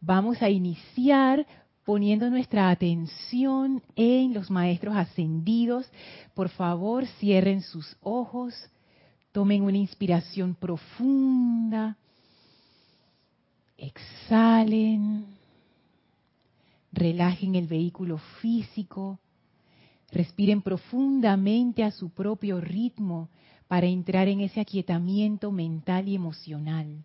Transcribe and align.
Vamos 0.00 0.40
a 0.40 0.48
iniciar 0.48 1.46
poniendo 1.84 2.30
nuestra 2.30 2.70
atención 2.70 3.82
en 3.96 4.32
los 4.32 4.50
maestros 4.50 4.96
ascendidos. 4.96 5.90
Por 6.34 6.48
favor, 6.48 7.06
cierren 7.18 7.60
sus 7.60 7.96
ojos, 8.00 8.54
tomen 9.32 9.62
una 9.62 9.76
inspiración 9.76 10.54
profunda, 10.54 11.98
exhalen, 13.76 15.26
relajen 16.92 17.54
el 17.54 17.66
vehículo 17.66 18.18
físico, 18.40 19.18
respiren 20.12 20.62
profundamente 20.62 21.84
a 21.84 21.90
su 21.90 22.08
propio 22.10 22.60
ritmo 22.60 23.28
para 23.68 23.86
entrar 23.86 24.28
en 24.28 24.40
ese 24.40 24.60
aquietamiento 24.60 25.52
mental 25.52 26.08
y 26.08 26.14
emocional. 26.14 27.04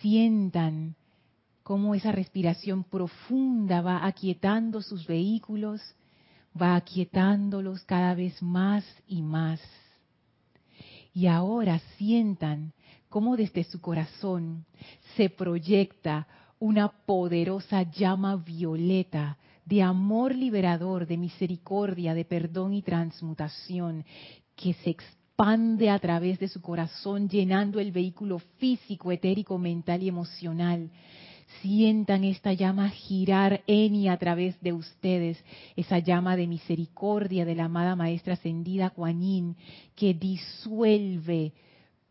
Sientan 0.00 0.94
cómo 1.68 1.94
esa 1.94 2.12
respiración 2.12 2.82
profunda 2.82 3.82
va 3.82 4.06
aquietando 4.06 4.80
sus 4.80 5.06
vehículos, 5.06 5.82
va 6.58 6.74
aquietándolos 6.76 7.84
cada 7.84 8.14
vez 8.14 8.42
más 8.42 8.86
y 9.06 9.20
más. 9.20 9.60
Y 11.12 11.26
ahora 11.26 11.78
sientan 11.98 12.72
cómo 13.10 13.36
desde 13.36 13.64
su 13.64 13.82
corazón 13.82 14.64
se 15.14 15.28
proyecta 15.28 16.26
una 16.58 16.88
poderosa 16.88 17.82
llama 17.82 18.36
violeta 18.36 19.36
de 19.66 19.82
amor 19.82 20.34
liberador, 20.34 21.06
de 21.06 21.18
misericordia, 21.18 22.14
de 22.14 22.24
perdón 22.24 22.72
y 22.72 22.80
transmutación, 22.80 24.06
que 24.56 24.72
se 24.72 24.88
expande 24.88 25.90
a 25.90 25.98
través 25.98 26.38
de 26.38 26.48
su 26.48 26.62
corazón, 26.62 27.28
llenando 27.28 27.78
el 27.78 27.92
vehículo 27.92 28.38
físico, 28.56 29.12
etérico, 29.12 29.58
mental 29.58 30.02
y 30.02 30.08
emocional, 30.08 30.90
Sientan 31.62 32.24
esta 32.24 32.52
llama 32.52 32.88
girar 32.90 33.62
en 33.66 33.94
y 33.94 34.08
a 34.08 34.16
través 34.16 34.60
de 34.60 34.72
ustedes, 34.72 35.42
esa 35.76 35.98
llama 35.98 36.36
de 36.36 36.46
misericordia 36.46 37.44
de 37.44 37.54
la 37.54 37.64
amada 37.64 37.96
Maestra 37.96 38.34
Ascendida 38.34 38.90
Kuan 38.90 39.56
que 39.96 40.14
disuelve 40.14 41.52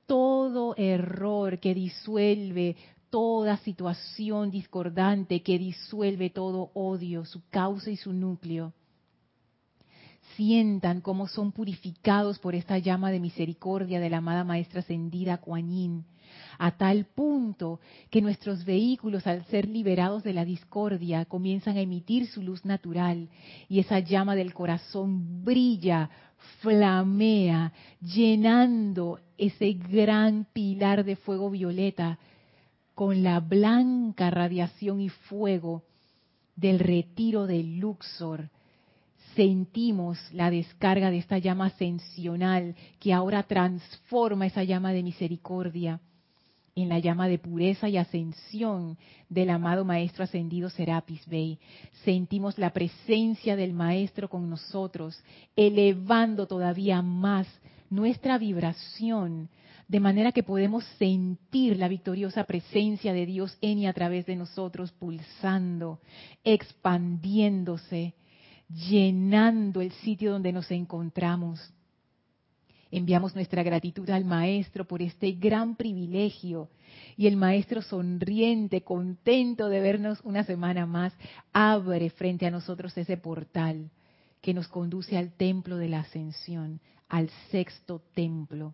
todo 0.05 0.75
error, 0.75 1.59
que 1.59 1.73
disuelve 1.73 2.75
toda 3.09 3.57
situación 3.57 4.51
discordante, 4.51 5.41
que 5.41 5.57
disuelve 5.57 6.29
todo 6.29 6.71
odio, 6.73 7.23
su 7.23 7.41
causa 7.49 7.89
y 7.91 7.97
su 7.97 8.13
núcleo. 8.13 8.73
Sientan 10.35 10.99
cómo 11.01 11.27
son 11.27 11.51
purificados 11.51 12.37
por 12.39 12.53
esta 12.53 12.79
llama 12.79 13.11
de 13.11 13.19
misericordia 13.19 13.99
de 13.99 14.09
la 14.09 14.17
amada 14.17 14.43
Maestra 14.43 14.81
Ascendida 14.81 15.37
Kuan 15.37 16.05
a 16.57 16.71
tal 16.71 17.05
punto 17.05 17.79
que 18.09 18.21
nuestros 18.21 18.65
vehículos, 18.65 19.27
al 19.27 19.45
ser 19.45 19.67
liberados 19.67 20.23
de 20.23 20.33
la 20.33 20.45
discordia, 20.45 21.25
comienzan 21.25 21.77
a 21.77 21.81
emitir 21.81 22.27
su 22.27 22.41
luz 22.41 22.65
natural 22.65 23.29
y 23.69 23.79
esa 23.79 23.99
llama 23.99 24.35
del 24.35 24.53
corazón 24.53 25.43
brilla, 25.43 26.09
flamea, 26.61 27.73
llenando 28.01 29.19
ese 29.37 29.73
gran 29.73 30.47
pilar 30.53 31.03
de 31.03 31.15
fuego 31.15 31.49
violeta 31.49 32.17
con 32.95 33.21
la 33.23 33.39
blanca 33.39 34.31
radiación 34.31 35.01
y 35.01 35.09
fuego 35.09 35.83
del 36.55 36.79
retiro 36.79 37.45
del 37.45 37.77
Luxor, 37.77 38.49
sentimos 39.35 40.17
la 40.33 40.49
descarga 40.49 41.11
de 41.11 41.19
esta 41.19 41.37
llama 41.37 41.67
ascensional 41.67 42.75
que 42.99 43.13
ahora 43.13 43.43
transforma 43.43 44.47
esa 44.47 44.63
llama 44.63 44.93
de 44.93 45.03
misericordia 45.03 46.01
en 46.77 46.89
la 46.89 46.99
llama 46.99 47.27
de 47.27 47.39
pureza 47.39 47.89
y 47.89 47.97
ascensión 47.97 48.99
del 49.29 49.49
amado 49.49 49.83
Maestro 49.83 50.23
ascendido 50.23 50.69
Serapis 50.69 51.25
Bey. 51.25 51.57
Sentimos 52.05 52.59
la 52.59 52.71
presencia 52.71 53.55
del 53.55 53.73
Maestro 53.73 54.29
con 54.29 54.47
nosotros, 54.47 55.19
elevando 55.55 56.45
todavía 56.45 57.01
más 57.01 57.47
nuestra 57.89 58.37
vibración, 58.37 59.49
de 59.87 59.99
manera 59.99 60.31
que 60.31 60.43
podemos 60.43 60.83
sentir 60.99 61.77
la 61.77 61.87
victoriosa 61.87 62.43
presencia 62.43 63.11
de 63.11 63.25
Dios 63.25 63.57
en 63.61 63.79
y 63.79 63.87
a 63.87 63.93
través 63.93 64.27
de 64.27 64.35
nosotros, 64.35 64.91
pulsando, 64.91 65.99
expandiéndose, 66.43 68.13
llenando 68.69 69.81
el 69.81 69.91
sitio 69.93 70.31
donde 70.31 70.51
nos 70.53 70.69
encontramos 70.69 71.73
Enviamos 72.91 73.35
nuestra 73.35 73.63
gratitud 73.63 74.09
al 74.09 74.25
Maestro 74.25 74.85
por 74.85 75.01
este 75.01 75.31
gran 75.33 75.75
privilegio. 75.75 76.69
Y 77.17 77.27
el 77.27 77.35
Maestro 77.35 77.81
sonriente, 77.81 78.81
contento 78.81 79.67
de 79.67 79.81
vernos 79.81 80.19
una 80.23 80.43
semana 80.43 80.85
más, 80.85 81.13
abre 81.51 82.09
frente 82.09 82.45
a 82.45 82.51
nosotros 82.51 82.97
ese 82.97 83.17
portal 83.17 83.89
que 84.41 84.53
nos 84.53 84.67
conduce 84.67 85.17
al 85.17 85.31
templo 85.31 85.77
de 85.77 85.89
la 85.89 86.01
ascensión, 86.01 86.79
al 87.09 87.29
sexto 87.51 88.01
templo. 88.13 88.73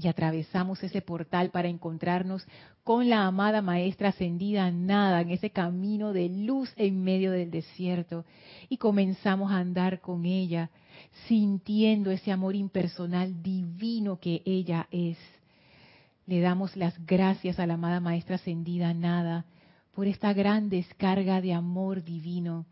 Y 0.00 0.06
atravesamos 0.06 0.80
ese 0.84 1.02
portal 1.02 1.50
para 1.50 1.66
encontrarnos 1.66 2.46
con 2.84 3.08
la 3.08 3.26
amada 3.26 3.62
Maestra 3.62 4.10
ascendida 4.10 4.70
nada 4.70 5.20
en 5.20 5.30
ese 5.30 5.50
camino 5.50 6.12
de 6.12 6.28
luz 6.28 6.72
en 6.76 7.02
medio 7.02 7.32
del 7.32 7.50
desierto. 7.50 8.24
Y 8.68 8.76
comenzamos 8.76 9.50
a 9.50 9.58
andar 9.58 10.00
con 10.00 10.24
ella 10.24 10.70
sintiendo 11.26 12.10
ese 12.10 12.32
amor 12.32 12.54
impersonal 12.54 13.42
divino 13.42 14.18
que 14.18 14.42
ella 14.44 14.88
es. 14.90 15.18
Le 16.26 16.40
damos 16.40 16.76
las 16.76 16.94
gracias 17.06 17.58
a 17.58 17.66
la 17.66 17.74
amada 17.74 18.00
Maestra 18.00 18.36
Ascendida 18.36 18.92
Nada 18.94 19.46
por 19.94 20.06
esta 20.06 20.32
gran 20.32 20.68
descarga 20.68 21.40
de 21.40 21.52
amor 21.52 22.04
divino, 22.04 22.66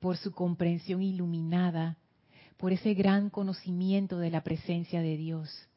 por 0.00 0.16
su 0.16 0.32
comprensión 0.32 1.02
iluminada, 1.02 1.96
por 2.56 2.72
ese 2.72 2.94
gran 2.94 3.30
conocimiento 3.30 4.18
de 4.18 4.30
la 4.30 4.42
presencia 4.42 5.00
de 5.00 5.16
Dios. 5.16 5.68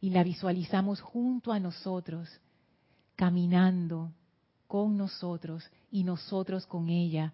Y 0.00 0.10
la 0.10 0.24
visualizamos 0.24 1.00
junto 1.00 1.52
a 1.52 1.60
nosotros, 1.60 2.28
caminando 3.14 4.12
con 4.66 4.96
nosotros 4.96 5.64
y 5.90 6.04
nosotros 6.04 6.66
con 6.66 6.88
ella, 6.88 7.32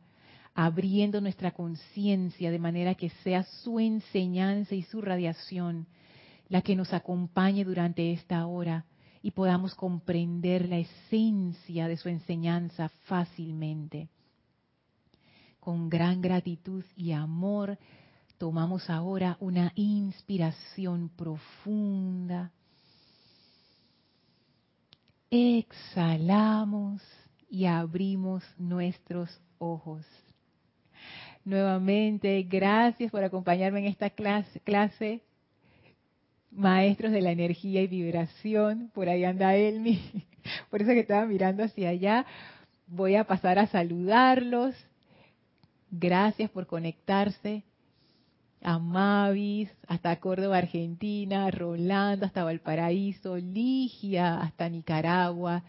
abriendo 0.54 1.20
nuestra 1.20 1.50
conciencia 1.50 2.50
de 2.50 2.58
manera 2.58 2.94
que 2.94 3.10
sea 3.22 3.42
su 3.42 3.80
enseñanza 3.80 4.74
y 4.74 4.82
su 4.82 5.00
radiación 5.00 5.86
la 6.48 6.62
que 6.62 6.76
nos 6.76 6.92
acompañe 6.92 7.64
durante 7.64 8.12
esta 8.12 8.46
hora 8.46 8.84
y 9.22 9.30
podamos 9.30 9.74
comprender 9.74 10.68
la 10.68 10.78
esencia 10.78 11.88
de 11.88 11.96
su 11.96 12.08
enseñanza 12.08 12.90
fácilmente. 13.06 14.08
Con 15.58 15.88
gran 15.88 16.20
gratitud 16.20 16.84
y 16.94 17.12
amor 17.12 17.78
tomamos 18.38 18.90
ahora 18.90 19.38
una 19.40 19.72
inspiración 19.74 21.08
profunda. 21.08 22.52
Exhalamos 25.30 27.00
y 27.48 27.64
abrimos 27.64 28.44
nuestros 28.58 29.40
ojos. 29.58 30.04
Nuevamente, 31.44 32.42
gracias 32.44 33.10
por 33.10 33.22
acompañarme 33.22 33.80
en 33.80 33.86
esta 33.86 34.08
clase, 34.08 35.20
Maestros 36.50 37.12
de 37.12 37.20
la 37.20 37.32
energía 37.32 37.82
y 37.82 37.86
vibración. 37.86 38.90
Por 38.94 39.08
ahí 39.08 39.24
anda 39.24 39.56
Elmi. 39.56 40.00
Por 40.70 40.82
eso 40.82 40.92
que 40.92 41.00
estaba 41.00 41.26
mirando 41.26 41.64
hacia 41.64 41.88
allá. 41.88 42.24
Voy 42.86 43.16
a 43.16 43.24
pasar 43.24 43.58
a 43.58 43.66
saludarlos. 43.66 44.74
Gracias 45.90 46.50
por 46.50 46.66
conectarse. 46.66 47.64
A 48.62 48.78
Mavis, 48.78 49.68
hasta 49.88 50.20
Córdoba, 50.20 50.58
Argentina, 50.58 51.50
Rolando, 51.50 52.24
hasta 52.24 52.44
Valparaíso, 52.44 53.36
Ligia, 53.36 54.40
hasta 54.40 54.68
Nicaragua, 54.68 55.64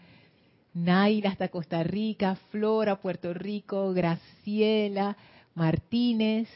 Naila, 0.72 1.30
hasta 1.30 1.48
Costa 1.48 1.82
Rica, 1.82 2.36
Flora, 2.50 3.00
Puerto 3.00 3.34
Rico, 3.34 3.92
Graciela, 3.92 5.16
Martínez, 5.56 6.48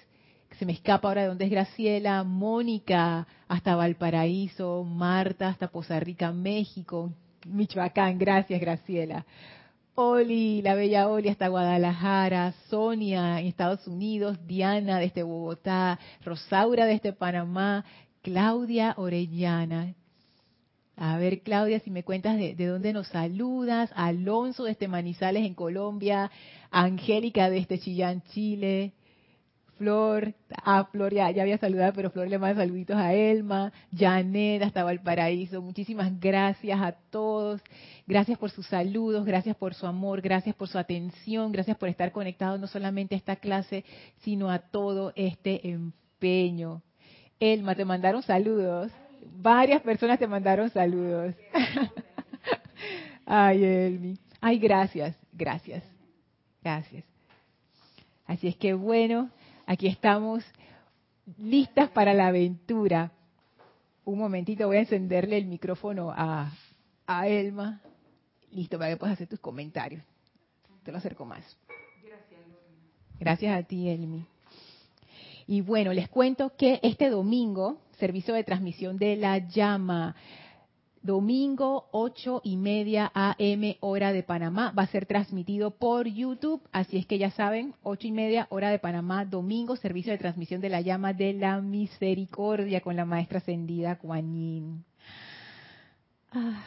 que 0.48 0.56
se 0.56 0.66
me 0.66 0.72
escapa 0.72 1.08
ahora 1.08 1.22
de 1.22 1.28
dónde 1.28 1.46
es 1.46 1.50
Graciela, 1.50 2.22
Mónica 2.22 3.26
hasta 3.48 3.74
Valparaíso, 3.74 4.84
Marta 4.84 5.48
hasta 5.48 5.68
Poza 5.68 5.98
Rica, 5.98 6.32
México, 6.32 7.12
Michoacán, 7.46 8.18
gracias 8.18 8.60
Graciela. 8.60 9.24
Oli, 9.94 10.62
la 10.62 10.74
bella 10.74 11.08
Oli 11.08 11.28
hasta 11.28 11.48
Guadalajara, 11.48 12.52
Sonia 12.68 13.40
en 13.40 13.46
Estados 13.46 13.86
Unidos, 13.88 14.38
Diana 14.46 14.98
desde 14.98 15.22
Bogotá, 15.22 15.98
Rosaura 16.24 16.86
desde 16.86 17.12
Panamá, 17.12 17.84
Claudia 18.22 18.94
Orellana. 18.96 19.94
A 21.02 21.16
ver, 21.16 21.40
Claudia, 21.40 21.80
si 21.80 21.90
me 21.90 22.04
cuentas 22.04 22.36
de, 22.36 22.54
de, 22.54 22.66
dónde 22.66 22.92
nos 22.92 23.08
saludas. 23.08 23.90
Alonso 23.94 24.64
desde 24.64 24.86
Manizales 24.86 25.46
en 25.46 25.54
Colombia. 25.54 26.30
Angélica 26.70 27.48
desde 27.48 27.78
Chillán, 27.78 28.22
Chile. 28.34 28.92
Flor, 29.78 30.34
a 30.62 30.84
Flor 30.84 31.14
ya, 31.14 31.28
había 31.28 31.56
saludado, 31.56 31.94
pero 31.94 32.10
Flor 32.10 32.28
le 32.28 32.38
manda 32.38 32.62
saluditos 32.62 32.98
a 32.98 33.14
Elma, 33.14 33.72
Janet 33.96 34.62
hasta 34.62 34.84
Valparaíso. 34.84 35.62
Muchísimas 35.62 36.20
gracias 36.20 36.78
a 36.78 36.92
todos. 36.92 37.62
Gracias 38.06 38.36
por 38.36 38.50
sus 38.50 38.66
saludos, 38.66 39.24
gracias 39.24 39.56
por 39.56 39.72
su 39.72 39.86
amor, 39.86 40.20
gracias 40.20 40.54
por 40.54 40.68
su 40.68 40.76
atención, 40.76 41.50
gracias 41.50 41.78
por 41.78 41.88
estar 41.88 42.12
conectados 42.12 42.60
no 42.60 42.66
solamente 42.66 43.14
a 43.14 43.18
esta 43.18 43.36
clase, 43.36 43.86
sino 44.18 44.50
a 44.50 44.58
todo 44.58 45.14
este 45.16 45.66
empeño. 45.70 46.82
Elma, 47.38 47.74
te 47.74 47.86
mandaron 47.86 48.22
saludos. 48.22 48.92
Varias 49.36 49.82
personas 49.82 50.18
te 50.18 50.26
mandaron 50.26 50.70
saludos. 50.70 51.34
Ay, 53.26 53.64
Elmi. 53.64 54.18
Ay, 54.40 54.58
gracias, 54.58 55.16
gracias, 55.32 55.84
gracias. 56.62 57.04
Así 58.26 58.48
es 58.48 58.56
que 58.56 58.74
bueno, 58.74 59.30
Aquí 59.70 59.86
estamos 59.86 60.44
listas 61.38 61.90
para 61.90 62.12
la 62.12 62.26
aventura. 62.26 63.12
Un 64.04 64.18
momentito, 64.18 64.66
voy 64.66 64.78
a 64.78 64.80
encenderle 64.80 65.38
el 65.38 65.46
micrófono 65.46 66.10
a, 66.10 66.50
Elma. 67.24 67.80
Listo, 68.50 68.78
para 68.78 68.90
que 68.90 68.96
puedas 68.96 69.14
hacer 69.14 69.28
tus 69.28 69.38
comentarios. 69.38 70.02
Te 70.82 70.90
lo 70.90 70.98
acerco 70.98 71.24
más. 71.24 71.56
Gracias, 72.02 72.40
Gracias 73.20 73.56
a 73.56 73.62
ti, 73.62 73.90
Elmi. 73.90 74.26
Y 75.46 75.60
bueno, 75.60 75.92
les 75.92 76.08
cuento 76.08 76.56
que 76.56 76.80
este 76.82 77.08
domingo, 77.08 77.78
servicio 78.00 78.34
de 78.34 78.42
transmisión 78.42 78.96
de 78.96 79.14
la 79.14 79.38
llama, 79.38 80.16
domingo 81.02 81.88
8 81.92 82.40
y 82.44 82.56
media 82.56 83.10
AM 83.14 83.76
hora 83.80 84.12
de 84.12 84.22
Panamá. 84.22 84.72
Va 84.76 84.84
a 84.84 84.88
ser 84.88 85.06
transmitido 85.06 85.70
por 85.70 86.06
YouTube, 86.06 86.62
así 86.72 86.96
es 86.96 87.06
que 87.06 87.18
ya 87.18 87.30
saben, 87.30 87.74
8 87.82 88.06
y 88.08 88.12
media 88.12 88.46
hora 88.50 88.70
de 88.70 88.78
Panamá, 88.78 89.24
domingo, 89.24 89.76
servicio 89.76 90.12
de 90.12 90.18
transmisión 90.18 90.60
de 90.60 90.70
la 90.70 90.80
llama 90.80 91.12
de 91.12 91.34
la 91.34 91.60
misericordia 91.60 92.80
con 92.80 92.96
la 92.96 93.04
maestra 93.04 93.38
ascendida 93.38 93.98
Kuan 93.98 94.84
ah, 96.32 96.64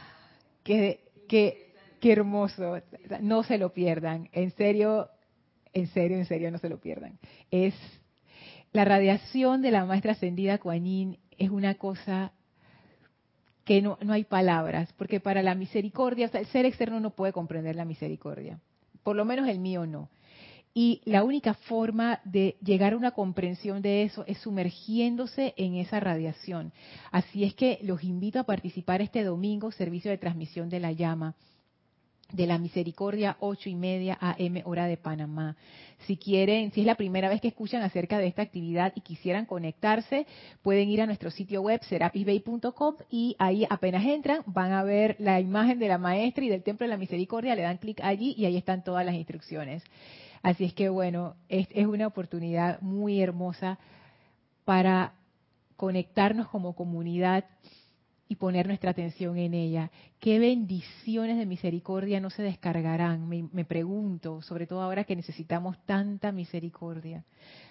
qué, 0.63 1.01
qué, 1.27 1.73
qué 1.99 2.11
hermoso. 2.11 2.81
No 3.21 3.43
se 3.43 3.57
lo 3.57 3.73
pierdan. 3.73 4.29
En 4.31 4.51
serio, 4.51 5.09
en 5.73 5.87
serio, 5.87 6.17
en 6.17 6.25
serio, 6.25 6.51
no 6.51 6.57
se 6.57 6.69
lo 6.69 6.79
pierdan. 6.79 7.19
Es 7.51 7.73
la 8.73 8.85
radiación 8.85 9.61
de 9.61 9.69
la 9.69 9.85
maestra 9.85 10.13
ascendida 10.13 10.57
Kuan 10.57 11.17
es 11.37 11.49
una 11.49 11.75
cosa 11.75 12.31
que 13.65 13.81
no, 13.81 13.97
no 14.01 14.13
hay 14.13 14.25
palabras, 14.25 14.93
porque 14.97 15.19
para 15.19 15.41
la 15.41 15.55
misericordia, 15.55 16.29
el 16.33 16.45
ser 16.47 16.65
externo 16.65 16.99
no 16.99 17.11
puede 17.11 17.33
comprender 17.33 17.75
la 17.75 17.85
misericordia, 17.85 18.59
por 19.03 19.15
lo 19.15 19.25
menos 19.25 19.47
el 19.47 19.59
mío 19.59 19.85
no. 19.85 20.09
Y 20.75 21.01
la 21.05 21.23
única 21.23 21.53
forma 21.53 22.19
de 22.23 22.57
llegar 22.63 22.93
a 22.93 22.97
una 22.97 23.11
comprensión 23.11 23.83
de 23.83 24.03
eso 24.03 24.23
es 24.25 24.39
sumergiéndose 24.39 25.53
en 25.55 25.75
esa 25.75 25.99
radiación. 25.99 26.73
Así 27.11 27.43
es 27.43 27.53
que 27.53 27.77
los 27.83 28.03
invito 28.03 28.39
a 28.39 28.43
participar 28.43 28.99
este 28.99 29.23
domingo, 29.23 29.71
servicio 29.71 30.09
de 30.09 30.17
transmisión 30.17 30.69
de 30.69 30.79
la 30.79 30.91
llama 30.91 31.35
de 32.33 32.47
la 32.47 32.57
Misericordia, 32.57 33.37
ocho 33.39 33.69
y 33.69 33.75
media 33.75 34.17
AM, 34.19 34.61
hora 34.65 34.87
de 34.87 34.97
Panamá. 34.97 35.55
Si 36.05 36.17
quieren, 36.17 36.71
si 36.71 36.81
es 36.81 36.85
la 36.85 36.95
primera 36.95 37.29
vez 37.29 37.39
que 37.39 37.47
escuchan 37.47 37.83
acerca 37.83 38.17
de 38.17 38.27
esta 38.27 38.41
actividad 38.41 38.91
y 38.95 39.01
quisieran 39.01 39.45
conectarse, 39.45 40.25
pueden 40.61 40.89
ir 40.89 41.01
a 41.01 41.05
nuestro 41.05 41.31
sitio 41.31 41.61
web, 41.61 41.81
serapisbay.com, 41.83 42.95
y 43.09 43.35
ahí 43.39 43.65
apenas 43.69 44.03
entran, 44.05 44.41
van 44.47 44.73
a 44.73 44.83
ver 44.83 45.15
la 45.19 45.39
imagen 45.39 45.79
de 45.79 45.87
la 45.87 45.97
maestra 45.97 46.43
y 46.43 46.49
del 46.49 46.63
Templo 46.63 46.85
de 46.85 46.89
la 46.89 46.97
Misericordia, 46.97 47.55
le 47.55 47.61
dan 47.61 47.77
clic 47.77 48.01
allí 48.01 48.33
y 48.37 48.45
ahí 48.45 48.57
están 48.57 48.83
todas 48.83 49.05
las 49.05 49.15
instrucciones. 49.15 49.83
Así 50.41 50.65
es 50.65 50.73
que 50.73 50.89
bueno, 50.89 51.35
es, 51.47 51.67
es 51.71 51.85
una 51.85 52.07
oportunidad 52.07 52.81
muy 52.81 53.21
hermosa 53.21 53.79
para 54.65 55.13
conectarnos 55.77 56.47
como 56.47 56.73
comunidad 56.73 57.45
y 58.33 58.35
poner 58.35 58.65
nuestra 58.65 58.89
atención 58.89 59.37
en 59.37 59.53
ella. 59.53 59.91
¿Qué 60.19 60.39
bendiciones 60.39 61.37
de 61.37 61.45
misericordia 61.45 62.19
no 62.19 62.31
se 62.31 62.41
descargarán? 62.41 63.29
Me, 63.29 63.63
pregunto, 63.63 64.41
sobre 64.41 64.65
todo 64.65 64.81
ahora 64.81 65.03
que 65.03 65.15
necesitamos 65.15 65.77
tanta 65.85 66.31
misericordia. 66.31 67.23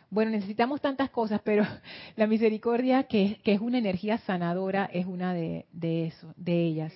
Bueno, 0.08 0.30
necesitamos 0.30 0.80
tantas 0.80 1.10
cosas, 1.10 1.40
pero 1.44 1.64
la 2.16 2.28
misericordia, 2.28 3.04
que, 3.04 3.40
es 3.44 3.60
una 3.60 3.78
energía 3.78 4.18
sanadora, 4.18 4.88
es 4.92 5.06
una 5.06 5.34
de, 5.34 5.66
eso, 5.82 6.32
de 6.36 6.64
ellas. 6.64 6.92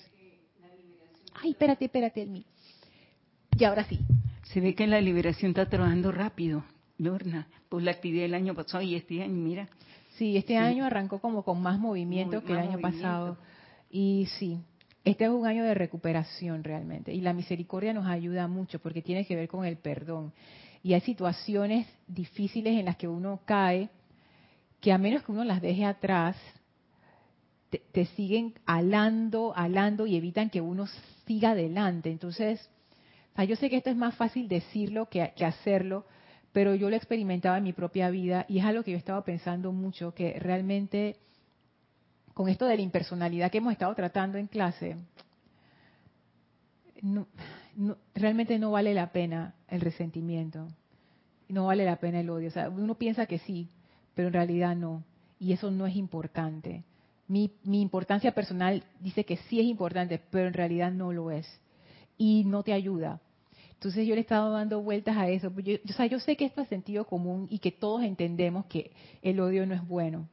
Ay, 1.35 1.51
espérate, 1.51 1.87
espérate, 1.87 2.23
Elmi. 2.23 2.47
Y 3.59 3.65
ahora 3.65 3.83
sí. 3.85 3.99
Se 4.45 4.61
ve 4.61 4.77
que 4.77 4.87
la 4.87 5.01
liberación 5.01 5.51
está 5.51 5.69
trabajando 5.69 6.13
rápido, 6.13 6.65
Lorna, 6.99 7.49
por 7.69 7.83
la 7.83 7.91
actividad 7.91 8.23
del 8.23 8.35
año 8.35 8.55
pasado 8.55 8.83
y 8.83 8.95
este 8.95 9.23
año, 9.23 9.35
mira. 9.35 9.69
Sí, 10.11 10.37
este 10.37 10.57
año 10.57 10.85
arrancó 10.85 11.19
como 11.19 11.43
con 11.43 11.61
más 11.61 11.81
movimiento 11.81 12.45
que 12.45 12.53
el 12.53 12.59
año 12.59 12.79
pasado. 12.79 13.37
Y 13.99 14.27
sí, 14.39 14.61
este 15.05 15.25
es 15.25 15.31
un 15.31 15.47
año 15.47 15.65
de 15.65 15.73
recuperación 15.73 16.63
realmente. 16.63 17.15
Y 17.15 17.23
la 17.23 17.33
misericordia 17.33 17.95
nos 17.95 18.07
ayuda 18.07 18.47
mucho 18.47 18.79
porque 18.79 19.01
tiene 19.01 19.25
que 19.25 19.35
ver 19.35 19.49
con 19.49 19.65
el 19.65 19.79
perdón. 19.79 20.35
Y 20.83 20.93
hay 20.93 21.01
situaciones 21.01 21.87
difíciles 22.07 22.79
en 22.79 22.85
las 22.85 22.97
que 22.97 23.09
uno 23.09 23.41
cae 23.47 23.89
que 24.83 24.93
a 24.93 24.99
menos 24.99 25.23
que 25.23 25.33
uno 25.33 25.45
las 25.45 25.63
deje 25.63 25.87
atrás, 25.87 26.37
te, 27.71 28.05
siguen 28.05 28.53
alando, 28.67 29.55
alando 29.57 30.07
y 30.07 30.17
evitan 30.17 30.51
que 30.51 30.61
uno 30.61 30.87
siga 31.25 31.53
adelante. 31.53 32.11
Entonces, 32.11 32.69
yo 33.49 33.57
sé 33.57 33.71
que 33.71 33.79
esto 33.79 33.89
es 33.89 33.97
más 33.97 34.15
fácil 34.15 34.47
decirlo 34.47 35.09
que, 35.09 35.33
que 35.35 35.47
hacerlo, 35.47 36.05
pero 36.53 36.75
yo 36.75 36.91
lo 36.91 36.97
experimentaba 36.97 37.57
en 37.57 37.65
mi 37.65 37.73
propia 37.73 38.11
vida 38.11 38.45
y 38.47 38.59
es 38.59 38.65
algo 38.67 38.83
que 38.83 38.91
yo 38.91 38.99
estaba 38.99 39.25
pensando 39.25 39.73
mucho, 39.73 40.13
que 40.13 40.39
realmente 40.39 41.17
con 42.37 42.51
esto 42.51 42.67
de 42.67 42.77
la 42.77 42.83
impersonalidad 42.83 43.51
que 43.51 43.57
hemos 43.57 43.73
estado 43.73 43.95
tratando 43.95 44.37
en 44.37 44.47
clase, 44.47 44.95
realmente 48.15 48.59
no 48.59 48.73
vale 48.73 48.93
la 48.93 49.11
pena 49.11 49.55
el 49.69 49.81
resentimiento, 49.81 50.69
no 51.49 51.65
vale 51.65 51.87
la 51.87 51.97
pena 51.97 52.21
el 52.21 52.29
odio. 52.29 52.49
O 52.49 52.51
sea, 52.51 52.69
uno 52.69 52.97
piensa 52.97 53.25
que 53.25 53.39
sí, 53.39 53.71
pero 54.15 54.29
en 54.29 54.35
realidad 54.35 54.77
no. 54.77 55.03
Y 55.39 55.55
eso 55.55 55.71
no 55.71 55.87
es 55.87 55.97
importante. 55.97 56.85
Mi, 57.27 57.51
importancia 57.65 58.33
personal 58.33 58.85
dice 59.01 59.25
que 59.25 59.39
sí 59.49 59.59
es 59.59 59.65
importante, 59.65 60.21
pero 60.31 60.47
en 60.47 60.53
realidad 60.53 60.93
no 60.93 61.15
lo 61.15 61.31
es. 61.31 61.49
Y 62.19 62.45
no 62.45 62.63
te 62.63 62.75
ayuda. 62.75 63.19
Entonces 63.73 64.07
yo 64.07 64.15
le 64.15 64.21
he 64.21 64.21
estado 64.21 64.51
dando 64.51 64.83
vueltas 64.83 65.17
a 65.17 65.31
eso. 65.31 65.49
O 65.49 65.93
sea, 65.95 66.05
yo 66.05 66.21
sé 66.21 66.37
que 66.37 66.45
esto 66.45 66.61
es 66.61 66.69
sentido 66.69 67.07
común 67.07 67.47
y 67.49 67.61
que 67.61 67.73
todos 67.73 68.03
entendemos 68.03 68.67
que 68.67 68.91
el 69.23 69.41
odio 69.41 69.65
no 69.65 69.75
es 69.75 69.89
bueno 69.89 70.29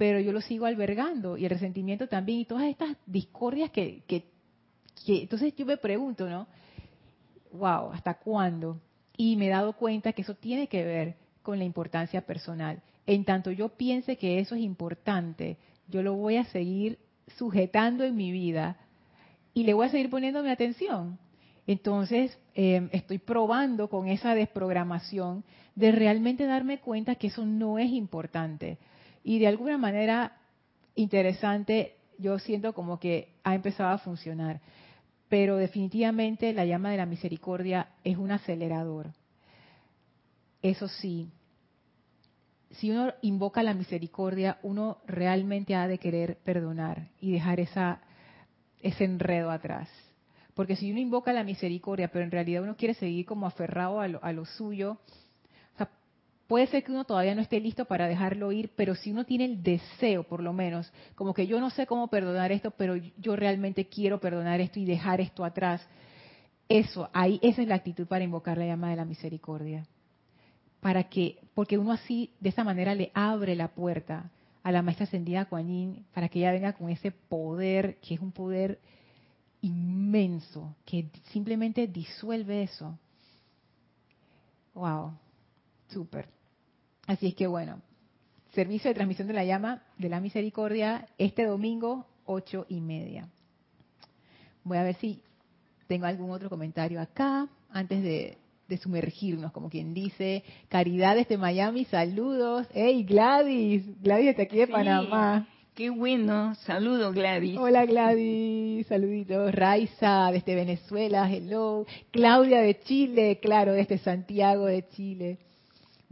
pero 0.00 0.18
yo 0.18 0.32
lo 0.32 0.40
sigo 0.40 0.64
albergando 0.64 1.36
y 1.36 1.44
el 1.44 1.50
resentimiento 1.50 2.08
también 2.08 2.38
y 2.38 2.44
todas 2.46 2.64
estas 2.64 2.96
discordias 3.04 3.68
que, 3.68 4.02
que, 4.06 4.24
entonces 5.06 5.54
yo 5.54 5.66
me 5.66 5.76
pregunto, 5.76 6.26
¿no? 6.26 6.46
Wow, 7.52 7.92
¿hasta 7.92 8.14
cuándo? 8.14 8.80
Y 9.18 9.36
me 9.36 9.48
he 9.48 9.50
dado 9.50 9.74
cuenta 9.74 10.14
que 10.14 10.22
eso 10.22 10.34
tiene 10.36 10.68
que 10.68 10.86
ver 10.86 11.16
con 11.42 11.58
la 11.58 11.64
importancia 11.64 12.22
personal. 12.22 12.80
En 13.04 13.26
tanto 13.26 13.50
yo 13.50 13.68
piense 13.68 14.16
que 14.16 14.38
eso 14.38 14.54
es 14.54 14.62
importante, 14.62 15.58
yo 15.86 16.02
lo 16.02 16.14
voy 16.14 16.38
a 16.38 16.44
seguir 16.44 16.98
sujetando 17.36 18.02
en 18.02 18.16
mi 18.16 18.32
vida 18.32 18.78
y 19.52 19.64
le 19.64 19.74
voy 19.74 19.84
a 19.84 19.90
seguir 19.90 20.08
poniendo 20.08 20.42
mi 20.42 20.48
atención. 20.48 21.18
Entonces, 21.66 22.38
em, 22.54 22.88
estoy 22.92 23.18
probando 23.18 23.90
con 23.90 24.08
esa 24.08 24.34
desprogramación 24.34 25.44
de 25.74 25.92
realmente 25.92 26.46
darme 26.46 26.78
cuenta 26.80 27.16
que 27.16 27.26
eso 27.26 27.44
no 27.44 27.78
es 27.78 27.90
importante. 27.90 28.78
Y 29.22 29.38
de 29.38 29.48
alguna 29.48 29.78
manera 29.78 30.36
interesante, 30.94 31.96
yo 32.18 32.38
siento 32.38 32.72
como 32.72 32.98
que 32.98 33.34
ha 33.44 33.54
empezado 33.54 33.90
a 33.90 33.98
funcionar. 33.98 34.60
Pero 35.28 35.56
definitivamente 35.56 36.52
la 36.52 36.64
llama 36.64 36.90
de 36.90 36.96
la 36.96 37.06
misericordia 37.06 37.88
es 38.04 38.16
un 38.16 38.32
acelerador. 38.32 39.12
Eso 40.62 40.88
sí, 40.88 41.30
si 42.72 42.90
uno 42.90 43.12
invoca 43.22 43.62
la 43.62 43.74
misericordia, 43.74 44.58
uno 44.62 44.98
realmente 45.06 45.74
ha 45.74 45.88
de 45.88 45.98
querer 45.98 46.38
perdonar 46.44 47.08
y 47.20 47.32
dejar 47.32 47.60
esa, 47.60 48.00
ese 48.80 49.04
enredo 49.04 49.50
atrás. 49.50 49.88
Porque 50.54 50.76
si 50.76 50.90
uno 50.90 51.00
invoca 51.00 51.32
la 51.32 51.44
misericordia, 51.44 52.08
pero 52.08 52.24
en 52.24 52.30
realidad 52.30 52.62
uno 52.62 52.76
quiere 52.76 52.94
seguir 52.94 53.26
como 53.26 53.46
aferrado 53.46 54.00
a 54.00 54.08
lo, 54.08 54.22
a 54.22 54.32
lo 54.32 54.44
suyo, 54.44 54.98
Puede 56.50 56.66
ser 56.66 56.82
que 56.82 56.90
uno 56.90 57.04
todavía 57.04 57.36
no 57.36 57.42
esté 57.42 57.60
listo 57.60 57.84
para 57.84 58.08
dejarlo 58.08 58.50
ir, 58.50 58.72
pero 58.74 58.96
si 58.96 59.12
uno 59.12 59.24
tiene 59.24 59.44
el 59.44 59.62
deseo, 59.62 60.24
por 60.24 60.42
lo 60.42 60.52
menos, 60.52 60.92
como 61.14 61.32
que 61.32 61.46
yo 61.46 61.60
no 61.60 61.70
sé 61.70 61.86
cómo 61.86 62.08
perdonar 62.08 62.50
esto, 62.50 62.72
pero 62.72 62.96
yo 62.96 63.36
realmente 63.36 63.86
quiero 63.86 64.18
perdonar 64.18 64.60
esto 64.60 64.80
y 64.80 64.84
dejar 64.84 65.20
esto 65.20 65.44
atrás, 65.44 65.80
eso, 66.68 67.08
ahí, 67.12 67.38
esa 67.40 67.62
es 67.62 67.68
la 67.68 67.76
actitud 67.76 68.08
para 68.08 68.24
invocar 68.24 68.58
la 68.58 68.66
llama 68.66 68.90
de 68.90 68.96
la 68.96 69.04
misericordia. 69.04 69.86
Para 70.80 71.04
que, 71.04 71.38
porque 71.54 71.78
uno 71.78 71.92
así, 71.92 72.32
de 72.40 72.48
esa 72.48 72.64
manera, 72.64 72.96
le 72.96 73.12
abre 73.14 73.54
la 73.54 73.68
puerta 73.68 74.32
a 74.64 74.72
la 74.72 74.82
maestra 74.82 75.04
ascendida 75.04 75.44
Kuan 75.44 76.04
para 76.12 76.28
que 76.28 76.40
ella 76.40 76.50
venga 76.50 76.72
con 76.72 76.90
ese 76.90 77.12
poder, 77.12 77.98
que 78.00 78.14
es 78.14 78.20
un 78.20 78.32
poder 78.32 78.80
inmenso, 79.60 80.74
que 80.84 81.10
simplemente 81.30 81.86
disuelve 81.86 82.64
eso. 82.64 82.98
Wow, 84.74 85.12
súper. 85.86 86.39
Así 87.06 87.28
es 87.28 87.34
que 87.34 87.46
bueno, 87.46 87.80
servicio 88.52 88.90
de 88.90 88.94
transmisión 88.94 89.28
de 89.28 89.34
la 89.34 89.44
llama 89.44 89.82
de 89.98 90.08
la 90.08 90.20
misericordia 90.20 91.06
este 91.18 91.44
domingo, 91.44 92.06
ocho 92.24 92.66
y 92.68 92.80
media. 92.80 93.28
Voy 94.64 94.78
a 94.78 94.82
ver 94.82 94.94
si 94.96 95.22
tengo 95.86 96.06
algún 96.06 96.30
otro 96.30 96.48
comentario 96.48 97.00
acá 97.00 97.48
antes 97.70 98.02
de, 98.02 98.38
sumergirnos, 98.80 99.50
como 99.50 99.68
quien 99.68 99.92
dice. 99.92 100.44
Caridad 100.68 101.16
desde 101.16 101.36
Miami, 101.36 101.84
saludos. 101.86 102.68
¡Hey, 102.72 103.02
Gladys! 103.02 103.82
Gladys 104.00 104.28
está 104.28 104.42
aquí 104.42 104.58
de 104.58 104.68
Panamá. 104.68 105.48
Qué 105.74 105.90
bueno, 105.90 106.54
saludos 106.66 107.14
Gladys. 107.14 107.56
Hola 107.56 107.86
Gladys, 107.86 108.86
saluditos. 108.86 109.52
Raiza 109.52 110.30
desde 110.30 110.54
Venezuela, 110.54 111.28
hello. 111.28 111.86
Claudia 112.10 112.60
de 112.60 112.78
Chile, 112.80 113.38
claro, 113.40 113.72
desde 113.72 113.98
Santiago 113.98 114.66
de 114.66 114.86
Chile. 114.90 115.38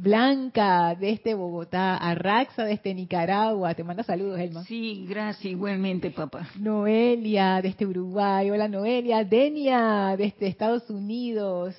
Blanca 0.01 0.95
desde 0.95 1.35
Bogotá, 1.35 1.97
Arraxa 1.97 2.63
desde 2.63 2.95
Nicaragua, 2.95 3.75
te 3.75 3.83
manda 3.83 4.05
saludos, 4.05 4.39
Elma. 4.39 4.63
Sí, 4.63 5.05
gracias, 5.09 5.47
igualmente, 5.47 6.13
papá. 6.13 6.49
Noelia 6.57 7.61
desde 7.61 7.85
Uruguay, 7.85 8.49
hola 8.49 8.69
Noelia. 8.69 9.25
Denia 9.25 10.15
desde 10.17 10.47
Estados 10.47 10.89
Unidos, 10.89 11.75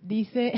dice, 0.00 0.52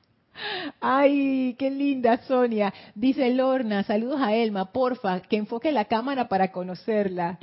ay, 0.80 1.54
qué 1.56 1.70
linda 1.70 2.16
Sonia, 2.26 2.74
dice 2.96 3.32
Lorna, 3.32 3.84
saludos 3.84 4.20
a 4.20 4.34
Elma, 4.34 4.72
porfa, 4.72 5.20
que 5.20 5.36
enfoque 5.36 5.70
la 5.70 5.84
cámara 5.84 6.26
para 6.26 6.50
conocerla. 6.50 7.38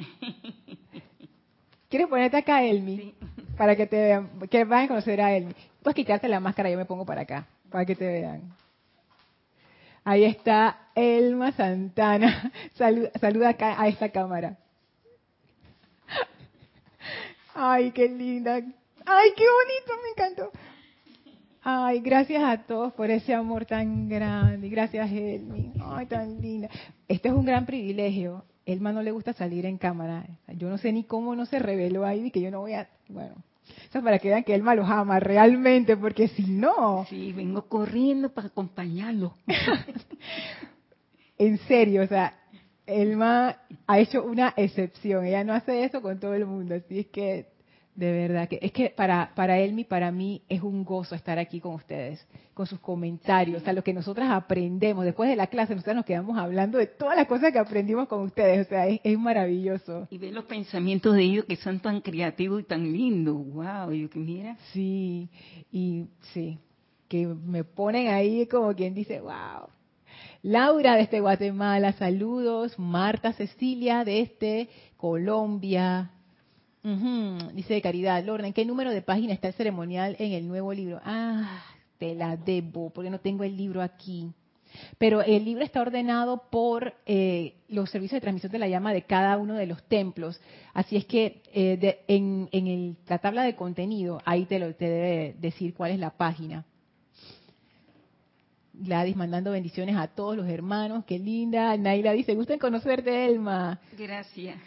¿Quieres 1.90 2.10
ponerte 2.10 2.36
acá, 2.36 2.66
Elmi? 2.66 2.98
Sí. 2.98 3.16
Para 3.58 3.78
que 3.78 3.88
te 3.88 3.96
vean, 3.96 4.30
que 4.50 4.66
vas 4.66 4.84
a 4.84 4.88
conocer 4.90 5.22
a 5.22 5.34
Elmi. 5.34 5.54
Puedes 5.82 5.96
quitarte 5.96 6.28
la 6.28 6.42
máscara, 6.42 6.70
yo 6.70 6.78
me 6.78 6.84
pongo 6.84 7.06
para 7.06 7.22
acá 7.22 7.48
para 7.70 7.86
que 7.86 7.96
te 7.96 8.06
vean. 8.06 8.54
Ahí 10.04 10.24
está 10.24 10.90
Elma 10.94 11.52
Santana. 11.54 12.52
Saluda, 12.74 13.50
acá 13.50 13.82
a 13.82 13.88
esta 13.88 14.10
cámara. 14.10 14.58
Ay, 17.56 17.92
qué 17.92 18.08
linda. 18.08 18.56
Ay, 19.06 19.30
qué 19.36 19.44
bonito, 19.44 20.04
me 20.04 20.10
encantó. 20.12 20.52
Ay, 21.64 22.02
gracias 22.02 22.44
a 22.44 22.64
todos 22.66 22.94
por 22.94 23.10
ese 23.10 23.34
amor 23.34 23.66
tan 23.66 24.08
grande. 24.08 24.70
Gracias, 24.70 25.12
Elmi. 25.12 25.74
Ay, 25.84 26.06
tan 26.06 26.40
linda. 26.40 26.70
Este 27.08 27.30
es 27.30 27.34
un 27.34 27.46
gran 27.46 27.66
privilegio. 27.66 28.46
Elma 28.66 28.92
no 28.92 29.02
le 29.02 29.12
gusta 29.12 29.34
salir 29.34 29.66
en 29.66 29.78
cámara. 29.80 30.28
Yo 30.56 30.70
no 30.70 30.78
sé 30.78 30.92
ni 30.92 31.04
cómo 31.04 31.36
no 31.36 31.48
se 31.48 31.58
reveló 31.58 32.06
ahí, 32.06 32.30
que 32.30 32.42
yo 32.42 32.52
no 32.52 32.60
voy 32.62 32.74
a... 32.74 32.88
Bueno, 33.10 33.36
eso 33.68 33.98
es 34.00 34.04
para 34.04 34.20
que 34.20 34.30
vean 34.30 34.44
que 34.44 34.54
Elma 34.54 34.76
los 34.76 34.90
ama 34.90 35.20
realmente, 35.20 35.98
porque 35.98 36.28
si 36.28 36.44
no... 36.44 37.06
Sí, 37.10 37.32
vengo 37.34 37.68
corriendo 37.68 38.34
para 38.34 38.48
acompañarlo. 38.48 39.34
en 41.38 41.58
serio, 41.60 42.04
o 42.04 42.08
sea, 42.08 42.38
Elma 42.86 43.58
ha 43.88 44.00
hecho 44.00 44.24
una 44.24 44.54
excepción. 44.56 45.26
Ella 45.26 45.44
no 45.44 45.54
hace 45.54 45.84
eso 45.84 46.02
con 46.02 46.20
todo 46.20 46.34
el 46.34 46.46
mundo, 46.46 46.76
así 46.76 47.00
es 47.00 47.08
que 47.08 47.55
de 47.96 48.12
verdad 48.12 48.50
que 48.50 48.60
es 48.62 48.72
que 48.74 48.90
para 48.90 49.32
para 49.36 49.58
Elmi, 49.58 49.86
para 49.86 50.12
mí 50.12 50.42
es 50.50 50.62
un 50.62 50.84
gozo 50.84 51.16
estar 51.16 51.40
aquí 51.40 51.62
con 51.62 51.76
ustedes, 51.76 52.26
con 52.54 52.68
sus 52.68 52.80
comentarios, 52.80 53.62
o 53.62 53.66
sea, 53.66 53.74
lo 53.74 53.84
que 53.84 53.94
nosotras 53.94 54.30
aprendemos 54.32 55.06
después 55.06 55.30
de 55.30 55.36
la 55.36 55.48
clase, 55.48 55.74
nosotros 55.74 55.96
nos 55.96 56.06
quedamos 56.06 56.38
hablando 56.38 56.78
de 56.78 56.88
todas 56.88 57.16
las 57.16 57.28
cosas 57.28 57.52
que 57.54 57.60
aprendimos 57.60 58.08
con 58.08 58.24
ustedes, 58.24 58.68
o 58.68 58.70
sea, 58.70 58.88
es, 58.88 59.18
maravilloso. 59.18 60.08
Y 60.12 60.18
ver 60.18 60.34
los 60.34 60.46
pensamientos 60.46 61.16
de 61.16 61.24
ellos 61.24 61.46
que 61.46 61.56
son 61.56 61.80
tan 61.80 62.02
creativos 62.02 62.62
y 62.62 62.64
tan 62.64 62.84
lindos, 62.92 63.36
wow, 63.36 63.92
yo 63.92 64.10
que 64.10 64.20
mira. 64.20 64.58
Sí, 64.74 65.30
y 65.72 66.06
sí, 66.34 66.60
que 67.08 67.28
me 67.28 67.64
ponen 67.64 68.10
ahí 68.10 68.46
como 68.48 68.74
quien 68.76 68.94
dice, 68.94 69.22
wow. 69.22 69.70
Laura 70.42 70.96
desde 70.96 71.22
Guatemala, 71.22 71.94
saludos. 71.94 72.78
Marta 72.78 73.34
Cecilia 73.34 74.04
desde 74.04 74.70
Colombia, 74.98 76.12
Dice 77.54 77.82
Caridad, 77.82 78.24
Lorna, 78.24 78.46
¿en 78.46 78.54
qué 78.54 78.64
número 78.64 78.92
de 78.92 79.02
página 79.02 79.34
está 79.34 79.48
el 79.48 79.56
ceremonial 79.56 80.16
en 80.20 80.34
el 80.34 80.48
nuevo 80.48 80.72
libro? 80.72 81.02
Ah, 81.04 81.64
te 81.98 82.14
la 82.14 82.38
debo, 82.38 82.92
porque 82.92 83.10
no 83.10 83.20
tengo 83.20 83.44
el 83.44 83.58
libro 83.58 83.82
aquí. 83.82 84.32
Pero 85.00 85.24
el 85.24 85.44
libro 85.46 85.64
está 85.64 85.82
ordenado 85.82 86.44
por 86.52 86.94
eh, 87.08 87.56
los 87.70 87.90
servicios 87.90 88.18
de 88.18 88.22
transmisión 88.22 88.52
de 88.52 88.60
la 88.60 88.68
llama 88.68 88.94
de 88.94 89.02
cada 89.02 89.36
uno 89.38 89.56
de 89.56 89.66
los 89.66 89.82
templos. 89.84 90.40
Así 90.76 90.96
es 90.96 91.06
que 91.06 91.42
eh, 91.54 92.04
en, 92.08 92.98
la 93.08 93.18
tabla 93.18 93.42
de 93.44 93.56
contenido, 93.56 94.22
ahí 94.24 94.46
te, 94.46 94.60
lo, 94.60 94.76
te 94.76 94.86
debe 94.88 95.36
decir 95.40 95.74
cuál 95.74 95.92
es 95.92 96.00
la 96.00 96.12
página. 96.12 96.66
Gladys 98.74 99.16
mandando 99.16 99.50
bendiciones 99.50 99.96
a 99.96 100.08
todos 100.08 100.38
los 100.38 100.48
hermanos, 100.48 101.04
qué 101.06 101.18
linda. 101.18 101.76
Naila 101.78 102.12
dice, 102.12 102.36
gusta 102.36 102.60
conocerte, 102.60 103.26
Elma. 103.26 103.80
Gracias. 103.98 104.58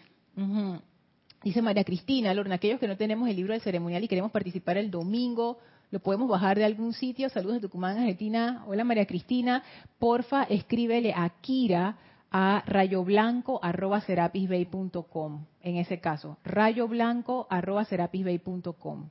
Dice 1.42 1.62
María 1.62 1.84
Cristina, 1.84 2.34
Lorna, 2.34 2.56
aquellos 2.56 2.80
que 2.80 2.88
no 2.88 2.96
tenemos 2.96 3.28
el 3.28 3.36
libro 3.36 3.52
del 3.52 3.62
ceremonial 3.62 4.02
y 4.02 4.08
queremos 4.08 4.32
participar 4.32 4.76
el 4.76 4.90
domingo, 4.90 5.58
lo 5.90 6.00
podemos 6.00 6.28
bajar 6.28 6.58
de 6.58 6.64
algún 6.64 6.92
sitio. 6.92 7.28
Saludos 7.28 7.54
de 7.56 7.68
Tucumán, 7.68 7.96
Argentina. 7.96 8.64
Hola 8.66 8.82
María 8.82 9.06
Cristina, 9.06 9.62
porfa, 9.98 10.42
escríbele 10.44 11.12
a 11.14 11.28
Kira 11.40 11.96
a 12.30 12.62
rayoblanco@serapisbay.com. 12.66 15.44
En 15.62 15.76
ese 15.76 16.00
caso, 16.00 16.38
rayoblanco@serapisbay.com. 16.44 19.08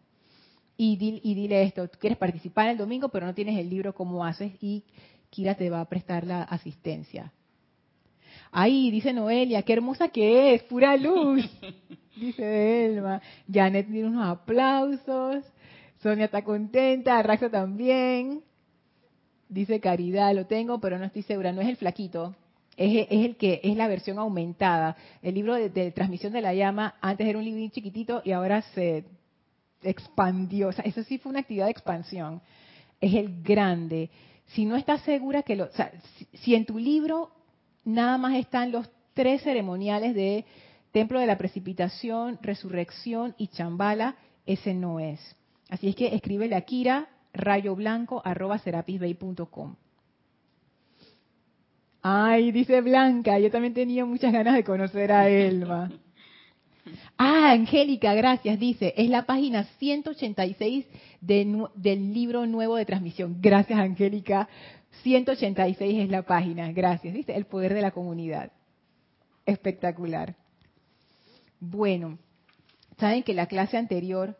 Y, 0.79 1.21
y 1.23 1.33
dile 1.33 1.63
esto, 1.63 1.89
quieres 1.97 2.19
participar 2.19 2.67
el 2.67 2.77
domingo, 2.77 3.09
pero 3.09 3.25
no 3.25 3.33
tienes 3.33 3.57
el 3.57 3.67
libro, 3.69 3.95
¿cómo 3.95 4.23
haces? 4.25 4.51
Y 4.61 4.83
Kira 5.29 5.55
te 5.55 5.69
va 5.69 5.79
a 5.81 5.85
prestar 5.85 6.27
la 6.27 6.43
asistencia. 6.43 7.31
Ahí, 8.59 8.89
dice 8.89 9.13
Noelia, 9.13 9.61
qué 9.61 9.73
hermosa 9.73 10.07
que 10.07 10.55
es, 10.55 10.63
pura 10.63 10.97
luz. 10.97 11.47
dice 12.15 12.85
Elma. 12.87 13.21
Janet 13.47 13.85
tiene 13.85 14.07
unos 14.07 14.27
aplausos. 14.27 15.45
Sonia 16.01 16.25
está 16.25 16.43
contenta, 16.43 17.21
Raxa 17.21 17.51
también. 17.51 18.41
Dice 19.47 19.79
Caridad, 19.79 20.33
lo 20.33 20.47
tengo, 20.47 20.79
pero 20.79 20.97
no 20.97 21.05
estoy 21.05 21.21
segura. 21.21 21.51
No 21.51 21.61
es 21.61 21.67
el 21.67 21.75
flaquito, 21.75 22.33
es, 22.75 23.05
el 23.11 23.37
que 23.37 23.61
es 23.63 23.77
la 23.77 23.87
versión 23.87 24.17
aumentada. 24.17 24.97
El 25.21 25.35
libro 25.35 25.53
de, 25.53 25.91
transmisión 25.91 26.33
de 26.33 26.41
la 26.41 26.55
llama 26.55 26.95
antes 26.99 27.27
era 27.27 27.37
un 27.37 27.45
libro 27.45 27.71
chiquitito 27.71 28.23
y 28.25 28.31
ahora 28.31 28.63
se 28.73 29.05
expandió. 29.83 30.69
O 30.69 30.71
sea, 30.71 30.83
eso 30.83 31.03
sí 31.03 31.19
fue 31.19 31.29
una 31.29 31.41
actividad 31.41 31.65
de 31.65 31.73
expansión. 31.73 32.41
Es 32.99 33.13
el 33.13 33.43
grande. 33.43 34.09
Si 34.47 34.65
no 34.65 34.77
estás 34.77 35.03
segura 35.03 35.43
que 35.43 35.55
lo, 35.55 35.65
o 35.65 35.71
sea, 35.73 35.91
si 36.33 36.55
en 36.55 36.65
tu 36.65 36.79
libro 36.79 37.36
nada 37.87 38.17
más 38.17 38.35
están 38.35 38.71
los 38.71 38.89
tres 39.13 39.41
ceremoniales 39.41 40.13
de 40.13 40.45
Templo 40.91 41.19
de 41.19 41.25
la 41.25 41.37
Precipitación, 41.37 42.37
Resurrección 42.41 43.33
y 43.37 43.47
Chambala, 43.47 44.15
ese 44.45 44.73
no 44.73 44.99
es. 44.99 45.19
Así 45.69 45.89
es 45.89 45.95
que 45.95 46.13
escríbele 46.13 46.55
a 46.55 46.61
Kira, 46.61 47.07
rayo 47.33 47.75
blanco, 47.75 48.21
arroba 48.23 48.59
serapisbay.com. 48.59 49.75
Ay, 52.01 52.51
dice 52.51 52.81
Blanca, 52.81 53.39
yo 53.39 53.51
también 53.51 53.73
tenía 53.73 54.05
muchas 54.05 54.31
ganas 54.31 54.55
de 54.55 54.63
conocer 54.63 55.11
a 55.11 55.29
Elma. 55.29 55.91
Ah, 57.17 57.51
Angélica, 57.51 58.13
gracias, 58.13 58.57
dice, 58.59 58.93
es 58.95 59.09
la 59.09 59.25
página 59.25 59.65
186 59.77 60.85
del 61.19 62.13
libro 62.13 62.45
nuevo 62.45 62.77
de 62.77 62.85
transmisión. 62.85 63.37
Gracias, 63.41 63.77
Angélica. 63.77 64.47
186 65.03 65.99
es 66.03 66.09
la 66.09 66.23
página, 66.23 66.71
gracias, 66.71 67.13
¿viste? 67.13 67.35
El 67.35 67.45
poder 67.45 67.73
de 67.73 67.81
la 67.81 67.91
comunidad. 67.91 68.51
Espectacular. 69.45 70.35
Bueno, 71.59 72.17
saben 72.97 73.23
que 73.23 73.33
la 73.33 73.47
clase 73.47 73.77
anterior 73.77 74.35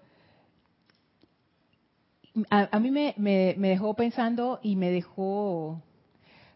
a, 2.50 2.80
mí 2.80 2.92
me, 2.92 3.56
dejó 3.58 3.94
pensando 3.96 4.60
y 4.62 4.76
me 4.76 4.92
dejó, 4.92 5.82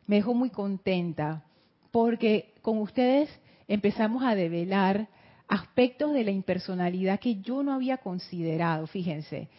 me 0.05 0.17
dejó 0.17 0.33
muy 0.33 0.49
contenta, 0.49 1.43
porque 1.91 2.53
con 2.61 2.77
ustedes 2.77 3.29
empezamos 3.67 4.23
a 4.23 4.35
develar 4.35 5.07
aspectos 5.47 6.13
de 6.13 6.23
la 6.23 6.31
impersonalidad 6.31 7.19
que 7.19 7.41
yo 7.41 7.63
no 7.63 7.73
había 7.73 7.97
considerado, 7.97 8.87
fíjense. 8.87 9.49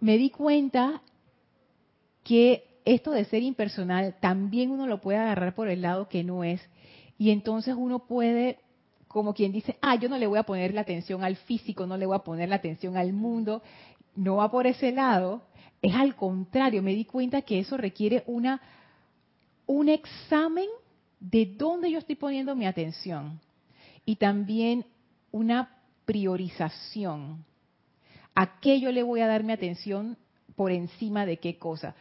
Me 0.00 0.16
di 0.18 0.30
cuenta 0.30 1.02
que 2.22 2.64
esto 2.84 3.10
de 3.10 3.24
ser 3.24 3.42
impersonal 3.42 4.16
también 4.20 4.70
uno 4.70 4.86
lo 4.86 5.00
puede 5.00 5.18
agarrar 5.18 5.54
por 5.54 5.68
el 5.68 5.82
lado 5.82 6.08
que 6.08 6.24
no 6.24 6.44
es. 6.44 6.60
Y 7.18 7.30
entonces 7.30 7.74
uno 7.76 8.06
puede, 8.06 8.58
como 9.08 9.34
quien 9.34 9.52
dice, 9.52 9.76
ah, 9.82 9.96
yo 9.96 10.08
no 10.08 10.18
le 10.18 10.26
voy 10.26 10.38
a 10.38 10.44
poner 10.44 10.72
la 10.74 10.80
atención 10.80 11.22
al 11.22 11.36
físico, 11.36 11.86
no 11.86 11.96
le 11.96 12.06
voy 12.06 12.16
a 12.16 12.24
poner 12.24 12.48
la 12.48 12.56
atención 12.56 12.96
al 12.96 13.12
mundo. 13.12 13.62
No 14.16 14.36
va 14.36 14.50
por 14.50 14.66
ese 14.66 14.92
lado. 14.92 15.42
Es 15.82 15.94
al 15.94 16.16
contrario, 16.16 16.82
me 16.82 16.94
di 16.94 17.04
cuenta 17.04 17.42
que 17.42 17.58
eso 17.58 17.76
requiere 17.76 18.22
una, 18.26 18.60
un 19.66 19.88
examen 19.88 20.66
de 21.20 21.46
dónde 21.46 21.90
yo 21.90 21.98
estoy 21.98 22.16
poniendo 22.16 22.54
mi 22.54 22.66
atención. 22.66 23.40
Y 24.04 24.16
también 24.16 24.86
una 25.30 25.76
priorización. 26.04 27.44
¿A 28.34 28.60
qué 28.60 28.80
yo 28.80 28.90
le 28.92 29.02
voy 29.02 29.20
a 29.20 29.26
dar 29.26 29.44
mi 29.44 29.52
atención 29.52 30.16
por 30.56 30.72
encima 30.72 31.26
de 31.26 31.38
qué 31.38 31.58
cosa? 31.58 31.94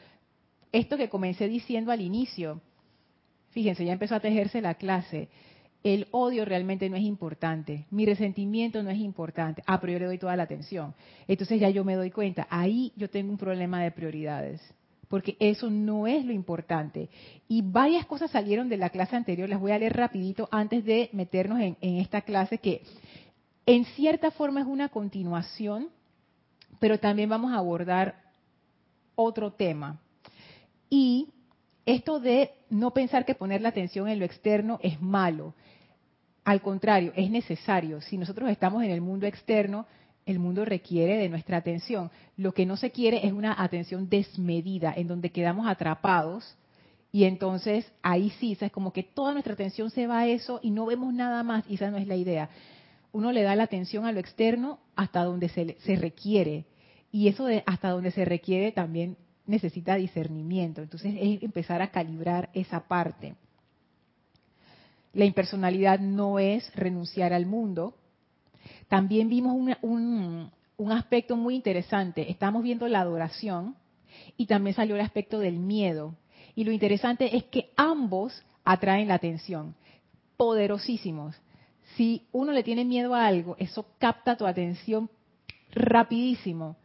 Esto 0.72 0.98
que 0.98 1.10
comencé 1.10 1.48
diciendo 1.48 1.92
al 1.92 2.02
inicio, 2.02 2.62
fíjense, 3.52 3.86
ya 3.86 3.94
empezó 3.94 4.16
a 4.16 4.20
tejerse 4.20 4.62
la 4.62 4.76
clase. 4.76 5.30
El 5.84 6.08
odio 6.12 6.44
realmente 6.44 6.90
no 6.90 6.98
es 6.98 7.04
importante, 7.04 7.86
mi 7.90 8.06
resentimiento 8.06 8.84
no 8.84 8.90
es 8.90 9.00
importante, 9.00 9.64
ah, 9.66 9.80
pero 9.80 9.94
yo 9.94 10.00
le 10.00 10.06
doy 10.08 10.18
toda 10.18 10.36
la 10.36 10.44
atención. 10.44 10.94
Entonces 11.28 11.60
ya 11.60 11.70
yo 11.70 11.86
me 11.86 11.96
doy 11.96 12.12
cuenta, 12.12 12.48
ahí 12.50 12.92
yo 12.98 13.10
tengo 13.10 13.32
un 13.32 13.38
problema 13.38 13.82
de 13.82 13.92
prioridades, 13.92 14.62
porque 15.08 15.38
eso 15.40 15.70
no 15.70 16.06
es 16.06 16.26
lo 16.26 16.34
importante. 16.34 17.10
Y 17.48 17.62
varias 17.62 18.06
cosas 18.06 18.30
salieron 18.30 18.68
de 18.68 18.76
la 18.76 18.90
clase 18.90 19.16
anterior, 19.16 19.48
las 19.48 19.62
voy 19.62 19.72
a 19.72 19.80
leer 19.80 19.96
rapidito 19.96 20.50
antes 20.52 20.84
de 20.84 21.10
meternos 21.14 21.62
en, 21.62 21.78
en 21.80 21.96
esta 21.96 22.22
clase 22.22 22.58
que 22.58 22.82
en 23.66 23.86
cierta 23.86 24.32
forma 24.32 24.60
es 24.60 24.68
una 24.68 24.90
continuación, 24.90 25.88
pero 26.82 27.00
también 27.00 27.30
vamos 27.30 27.54
a 27.54 27.58
abordar 27.58 28.16
otro 29.16 29.54
tema. 29.54 29.98
Y 30.90 31.30
esto 31.86 32.20
de 32.20 32.52
no 32.70 32.92
pensar 32.92 33.26
que 33.26 33.36
poner 33.36 33.62
la 33.62 33.70
atención 33.70 34.08
en 34.08 34.20
lo 34.20 34.26
externo 34.26 34.80
es 34.82 35.02
malo. 35.02 35.54
Al 36.44 36.62
contrario, 36.62 37.14
es 37.16 37.30
necesario. 37.30 38.02
Si 38.02 38.18
nosotros 38.18 38.50
estamos 38.50 38.84
en 38.84 38.92
el 38.92 39.02
mundo 39.02 39.28
externo, 39.28 39.86
el 40.26 40.40
mundo 40.40 40.66
requiere 40.66 41.18
de 41.18 41.30
nuestra 41.30 41.58
atención. 41.58 42.12
Lo 42.38 42.54
que 42.54 42.66
no 42.66 42.78
se 42.78 42.92
quiere 42.92 43.26
es 43.26 43.34
una 43.34 43.62
atención 43.62 44.10
desmedida, 44.10 44.94
en 44.96 45.08
donde 45.08 45.32
quedamos 45.32 45.68
atrapados 45.68 46.58
y 47.12 47.24
entonces 47.24 47.92
ahí 48.04 48.30
sí, 48.40 48.58
es 48.60 48.72
como 48.72 48.94
que 48.94 49.04
toda 49.04 49.32
nuestra 49.32 49.54
atención 49.54 49.90
se 49.90 50.08
va 50.08 50.20
a 50.20 50.28
eso 50.28 50.60
y 50.62 50.72
no 50.72 50.86
vemos 50.86 51.14
nada 51.14 51.44
más, 51.44 51.66
y 51.68 51.76
esa 51.76 51.90
no 51.90 51.98
es 51.98 52.08
la 52.08 52.16
idea. 52.16 52.50
Uno 53.12 53.32
le 53.32 53.42
da 53.42 53.56
la 53.56 53.64
atención 53.64 54.06
a 54.06 54.12
lo 54.12 54.20
externo 54.20 54.80
hasta 54.96 55.24
donde 55.24 55.50
se, 55.50 55.78
se 55.80 55.96
requiere. 55.96 56.66
Y 57.12 57.28
eso 57.28 57.46
de 57.46 57.64
hasta 57.66 57.90
donde 57.90 58.12
se 58.12 58.26
requiere 58.26 58.72
también 58.72 59.18
necesita 59.50 59.96
discernimiento. 59.96 60.82
Entonces 60.82 61.16
es 61.20 61.44
empezar 61.44 61.82
a 61.82 61.92
calibrar 61.92 62.50
esa 62.54 62.88
parte. 62.88 63.36
La 65.14 65.26
impersonalidad 65.26 66.00
no 66.00 66.40
es 66.40 66.74
renunciar 66.76 67.34
al 67.34 67.46
mundo. 67.46 67.96
También 68.88 69.28
vimos 69.28 69.56
un, 69.82 70.52
un 70.78 70.92
aspecto 70.92 71.36
muy 71.36 71.56
interesante. 71.56 72.30
Estamos 72.30 72.64
viendo 72.64 72.88
la 72.88 73.02
adoración 73.02 73.76
y 74.38 74.46
también 74.46 74.76
salió 74.76 74.96
el 74.96 75.02
aspecto 75.02 75.40
del 75.40 75.58
miedo. 75.58 76.16
Y 76.56 76.64
lo 76.64 76.72
interesante 76.72 77.36
es 77.36 77.46
que 77.46 77.72
ambos 77.76 78.44
atraen 78.64 79.08
la 79.08 79.16
atención. 79.16 79.76
Poderosísimos. 80.38 81.36
Si 81.96 82.28
uno 82.32 82.52
le 82.52 82.64
tiene 82.64 82.86
miedo 82.86 83.16
a 83.16 83.26
algo, 83.26 83.56
eso 83.58 83.88
capta 83.98 84.38
tu 84.38 84.46
atención 84.46 85.10
rapidísimo 85.72 86.78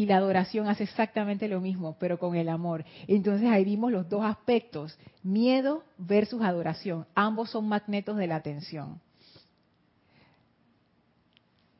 y 0.00 0.06
la 0.06 0.16
adoración 0.16 0.66
hace 0.66 0.84
exactamente 0.84 1.46
lo 1.46 1.60
mismo, 1.60 1.94
pero 2.00 2.18
con 2.18 2.34
el 2.34 2.48
amor. 2.48 2.86
Entonces 3.06 3.50
ahí 3.50 3.66
vimos 3.66 3.92
los 3.92 4.08
dos 4.08 4.24
aspectos, 4.24 4.98
miedo 5.22 5.84
versus 5.98 6.40
adoración. 6.40 7.04
Ambos 7.14 7.50
son 7.50 7.68
magnetos 7.68 8.16
de 8.16 8.26
la 8.26 8.36
atención. 8.36 8.98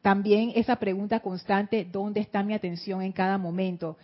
También 0.02 0.52
esa 0.54 0.76
pregunta 0.76 1.20
constante, 1.20 1.88
¿dónde 1.90 2.20
está 2.20 2.42
mi 2.42 2.52
atención 2.52 3.00
en 3.00 3.12
cada 3.12 3.38
momento? 3.38 3.96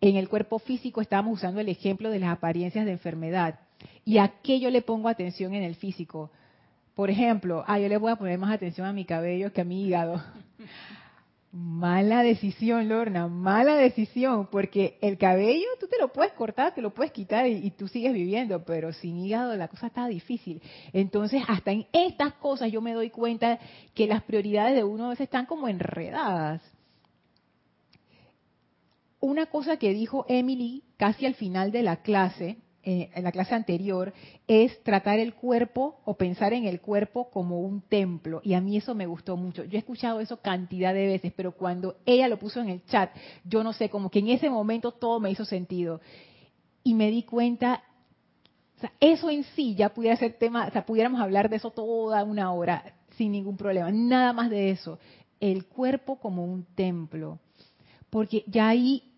En 0.00 0.16
el 0.16 0.30
cuerpo 0.30 0.58
físico 0.58 1.02
estamos 1.02 1.34
usando 1.34 1.60
el 1.60 1.68
ejemplo 1.68 2.08
de 2.08 2.20
las 2.20 2.30
apariencias 2.30 2.86
de 2.86 2.92
enfermedad. 2.92 3.60
¿Y 4.02 4.16
a 4.16 4.32
qué 4.42 4.60
yo 4.60 4.70
le 4.70 4.80
pongo 4.80 5.10
atención 5.10 5.52
en 5.52 5.62
el 5.62 5.74
físico? 5.74 6.30
Por 6.94 7.10
ejemplo, 7.10 7.64
ah, 7.66 7.78
yo 7.78 7.88
le 7.90 7.98
voy 7.98 8.12
a 8.12 8.16
poner 8.16 8.38
más 8.38 8.54
atención 8.54 8.86
a 8.86 8.94
mi 8.94 9.04
cabello 9.04 9.52
que 9.52 9.60
a 9.60 9.64
mi 9.64 9.84
hígado. 9.84 10.22
Mala 11.82 12.22
decisión, 12.22 12.88
Lorna, 12.88 13.26
mala 13.26 13.74
decisión, 13.74 14.46
porque 14.52 14.98
el 15.00 15.18
cabello 15.18 15.66
tú 15.80 15.88
te 15.88 15.98
lo 15.98 16.12
puedes 16.12 16.32
cortar, 16.34 16.72
te 16.72 16.80
lo 16.80 16.94
puedes 16.94 17.10
quitar 17.10 17.48
y, 17.48 17.72
tú 17.72 17.88
sigues 17.88 18.12
viviendo, 18.12 18.64
pero 18.64 18.92
sin 18.92 19.18
hígado 19.18 19.56
la 19.56 19.66
cosa 19.66 19.88
está 19.88 20.06
difícil. 20.06 20.62
Entonces, 20.92 21.42
hasta 21.48 21.72
en 21.72 21.88
estas 21.92 22.34
cosas 22.34 22.70
yo 22.70 22.80
me 22.80 22.92
doy 22.92 23.10
cuenta 23.10 23.58
que 23.94 24.06
las 24.06 24.22
prioridades 24.22 24.76
de 24.76 24.84
uno 24.84 25.06
a 25.06 25.08
veces 25.08 25.24
están 25.24 25.44
como 25.44 25.66
enredadas. 25.66 26.62
Una 29.18 29.46
cosa 29.46 29.76
que 29.76 29.92
dijo 29.92 30.24
Emily 30.28 30.84
casi 30.96 31.26
al 31.26 31.34
final 31.34 31.72
de 31.72 31.82
la 31.82 31.96
clase, 31.96 32.58
en 32.84 33.22
la 33.22 33.32
clase 33.32 33.54
anterior 33.54 34.12
es 34.48 34.82
tratar 34.82 35.20
el 35.20 35.34
cuerpo 35.34 36.00
o 36.04 36.14
pensar 36.14 36.52
en 36.52 36.64
el 36.64 36.80
cuerpo 36.80 37.30
como 37.30 37.60
un 37.60 37.80
templo. 37.82 38.40
Y 38.44 38.54
a 38.54 38.60
mí 38.60 38.76
eso 38.76 38.94
me 38.94 39.06
gustó 39.06 39.36
mucho. 39.36 39.64
Yo 39.64 39.76
he 39.76 39.78
escuchado 39.78 40.20
eso 40.20 40.38
cantidad 40.38 40.92
de 40.92 41.06
veces, 41.06 41.32
pero 41.36 41.52
cuando 41.52 41.96
ella 42.06 42.28
lo 42.28 42.38
puso 42.38 42.60
en 42.60 42.68
el 42.68 42.84
chat, 42.86 43.10
yo 43.44 43.62
no 43.62 43.72
sé, 43.72 43.88
como 43.88 44.10
que 44.10 44.18
en 44.18 44.28
ese 44.28 44.50
momento 44.50 44.92
todo 44.92 45.20
me 45.20 45.30
hizo 45.30 45.44
sentido. 45.44 46.00
Y 46.82 46.94
me 46.94 47.10
di 47.10 47.22
cuenta, 47.22 47.84
o 48.78 48.80
sea, 48.80 48.92
eso 48.98 49.30
en 49.30 49.44
sí 49.54 49.76
ya 49.76 49.90
pudiera 49.90 50.16
ser 50.16 50.32
tema, 50.34 50.66
o 50.66 50.70
sea, 50.72 50.84
pudiéramos 50.84 51.20
hablar 51.20 51.48
de 51.48 51.56
eso 51.56 51.70
toda 51.70 52.24
una 52.24 52.52
hora 52.52 52.94
sin 53.16 53.30
ningún 53.30 53.56
problema. 53.56 53.92
Nada 53.92 54.32
más 54.32 54.50
de 54.50 54.70
eso. 54.70 54.98
El 55.38 55.66
cuerpo 55.66 56.16
como 56.16 56.44
un 56.44 56.64
templo. 56.74 57.38
Porque 58.10 58.44
ya 58.46 58.68
ahí 58.68 59.11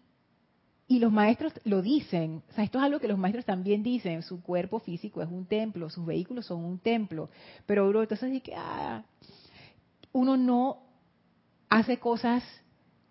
y 0.94 1.00
los 1.00 1.10
maestros 1.10 1.52
lo 1.64 1.82
dicen, 1.82 2.40
o 2.48 2.52
sea, 2.54 2.62
esto 2.62 2.78
es 2.78 2.84
algo 2.84 3.00
que 3.00 3.08
los 3.08 3.18
maestros 3.18 3.44
también 3.44 3.82
dicen, 3.82 4.22
su 4.22 4.40
cuerpo 4.40 4.78
físico 4.78 5.20
es 5.22 5.28
un 5.28 5.44
templo, 5.44 5.90
sus 5.90 6.06
vehículos 6.06 6.46
son 6.46 6.64
un 6.64 6.78
templo, 6.78 7.30
pero 7.66 7.88
bro, 7.88 8.02
entonces 8.02 8.30
sí 8.30 8.40
que 8.40 8.54
ah, 8.54 9.02
uno 10.12 10.36
no 10.36 10.78
hace 11.68 11.98
cosas 11.98 12.44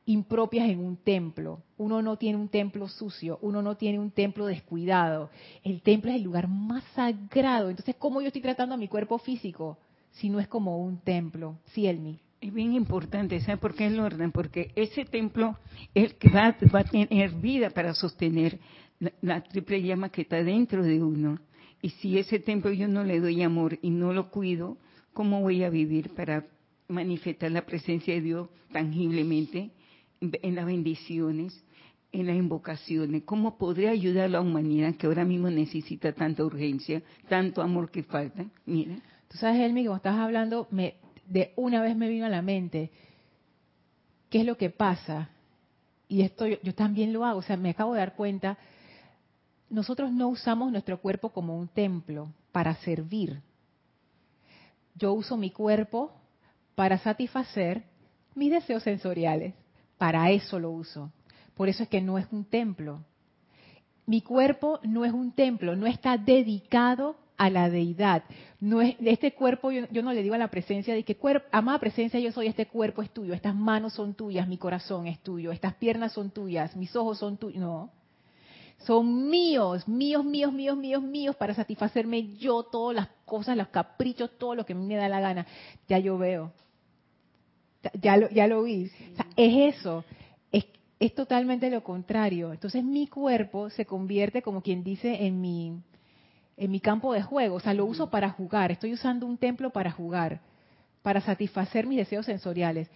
impropias 0.05 0.69
en 0.69 0.79
un 0.79 0.95
templo, 0.95 1.61
uno 1.77 2.01
no 2.01 2.15
tiene 2.15 2.37
un 2.37 2.47
templo 2.47 2.87
sucio, 2.87 3.37
uno 3.41 3.61
no 3.61 3.75
tiene 3.75 3.99
un 3.99 4.11
templo 4.11 4.45
descuidado, 4.45 5.29
el 5.61 5.81
templo 5.81 6.09
es 6.09 6.15
el 6.15 6.23
lugar 6.23 6.47
más 6.47 6.85
sagrado, 6.95 7.69
entonces 7.69 7.97
¿cómo 7.99 8.21
yo 8.21 8.27
estoy 8.27 8.41
tratando 8.41 8.75
a 8.75 8.77
mi 8.77 8.87
cuerpo 8.87 9.17
físico 9.17 9.77
si 10.11 10.29
no 10.29 10.39
es 10.39 10.47
como 10.47 10.77
un 10.77 10.99
templo? 10.99 11.57
Sí, 11.73 11.85
Elmi. 11.85 12.17
Es 12.43 12.53
bien 12.53 12.73
importante, 12.73 13.39
¿sabe 13.39 13.57
por 13.57 13.73
qué 13.73 13.87
el 13.87 14.01
orden? 14.01 14.33
Porque 14.33 14.73
ese 14.75 15.05
templo 15.05 15.57
es 15.95 16.11
el 16.11 16.15
que 16.15 16.27
va, 16.27 16.47
a 16.47 16.83
tener 16.83 17.31
vida 17.35 17.69
para 17.69 17.93
sostener 17.93 18.59
la, 19.21 19.41
triple 19.43 19.81
llama 19.81 20.09
que 20.09 20.23
está 20.23 20.43
dentro 20.43 20.83
de 20.83 21.01
uno. 21.01 21.39
Y 21.81 21.91
si 21.91 22.17
ese 22.17 22.39
templo 22.39 22.73
yo 22.73 22.89
no 22.89 23.05
le 23.05 23.21
doy 23.21 23.41
amor 23.43 23.79
y 23.81 23.91
no 23.91 24.11
lo 24.11 24.29
cuido, 24.29 24.77
¿cómo 25.13 25.39
voy 25.39 25.63
a 25.63 25.69
vivir 25.69 26.09
para 26.15 26.45
manifestar 26.89 27.49
la 27.49 27.65
presencia 27.65 28.13
de 28.13 28.19
Dios 28.19 28.49
tangiblemente 28.73 29.71
en 30.19 30.55
las 30.55 30.65
bendiciones, 30.65 31.63
en 32.11 32.27
las 32.27 32.35
invocaciones? 32.35 33.23
¿Cómo 33.23 33.57
podré 33.57 33.87
ayudar 33.87 34.25
a 34.25 34.27
la 34.27 34.41
humanidad 34.41 34.95
que 34.95 35.07
ahora 35.07 35.23
mismo 35.23 35.49
necesita 35.49 36.11
tanta 36.11 36.43
urgencia, 36.43 37.03
tanto 37.29 37.61
amor 37.61 37.89
que 37.89 38.03
falta? 38.03 38.45
Mira. 38.65 38.97
Tú 39.29 39.37
sabes, 39.37 39.61
Elmi, 39.61 39.85
como 39.85 39.95
estás 39.95 40.17
hablando, 40.17 40.67
me, 40.71 40.95
de 41.25 41.53
una 41.55 41.81
vez 41.81 41.95
me 41.95 42.09
vino 42.09 42.25
a 42.25 42.29
la 42.29 42.41
mente, 42.41 42.91
¿qué 44.29 44.41
es 44.41 44.45
lo 44.45 44.57
que 44.57 44.69
pasa? 44.69 45.29
Y 46.07 46.21
esto 46.21 46.45
yo, 46.47 46.75
también 46.75 47.13
lo 47.13 47.25
hago, 47.25 47.39
o 47.39 47.43
sea, 47.43 47.57
me 47.57 47.71
acabo 47.71 47.93
de 47.93 47.99
dar 47.99 48.15
cuenta, 48.15 48.57
nosotros 49.69 50.11
no 50.11 50.27
usamos 50.27 50.71
nuestro 50.71 50.99
cuerpo 50.99 51.29
como 51.29 51.57
un 51.57 51.67
templo 51.67 52.31
para 52.51 52.75
servir. 52.75 53.41
Yo 54.95 55.13
uso 55.13 55.37
mi 55.37 55.49
cuerpo 55.49 56.13
para 56.75 56.97
satisfacer 56.99 57.83
mis 58.35 58.51
deseos 58.51 58.83
sensoriales. 58.83 59.55
Para 59.97 60.29
eso 60.31 60.59
lo 60.59 60.71
uso. 60.71 61.11
Por 61.55 61.69
eso 61.69 61.83
es 61.83 61.89
que 61.89 62.01
no 62.01 62.17
es 62.17 62.27
un 62.31 62.45
templo. 62.45 63.03
Mi 64.05 64.21
cuerpo 64.21 64.79
no 64.83 65.05
es 65.05 65.13
un 65.13 65.31
templo, 65.31 65.75
no 65.75 65.87
está 65.87 66.17
dedicado 66.17 67.15
a 67.37 67.49
la 67.49 67.69
deidad. 67.69 68.23
No 68.59 68.81
es 68.81 68.95
este 68.99 69.33
cuerpo, 69.33 69.71
yo, 69.71 70.01
no 70.01 70.13
le 70.13 70.23
digo 70.23 70.35
a 70.35 70.37
la 70.37 70.49
presencia 70.49 70.93
de 70.93 71.03
que 71.03 71.15
cuerpo, 71.15 71.47
amada 71.51 71.79
presencia, 71.79 72.19
yo 72.19 72.31
soy 72.31 72.47
este 72.47 72.67
cuerpo 72.67 73.01
es 73.01 73.11
tuyo, 73.11 73.33
estas 73.33 73.55
manos 73.55 73.93
son 73.93 74.13
tuyas, 74.13 74.47
mi 74.47 74.57
corazón 74.57 75.07
es 75.07 75.19
tuyo, 75.19 75.51
estas 75.51 75.73
piernas 75.75 76.13
son 76.13 76.31
tuyas, 76.31 76.75
mis 76.75 76.95
ojos 76.95 77.19
son 77.19 77.37
tuyos. 77.37 77.59
No, 77.59 77.91
son 78.79 79.29
míos, 79.29 79.87
míos, 79.87 80.25
míos, 80.25 80.53
míos, 80.53 80.77
míos, 80.77 81.01
míos 81.01 81.35
para 81.35 81.53
satisfacerme 81.53 82.35
yo 82.35 82.63
todas 82.63 82.95
las 82.95 83.07
cosas, 83.25 83.57
los 83.57 83.69
caprichos, 83.69 84.31
todo 84.37 84.55
lo 84.55 84.65
que 84.65 84.73
a 84.73 84.75
mí 84.75 84.85
me 84.85 84.95
da 84.95 85.09
la 85.09 85.19
gana. 85.19 85.47
Ya 85.87 85.99
yo 85.99 86.17
veo, 86.17 86.51
ya 88.01 88.17
lo, 88.17 88.29
ya 88.29 88.47
lo 88.47 88.63
vi. 88.63 88.89
es 89.35 89.75
eso, 89.75 90.03
es, 90.51 90.65
es 90.99 91.15
totalmente 91.15 91.69
lo 91.69 91.83
contrario. 91.83 92.51
Entonces 92.51 92.83
mi 92.83 93.07
cuerpo 93.07 93.69
se 93.69 93.85
convierte 93.85 94.41
como 94.41 94.61
quien 94.61 94.83
dice 94.83 95.25
en 95.25 95.41
mi 95.41 95.81
en 96.57 96.71
mi 96.71 96.79
campo 96.79 97.13
de 97.13 97.21
juego, 97.21 97.55
o 97.55 97.59
sea, 97.59 97.73
lo 97.73 97.85
uso 97.85 98.09
para 98.09 98.29
jugar, 98.29 98.71
estoy 98.71 98.93
usando 98.93 99.25
un 99.25 99.37
templo 99.37 99.71
para 99.71 99.91
jugar, 99.91 100.41
para 101.01 101.21
satisfacer 101.21 101.87
mis 101.87 101.97
deseos 101.97 102.25
sensoriales. 102.25 102.89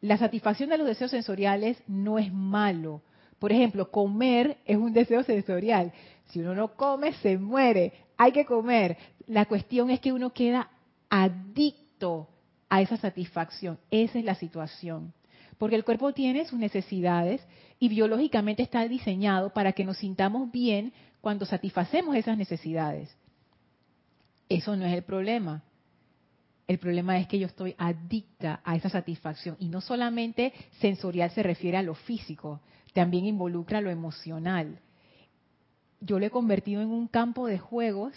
La 0.00 0.16
satisfacción 0.16 0.70
de 0.70 0.78
los 0.78 0.86
deseos 0.86 1.10
sensoriales 1.10 1.82
no 1.86 2.18
es 2.18 2.32
malo. 2.32 3.02
Por 3.38 3.52
ejemplo, 3.52 3.90
comer 3.90 4.58
es 4.64 4.76
un 4.76 4.92
deseo 4.92 5.22
sensorial. 5.22 5.92
Si 6.26 6.40
uno 6.40 6.54
no 6.54 6.74
come, 6.74 7.12
se 7.14 7.38
muere. 7.38 7.92
Hay 8.16 8.32
que 8.32 8.44
comer. 8.44 8.96
La 9.26 9.46
cuestión 9.46 9.90
es 9.90 10.00
que 10.00 10.12
uno 10.12 10.32
queda 10.32 10.70
adicto 11.08 12.28
a 12.68 12.80
esa 12.80 12.96
satisfacción. 12.96 13.78
Esa 13.90 14.18
es 14.18 14.24
la 14.24 14.34
situación. 14.34 15.12
porque 15.58 15.74
el 15.74 15.84
cuerpo 15.84 16.12
tiene 16.12 16.44
sus 16.44 16.58
necesidades 16.58 17.44
y 17.80 17.88
biológicamente 17.88 18.62
está 18.62 18.86
diseñado 18.86 19.52
para 19.52 19.72
que 19.72 19.84
nos 19.84 19.98
sintamos 19.98 20.52
bien 20.52 20.92
cuando 21.20 21.44
satisfacemos 21.44 22.16
esas 22.16 22.36
necesidades. 22.38 23.14
Eso 24.48 24.76
no 24.76 24.86
es 24.86 24.94
el 24.94 25.02
problema. 25.02 25.62
El 26.66 26.78
problema 26.78 27.18
es 27.18 27.26
que 27.26 27.38
yo 27.38 27.46
estoy 27.46 27.74
adicta 27.78 28.60
a 28.62 28.76
esa 28.76 28.90
satisfacción 28.90 29.56
y 29.58 29.68
no 29.68 29.80
solamente 29.80 30.52
sensorial 30.80 31.30
se 31.30 31.42
refiere 31.42 31.78
a 31.78 31.82
lo 31.82 31.94
físico, 31.94 32.60
también 32.92 33.24
involucra 33.24 33.80
lo 33.80 33.90
emocional. 33.90 34.78
Yo 36.00 36.18
lo 36.18 36.26
he 36.26 36.30
convertido 36.30 36.80
en 36.80 36.90
un 36.90 37.08
campo 37.08 37.46
de 37.46 37.58
juegos 37.58 38.12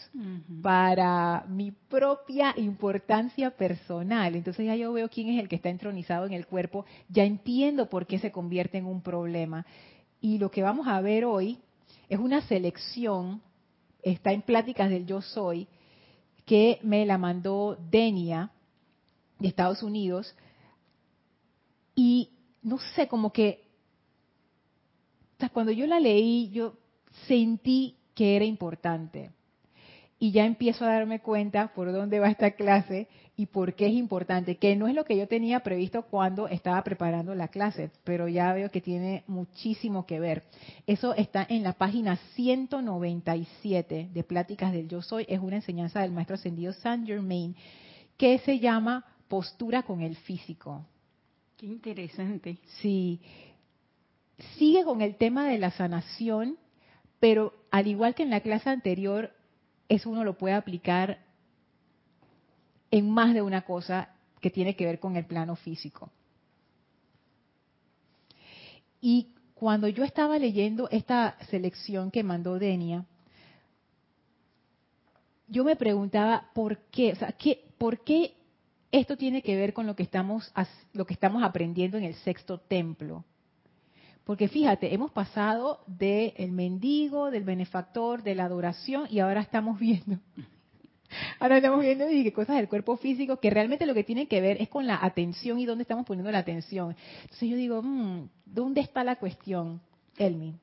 para 0.62 1.46
mi 1.48 1.72
propia 1.72 2.54
importancia 2.58 3.52
personal. 3.52 4.36
Entonces 4.36 4.66
ya 4.66 4.76
yo 4.76 4.94
veo 4.94 5.10
quién 5.10 5.30
es 5.30 5.40
el 5.40 5.50
que 5.50 5.56
está 5.56 5.70
entronizado 5.70 6.26
en 6.26 6.34
el 6.34 6.46
cuerpo, 6.46 6.86
ya 7.10 7.24
entiendo 7.24 7.90
por 7.90 8.06
qué 8.06 8.20
se 8.20 8.32
convierte 8.32 8.78
en 8.78 8.86
un 8.86 9.02
problema. 9.02 9.66
Y 10.20 10.38
lo 10.38 10.52
que 10.52 10.62
vamos 10.62 10.88
a 10.88 11.02
ver 11.02 11.26
hoy 11.26 11.58
es 12.12 12.19
una 12.19 12.41
selección, 12.41 13.41
está 14.04 14.34
en 14.34 14.41
pláticas 14.41 14.89
del 14.89 15.06
yo 15.06 15.21
soy, 15.21 15.69
que 16.45 16.78
me 16.84 17.06
la 17.06 17.17
mandó 17.17 17.78
Denia 17.89 18.52
de 19.39 19.47
Estados 19.47 19.82
Unidos 19.82 20.36
y 21.95 22.32
no 22.63 22.80
sé, 22.95 23.08
como 23.08 23.32
que 23.32 23.63
cuando 25.54 25.71
yo 25.71 25.88
la 25.88 26.02
leí 26.02 26.50
yo 26.50 26.74
sentí 27.28 27.95
que 28.13 28.36
era 28.36 28.43
importante 28.43 29.32
y 30.22 30.32
ya 30.32 30.46
empiezo 30.46 30.86
a 30.86 30.94
darme 30.94 31.20
cuenta 31.20 31.74
por 31.74 31.92
dónde 31.92 32.20
va 32.20 32.30
esta 32.30 32.52
clase 32.52 33.08
y 33.36 33.48
por 33.48 33.74
qué 33.74 33.88
es 33.88 33.94
importante, 33.94 34.58
que 34.58 34.76
no 34.76 34.88
es 34.88 34.94
lo 34.94 35.04
que 35.04 35.18
yo 35.18 35.28
tenía 35.28 35.62
previsto 35.62 36.04
cuando 36.04 36.48
estaba 36.48 36.84
preparando 36.84 37.34
la 37.34 37.48
clase, 37.48 37.90
pero 38.04 38.28
ya 38.28 38.54
veo 38.54 38.70
que 38.70 38.82
tiene 38.82 39.24
muchísimo 39.26 40.06
que 40.06 40.20
ver. 40.20 40.44
Eso 40.86 41.16
está 41.16 41.44
en 41.50 41.64
la 41.64 41.74
página 41.74 42.18
197 42.36 44.10
de 44.14 44.24
Pláticas 44.24 44.72
del 44.74 44.88
Yo 44.88 45.02
Soy, 45.02 45.26
es 45.28 45.40
una 45.40 45.56
enseñanza 45.56 46.02
del 46.02 46.12
maestro 46.12 46.36
ascendido 46.36 46.72
Saint 46.74 47.08
Germain, 47.08 47.56
que 48.16 48.38
se 48.38 48.60
llama 48.60 49.04
Postura 49.28 49.82
con 49.82 50.02
el 50.02 50.16
físico. 50.18 50.86
Qué 51.58 51.66
interesante. 51.66 52.60
Sí. 52.80 53.20
Sigue 54.60 54.84
con 54.84 55.02
el 55.02 55.16
tema 55.16 55.48
de 55.48 55.58
la 55.58 55.72
sanación, 55.72 56.60
pero 57.20 57.54
al 57.72 57.88
igual 57.88 58.14
que 58.14 58.22
en 58.22 58.30
la 58.30 58.42
clase 58.42 58.70
anterior, 58.70 59.32
eso 59.92 60.10
uno 60.10 60.24
lo 60.24 60.38
puede 60.38 60.56
aplicar 60.56 61.20
en 62.92 63.10
más 63.10 63.34
de 63.34 63.42
una 63.42 63.64
cosa 63.64 64.10
que 64.40 64.50
tiene 64.50 64.76
que 64.78 64.86
ver 64.86 65.02
con 65.02 65.18
el 65.18 65.26
plano 65.26 65.58
físico. 65.58 66.10
Y 69.02 69.34
cuando 69.54 69.90
yo 69.90 70.06
estaba 70.06 70.40
leyendo 70.40 70.88
esta 70.92 71.36
selección 71.50 72.10
que 72.10 72.24
mandó 72.24 72.58
Denia, 72.58 73.06
yo 75.50 75.66
me 75.66 75.76
preguntaba 75.76 76.50
por 76.54 76.78
qué, 76.90 77.12
o 77.12 77.16
sea, 77.18 77.34
¿qué, 77.34 77.66
¿por 77.78 78.02
qué 78.06 78.34
esto 78.94 79.18
tiene 79.18 79.42
que 79.42 79.58
ver 79.58 79.74
con 79.74 79.88
lo 79.88 79.96
que 79.98 80.04
estamos 80.04 80.54
lo 80.94 81.06
que 81.06 81.14
estamos 81.14 81.44
aprendiendo 81.44 81.98
en 81.98 82.06
el 82.06 82.16
sexto 82.16 82.60
templo? 82.60 83.26
Porque 84.24 84.48
fíjate, 84.48 84.94
hemos 84.94 85.12
pasado 85.12 85.80
del 85.88 86.52
mendigo, 86.52 87.32
del 87.32 87.44
benefactor, 87.44 88.24
de 88.24 88.36
la 88.36 88.46
adoración 88.46 89.08
y 89.10 89.20
ahora 89.20 89.42
estamos 89.42 89.80
viendo. 89.80 90.20
Ahora 91.40 91.58
estamos 91.58 91.82
viendo 91.82 92.06
cosas 92.34 92.56
del 92.56 92.70
cuerpo 92.70 92.96
físico 92.96 93.38
que 93.38 93.50
realmente 93.50 93.86
lo 93.86 93.94
que 93.94 94.06
tiene 94.06 94.30
que 94.30 94.40
ver 94.40 94.62
es 94.62 94.70
con 94.70 94.88
la 94.88 95.04
atención 95.04 95.60
y 95.60 95.66
dónde 95.66 95.82
estamos 95.82 96.06
poniendo 96.06 96.32
la 96.32 96.38
atención. 96.38 96.96
Entonces 97.24 97.50
yo 97.50 97.58
digo, 97.58 97.82
mm, 97.82 98.30
¿dónde 98.46 98.80
está 98.80 99.04
la 99.04 99.18
cuestión, 99.18 99.82
Elmi? 100.18 100.56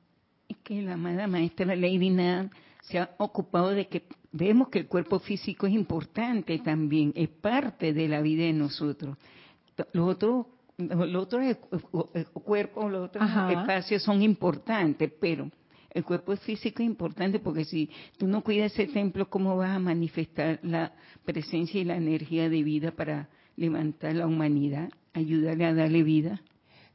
Es 0.47 0.57
que 0.63 0.81
la 0.81 0.93
amada 0.93 1.27
maestra 1.27 1.75
Lady 1.75 2.09
Nan 2.09 2.49
se 2.81 2.97
ha 2.97 3.11
ocupado 3.17 3.69
de 3.69 3.87
que 3.87 4.07
vemos 4.31 4.69
que 4.69 4.79
el 4.79 4.87
cuerpo 4.87 5.19
físico 5.19 5.67
es 5.67 5.73
importante 5.73 6.57
también, 6.59 7.13
es 7.15 7.29
parte 7.29 7.93
de 7.93 8.07
la 8.07 8.21
vida 8.21 8.45
de 8.45 8.53
nosotros. 8.53 9.17
Los 9.93 10.09
otros 10.09 10.47
los 10.79 11.23
otros 11.23 11.57
cuerpos, 12.33 12.91
los 12.91 13.09
otros 13.09 13.29
espacios 13.49 14.01
son 14.01 14.21
importantes, 14.21 15.11
pero 15.19 15.51
el 15.91 16.03
cuerpo 16.03 16.35
físico 16.37 16.81
es 16.81 16.87
importante 16.87 17.39
porque 17.39 17.65
si 17.65 17.89
tú 18.17 18.27
no 18.27 18.41
cuidas 18.41 18.71
ese 18.73 18.87
templo, 18.87 19.29
¿cómo 19.29 19.57
vas 19.57 19.75
a 19.75 19.79
manifestar 19.79 20.59
la 20.63 20.93
presencia 21.25 21.81
y 21.81 21.83
la 21.83 21.97
energía 21.97 22.49
de 22.49 22.63
vida 22.63 22.91
para 22.91 23.27
levantar 23.55 24.15
la 24.15 24.25
humanidad, 24.25 24.89
ayudarle 25.13 25.65
a 25.65 25.73
darle 25.73 26.03
vida? 26.03 26.41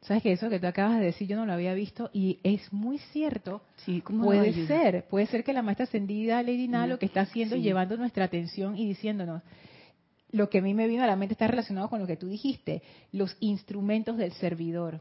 Sabes 0.01 0.23
que 0.23 0.33
eso 0.33 0.51
que 0.51 0.61
tú 0.61 0.66
acabas 0.66 0.99
de 0.99 1.07
decir 1.07 1.27
yo 1.27 1.37
no 1.37 1.47
lo 1.47 1.55
había 1.55 1.73
visto 1.75 2.11
y 2.12 2.38
es 2.42 2.73
muy 2.73 2.99
cierto. 2.99 3.62
Sí, 3.77 4.03
puede 4.03 4.66
ser, 4.66 5.07
puede 5.09 5.27
ser 5.27 5.44
que 5.44 5.53
la 5.53 5.62
maestra 5.62 5.85
ascendida 5.85 6.42
Lady 6.42 6.68
Nalo 6.68 6.94
lo 6.94 6.99
que 6.99 7.07
está 7.07 7.23
haciendo 7.23 7.57
es 7.57 7.62
llevando 7.62 7.97
nuestra 7.97 8.25
atención 8.25 8.77
y 8.77 8.87
diciéndonos, 8.87 9.42
lo 10.35 10.51
que 10.51 10.59
a 10.59 10.62
mí 10.62 10.75
me 10.75 10.88
vino 10.88 11.05
a 11.05 11.07
la 11.07 11.14
mente 11.14 11.35
está 11.35 11.47
relacionado 11.47 11.88
con 11.88 12.01
lo 12.01 12.09
que 12.09 12.16
tú 12.16 12.27
dijiste, 12.27 12.83
los 13.12 13.37
instrumentos 13.38 14.16
del 14.16 14.33
servidor. 14.33 15.01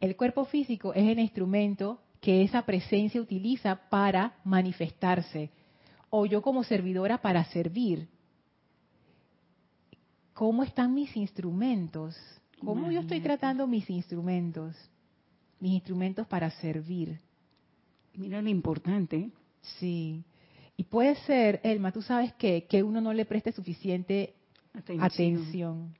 El 0.00 0.16
cuerpo 0.16 0.46
físico 0.46 0.94
es 0.94 1.06
el 1.06 1.18
instrumento 1.18 2.00
que 2.22 2.42
esa 2.42 2.62
presencia 2.62 3.20
utiliza 3.20 3.76
para 3.90 4.38
manifestarse, 4.44 5.50
o 6.08 6.24
yo 6.24 6.40
como 6.40 6.64
servidora 6.64 7.18
para 7.18 7.44
servir. 7.44 8.08
¿Cómo 10.32 10.62
están 10.62 10.94
mis 10.94 11.14
instrumentos? 11.18 12.16
¿Cómo 12.64 12.90
yo 12.90 13.00
estoy 13.00 13.20
tratando 13.20 13.66
mis 13.66 13.90
instrumentos? 13.90 14.74
Mis 15.60 15.72
instrumentos 15.72 16.26
para 16.26 16.50
servir. 16.50 17.20
Mira 18.14 18.40
lo 18.40 18.48
importante. 18.48 19.30
Sí. 19.78 20.24
Y 20.80 20.84
puede 20.84 21.14
ser, 21.26 21.60
Elma, 21.62 21.92
tú 21.92 22.00
sabes 22.00 22.32
que, 22.36 22.64
que 22.64 22.82
uno 22.82 23.02
no 23.02 23.12
le 23.12 23.26
preste 23.26 23.52
suficiente 23.52 24.32
atención. 24.98 25.94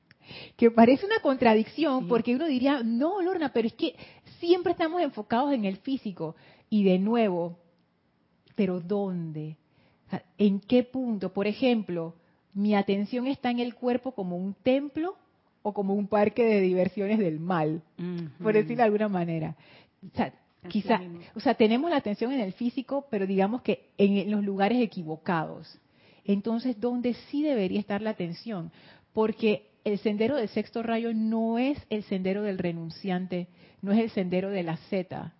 Que 0.57 0.71
parece 0.71 1.05
una 1.05 1.19
contradicción 1.19 2.07
porque 2.07 2.33
uno 2.33 2.47
diría, 2.47 2.81
no, 2.83 3.21
Lorna, 3.21 3.53
pero 3.53 3.67
es 3.67 3.75
que 3.75 3.95
siempre 4.39 4.71
estamos 4.71 4.99
enfocados 5.03 5.53
en 5.53 5.65
el 5.65 5.77
físico. 5.77 6.35
Y 6.67 6.83
de 6.83 6.97
nuevo, 6.97 7.59
¿pero 8.55 8.79
dónde? 8.79 9.55
¿En 10.39 10.59
qué 10.59 10.81
punto? 10.81 11.31
Por 11.31 11.45
ejemplo, 11.45 12.15
mi 12.55 12.73
atención 12.73 13.27
está 13.27 13.51
en 13.51 13.59
el 13.59 13.75
cuerpo 13.75 14.13
como 14.13 14.35
un 14.35 14.55
templo 14.55 15.15
o 15.61 15.75
como 15.75 15.93
un 15.93 16.07
parque 16.07 16.43
de 16.43 16.59
diversiones 16.59 17.19
del 17.19 17.39
mal, 17.39 17.83
por 18.41 18.55
decirlo 18.55 18.77
de 18.77 18.83
alguna 18.83 19.09
manera. 19.09 19.55
Quizá, 20.67 21.01
o 21.35 21.39
sea, 21.39 21.55
tenemos 21.55 21.89
la 21.89 21.97
atención 21.97 22.31
en 22.31 22.39
el 22.39 22.53
físico, 22.53 23.07
pero 23.09 23.25
digamos 23.25 23.61
que 23.63 23.89
en 23.97 24.29
los 24.29 24.43
lugares 24.43 24.79
equivocados. 24.81 25.79
Entonces, 26.23 26.79
¿dónde 26.79 27.15
sí 27.29 27.41
debería 27.41 27.79
estar 27.79 28.01
la 28.01 28.11
atención? 28.11 28.71
Porque 29.11 29.71
el 29.83 29.97
sendero 29.99 30.35
del 30.35 30.49
sexto 30.49 30.83
rayo 30.83 31.13
no 31.13 31.57
es 31.57 31.79
el 31.89 32.03
sendero 32.03 32.43
del 32.43 32.59
renunciante, 32.59 33.47
no 33.81 33.91
es 33.91 33.99
el 33.99 34.09
sendero 34.11 34.51
de 34.51 34.63
la 34.63 34.77
Z. 34.77 35.33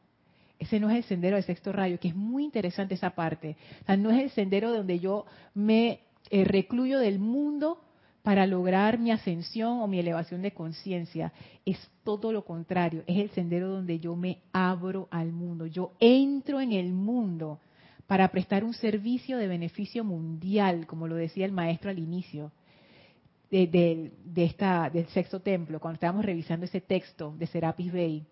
Ese 0.58 0.80
no 0.80 0.90
es 0.90 0.98
el 0.98 1.04
sendero 1.04 1.36
del 1.36 1.46
sexto 1.46 1.72
rayo, 1.72 2.00
que 2.00 2.08
es 2.10 2.16
muy 2.16 2.44
interesante 2.44 2.96
esa 2.96 3.12
parte. 3.12 3.56
O 3.84 3.86
sea, 3.86 3.98
no 3.98 4.10
es 4.12 4.22
el 4.22 4.30
sendero 4.32 4.72
donde 4.72 5.00
yo 5.00 5.26
me 5.54 6.02
eh, 6.30 6.44
recluyo 6.46 7.00
del 7.00 7.20
mundo 7.20 7.80
para 8.24 8.46
lograr 8.46 9.00
mi 9.00 9.12
ascensión 9.12 9.82
o 9.82 9.88
mi 9.88 10.00
elevación 10.00 10.42
de 10.42 10.52
conciencia. 10.52 11.34
Es 11.66 11.78
todo 12.04 12.32
lo 12.32 12.46
contrario, 12.46 13.04
es 13.08 13.18
el 13.18 13.30
sendero 13.32 13.70
donde 13.70 14.00
yo 14.00 14.16
me 14.16 14.40
abro 14.52 15.08
al 15.12 15.32
mundo, 15.32 15.66
yo 15.66 15.94
entro 16.00 16.62
en 16.62 16.72
el 16.72 16.94
mundo 16.94 17.60
para 18.08 18.28
prestar 18.28 18.64
un 18.64 18.74
servicio 18.74 19.38
de 19.38 19.48
beneficio 19.48 20.04
mundial, 20.04 20.86
como 20.86 21.08
lo 21.08 21.16
decía 21.16 21.46
el 21.46 21.54
maestro 21.54 21.90
al 21.90 22.00
inicio 22.00 22.52
de, 23.50 24.12
esta, 24.36 24.90
del 24.90 25.08
sexto 25.08 25.42
templo, 25.42 25.80
cuando 25.80 25.96
estábamos 25.96 26.26
revisando 26.26 26.66
ese 26.66 26.82
texto 26.82 27.34
de 27.38 27.48
Serapis 27.48 27.92
Bey. 27.92 28.26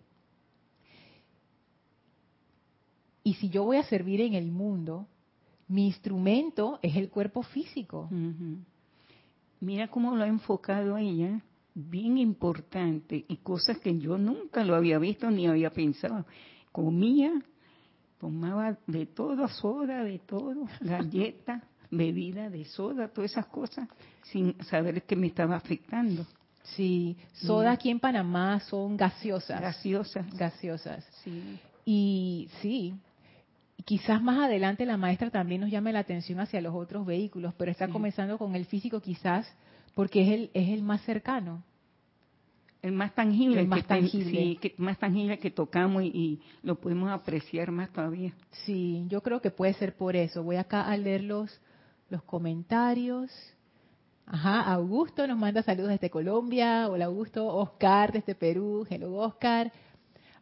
Y 3.22 3.34
si 3.34 3.50
yo 3.50 3.64
voy 3.64 3.76
a 3.76 3.82
servir 3.84 4.22
en 4.22 4.34
el 4.34 4.50
mundo, 4.50 5.06
mi 5.68 5.86
instrumento 5.86 6.78
es 6.82 6.96
el 6.96 7.10
cuerpo 7.10 7.42
físico. 7.42 8.08
Mira 9.60 9.88
cómo 9.88 10.16
lo 10.16 10.24
ha 10.24 10.26
enfocado 10.26 10.96
ella, 10.96 11.42
bien 11.74 12.18
importante, 12.18 13.24
y 13.28 13.36
cosas 13.38 13.78
que 13.78 13.98
yo 13.98 14.16
nunca 14.16 14.64
lo 14.64 14.74
había 14.74 14.98
visto 14.98 15.30
ni 15.30 15.46
había 15.46 15.70
pensado. 15.70 16.24
Comía, 16.72 17.30
tomaba 18.18 18.78
de 18.86 19.06
todo, 19.06 19.48
soda, 19.48 20.02
de 20.02 20.18
todo, 20.18 20.66
galleta, 20.80 21.62
bebida 21.90 22.48
de 22.48 22.64
soda, 22.64 23.08
todas 23.08 23.32
esas 23.32 23.46
cosas, 23.46 23.88
sin 24.22 24.54
saber 24.64 25.02
que 25.02 25.16
me 25.16 25.26
estaba 25.26 25.56
afectando. 25.56 26.26
Sí, 26.62 27.16
soda 27.32 27.72
aquí 27.72 27.90
en 27.90 28.00
Panamá 28.00 28.60
son 28.60 28.96
gaseosas. 28.96 29.60
Gaseosas. 29.60 30.32
Gaseosas. 30.36 31.04
Sí. 31.24 31.58
Y 31.84 32.48
sí, 32.60 32.94
quizás 33.82 34.22
más 34.22 34.38
adelante 34.38 34.84
la 34.86 34.96
maestra 34.96 35.30
también 35.30 35.60
nos 35.62 35.70
llame 35.70 35.92
la 35.92 36.00
atención 36.00 36.40
hacia 36.40 36.60
los 36.60 36.74
otros 36.74 37.06
vehículos, 37.06 37.54
pero 37.56 37.70
está 37.70 37.88
comenzando 37.88 38.38
con 38.38 38.54
el 38.54 38.64
físico 38.66 39.00
quizás 39.00 39.46
porque 39.94 40.22
es 40.22 40.28
el, 40.32 40.50
es 40.54 40.68
el 40.70 40.82
más 40.82 41.00
cercano. 41.02 41.62
el 42.82 42.92
más 42.92 43.14
tangible, 43.14 43.60
El 43.60 43.68
más 43.68 43.80
que 43.82 43.88
tangible. 43.88 44.30
sí, 44.30 44.58
que 44.60 44.74
más 44.78 44.98
tangible 44.98 45.38
que 45.38 45.50
tocamos 45.50 46.02
y, 46.02 46.06
y 46.08 46.40
lo 46.62 46.76
podemos 46.76 47.10
apreciar 47.10 47.70
más 47.70 47.90
todavía. 47.92 48.32
Sí, 48.64 49.04
yo 49.08 49.22
creo 49.22 49.40
que 49.40 49.50
puede 49.50 49.74
ser 49.74 49.94
por 49.96 50.16
eso. 50.16 50.42
Voy 50.42 50.56
acá 50.56 50.82
a 50.82 50.96
leer 50.96 51.22
los, 51.24 51.60
los 52.08 52.22
comentarios. 52.22 53.30
Ajá, 54.26 54.60
Augusto 54.62 55.26
nos 55.26 55.36
manda 55.38 55.62
saludos 55.62 55.90
desde 55.90 56.08
Colombia. 56.08 56.88
Hola 56.88 57.06
Augusto. 57.06 57.46
Oscar 57.48 58.12
desde 58.12 58.34
Perú. 58.34 58.86
Hello 58.88 59.12
Oscar. 59.14 59.72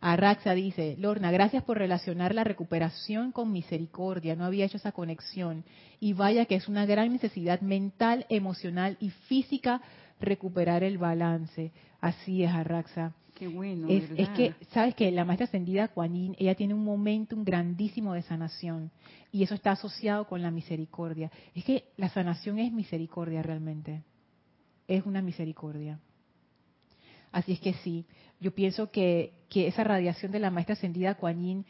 Arraxa 0.00 0.54
dice, 0.54 0.96
Lorna, 0.98 1.32
gracias 1.32 1.64
por 1.64 1.78
relacionar 1.78 2.34
la 2.34 2.44
recuperación 2.44 3.32
con 3.32 3.50
misericordia. 3.50 4.36
No 4.36 4.44
había 4.44 4.64
hecho 4.64 4.76
esa 4.76 4.92
conexión. 4.92 5.64
Y 5.98 6.12
vaya 6.12 6.46
que 6.46 6.54
es 6.54 6.68
una 6.68 6.86
gran 6.86 7.12
necesidad 7.12 7.60
mental, 7.60 8.24
emocional 8.28 8.96
y 9.00 9.10
física 9.10 9.80
recuperar 10.20 10.84
el 10.84 10.98
balance. 10.98 11.72
Así 12.00 12.44
es, 12.44 12.50
Arraxa. 12.50 13.12
Qué 13.34 13.46
bueno, 13.46 13.86
Es, 13.88 14.28
que, 14.30 14.54
sabes 14.72 14.96
que 14.96 15.12
la 15.12 15.24
maestra 15.24 15.44
ascendida 15.44 15.86
Kuan 15.86 16.12
Yin, 16.12 16.34
ella 16.40 16.56
tiene 16.56 16.74
un 16.74 16.84
momentum 16.84 17.44
grandísimo 17.44 18.12
de 18.14 18.22
sanación 18.22 18.90
y 19.30 19.44
eso 19.44 19.54
está 19.54 19.70
asociado 19.72 20.26
con 20.26 20.42
la 20.42 20.50
misericordia. 20.50 21.30
Es 21.54 21.64
que 21.64 21.84
la 21.96 22.08
sanación 22.08 22.58
es 22.58 22.72
misericordia 22.72 23.40
realmente, 23.40 24.02
es 24.88 25.06
una 25.06 25.22
misericordia. 25.22 26.00
Así 27.32 27.52
es 27.52 27.60
que 27.60 27.74
sí, 27.74 28.04
yo 28.40 28.54
pienso 28.54 28.90
que, 28.90 29.32
que 29.48 29.66
esa 29.66 29.84
radiación 29.84 30.32
de 30.32 30.38
la 30.38 30.50
maestra 30.50 30.74
ascendida 30.74 31.14
Kuan 31.16 31.64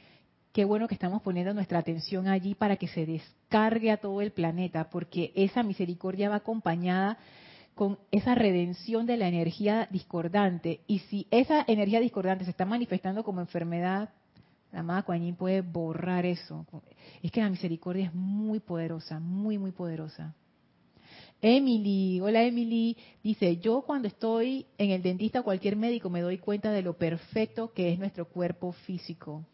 qué 0.52 0.64
bueno 0.64 0.88
que 0.88 0.94
estamos 0.94 1.22
poniendo 1.22 1.54
nuestra 1.54 1.78
atención 1.78 2.28
allí 2.28 2.54
para 2.54 2.76
que 2.76 2.88
se 2.88 3.06
descargue 3.06 3.90
a 3.90 3.98
todo 3.98 4.20
el 4.20 4.32
planeta, 4.32 4.90
porque 4.90 5.32
esa 5.34 5.62
misericordia 5.62 6.28
va 6.28 6.36
acompañada 6.36 7.18
con 7.74 7.98
esa 8.10 8.34
redención 8.34 9.06
de 9.06 9.16
la 9.16 9.28
energía 9.28 9.86
discordante. 9.90 10.80
Y 10.88 10.98
si 11.00 11.28
esa 11.30 11.64
energía 11.68 12.00
discordante 12.00 12.44
se 12.44 12.50
está 12.50 12.64
manifestando 12.64 13.22
como 13.22 13.40
enfermedad, 13.40 14.10
la 14.72 14.80
amada 14.80 15.02
Kuan 15.02 15.34
puede 15.36 15.60
borrar 15.60 16.26
eso. 16.26 16.66
Es 17.22 17.30
que 17.30 17.40
la 17.40 17.50
misericordia 17.50 18.06
es 18.06 18.14
muy 18.14 18.58
poderosa, 18.60 19.20
muy, 19.20 19.58
muy 19.58 19.70
poderosa. 19.70 20.34
Emily, 21.40 22.20
hola 22.20 22.42
Emily, 22.42 22.96
dice, 23.22 23.58
yo 23.58 23.82
cuando 23.82 24.08
estoy 24.08 24.66
en 24.76 24.90
el 24.90 25.02
dentista 25.02 25.40
o 25.40 25.44
cualquier 25.44 25.76
médico 25.76 26.10
me 26.10 26.20
doy 26.20 26.38
cuenta 26.38 26.72
de 26.72 26.82
lo 26.82 26.94
perfecto 26.94 27.72
que 27.72 27.92
es 27.92 27.98
nuestro 27.98 28.26
cuerpo 28.26 28.72
físico. 28.72 29.44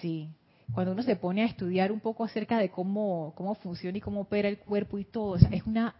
Sí, 0.00 0.28
cuando 0.72 0.92
uno 0.92 1.02
se 1.02 1.16
pone 1.16 1.42
a 1.42 1.46
estudiar 1.46 1.90
un 1.90 2.00
poco 2.00 2.22
acerca 2.24 2.58
de 2.58 2.70
cómo, 2.70 3.32
cómo 3.36 3.54
funciona 3.56 3.98
y 3.98 4.00
cómo 4.00 4.22
opera 4.22 4.48
el 4.48 4.58
cuerpo 4.58 4.98
y 4.98 5.04
todo, 5.04 5.36
es 5.36 5.66
una 5.66 5.96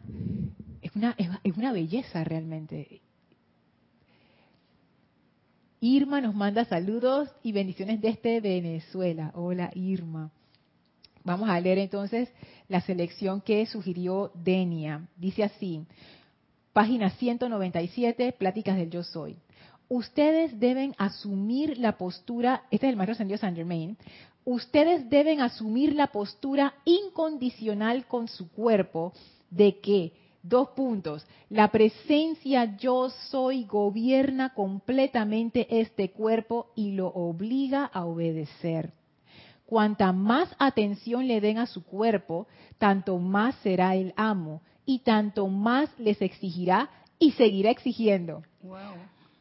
es 0.83 0.95
una, 0.95 1.17
es 1.43 1.57
una 1.57 1.73
belleza 1.73 2.23
realmente. 2.23 3.01
Irma 5.81 6.21
nos 6.21 6.35
manda 6.35 6.65
saludos 6.65 7.29
y 7.43 7.53
bendiciones 7.53 8.01
desde 8.01 8.41
Venezuela. 8.41 9.33
Hola 9.35 9.71
Irma. 9.75 10.31
Vamos 11.27 11.49
a 11.51 11.59
leer 11.59 11.79
entonces 11.79 12.29
la 12.69 12.81
selección 12.81 13.41
que 13.41 13.67
sugirió 13.67 14.31
Denia. 14.33 15.09
Dice 15.17 15.43
así, 15.43 15.85
página 16.73 17.11
197, 17.11 18.31
Pláticas 18.31 18.77
del 18.77 18.91
Yo 18.91 19.03
Soy. 19.03 19.37
Ustedes 19.89 20.61
deben 20.61 20.95
asumir 20.99 21.79
la 21.79 21.99
postura, 21.99 22.63
este 22.71 22.87
es 22.87 22.91
el 22.91 22.97
maestro 22.97 23.15
ascendido 23.15 23.39
Saint 23.39 23.57
Germain, 23.57 23.97
ustedes 24.45 25.11
deben 25.11 25.41
asumir 25.41 25.97
la 25.97 26.07
postura 26.07 26.75
incondicional 26.85 28.07
con 28.07 28.29
su 28.29 28.49
cuerpo 28.53 29.13
de 29.51 29.81
que 29.81 30.13
Dos 30.49 30.69
puntos. 30.77 31.27
La 31.51 31.73
presencia 31.73 32.77
yo 32.77 33.11
soy 33.11 33.65
gobierna 33.65 34.55
completamente 34.55 35.81
este 35.81 36.13
cuerpo 36.13 36.71
y 36.77 36.93
lo 36.93 37.09
obliga 37.09 37.85
a 37.87 38.05
obedecer. 38.05 38.93
Cuanta 39.67 40.13
más 40.13 40.55
atención 40.59 41.27
le 41.27 41.41
den 41.41 41.59
a 41.59 41.67
su 41.67 41.85
cuerpo, 41.85 42.47
tanto 42.79 43.19
más 43.19 43.57
será 43.57 43.97
el 43.97 44.15
amo 44.17 44.63
y 44.85 45.01
tanto 45.01 45.49
más 45.49 45.91
les 45.99 46.23
exigirá 46.23 46.89
y 47.19 47.33
seguirá 47.33 47.71
exigiendo. 47.71 48.43
Wow. 48.63 48.95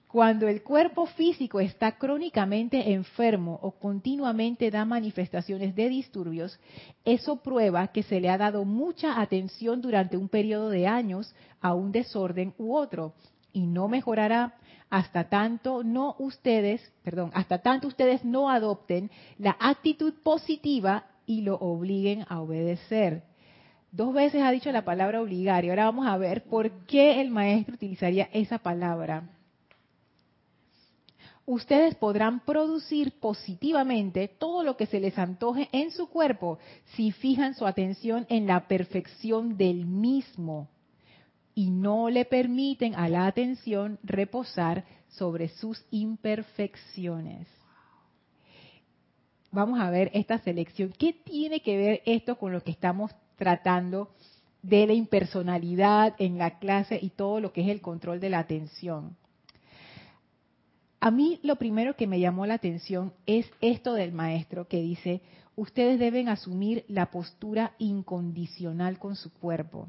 Cuando 0.08 0.48
el 0.48 0.64
cuerpo 0.64 1.06
físico 1.08 1.60
está 1.60 1.98
crónicamente 1.98 2.94
enfermo 2.94 3.60
o 3.62 3.72
continuamente 3.72 4.72
da 4.72 4.86
manifestaciones 4.86 5.76
de 5.76 5.90
disturbios, 5.90 6.58
eso 7.04 7.44
prueba 7.44 7.90
que 7.90 8.02
se 8.02 8.22
le 8.22 8.30
ha 8.30 8.38
dado 8.38 8.64
mucha 8.64 9.20
atención 9.20 9.82
durante 9.82 10.16
un 10.16 10.30
periodo 10.30 10.70
de 10.70 10.88
años 10.88 11.36
a 11.60 11.74
un 11.74 11.92
desorden 11.92 12.54
u 12.58 12.76
otro 12.76 13.14
y 13.56 13.68
no 13.68 13.88
mejorará 13.88 14.54
hasta 14.90 15.30
tanto 15.30 15.82
no 15.82 16.16
ustedes, 16.20 16.92
perdón, 17.04 17.32
hasta 17.34 17.60
tanto 17.60 17.88
ustedes 17.88 18.26
no 18.26 18.50
adopten 18.50 19.10
la 19.38 19.56
actitud 19.60 20.14
positiva 20.24 21.06
y 21.26 21.42
lo 21.42 21.56
obliguen 21.56 22.26
a 22.28 22.42
obedecer. 22.42 23.24
Dos 23.94 24.14
veces 24.14 24.44
ha 24.44 24.52
dicho 24.52 24.74
la 24.74 24.84
palabra 24.84 25.22
obligar 25.22 25.64
y 25.64 25.70
ahora 25.70 25.86
vamos 25.86 26.06
a 26.06 26.18
ver 26.18 26.44
por 26.44 26.70
qué 26.86 27.22
el 27.22 27.32
maestro 27.32 27.76
utilizaría 27.76 28.30
esa 28.34 28.60
palabra. 28.60 29.24
Ustedes 31.46 31.96
podrán 31.96 32.42
producir 32.42 33.18
positivamente 33.22 34.28
todo 34.28 34.64
lo 34.64 34.76
que 34.76 34.86
se 34.86 35.00
les 35.00 35.18
antoje 35.18 35.70
en 35.72 35.92
su 35.92 36.10
cuerpo 36.10 36.60
si 36.96 37.14
fijan 37.14 37.54
su 37.54 37.66
atención 37.66 38.26
en 38.28 38.48
la 38.48 38.68
perfección 38.68 39.56
del 39.56 39.86
mismo 39.86 40.68
y 41.56 41.72
no 41.72 42.10
le 42.10 42.26
permiten 42.26 42.94
a 42.96 43.08
la 43.08 43.26
atención 43.26 43.98
reposar 44.04 44.84
sobre 45.08 45.48
sus 45.48 45.84
imperfecciones. 45.90 47.48
Vamos 49.52 49.80
a 49.80 49.90
ver 49.90 50.12
esta 50.14 50.38
selección. 50.40 50.94
¿Qué 50.98 51.14
tiene 51.14 51.62
que 51.62 51.78
ver 51.78 52.02
esto 52.06 52.38
con 52.38 52.52
lo 52.52 52.62
que 52.62 52.72
estamos 52.72 53.12
tratando 53.38 54.10
de 54.62 54.86
la 54.86 54.94
impersonalidad 54.94 56.14
en 56.20 56.38
la 56.38 56.60
clase 56.60 57.00
y 57.02 57.12
todo 57.12 57.40
lo 57.40 57.54
que 57.54 57.62
es 57.62 57.70
el 57.70 57.82
control 57.82 58.20
de 58.20 58.30
la 58.30 58.40
atención? 58.40 59.16
A 61.00 61.12
mí 61.12 61.40
lo 61.42 61.56
primero 61.56 61.96
que 61.96 62.08
me 62.08 62.20
llamó 62.20 62.46
la 62.46 62.56
atención 62.56 63.14
es 63.26 63.50
esto 63.62 63.94
del 63.94 64.12
maestro 64.12 64.68
que 64.68 64.82
dice, 64.82 65.22
ustedes 65.56 66.00
deben 66.00 66.28
asumir 66.28 66.84
la 66.90 67.12
postura 67.12 67.76
incondicional 67.78 69.00
con 69.00 69.16
su 69.16 69.32
cuerpo. 69.32 69.88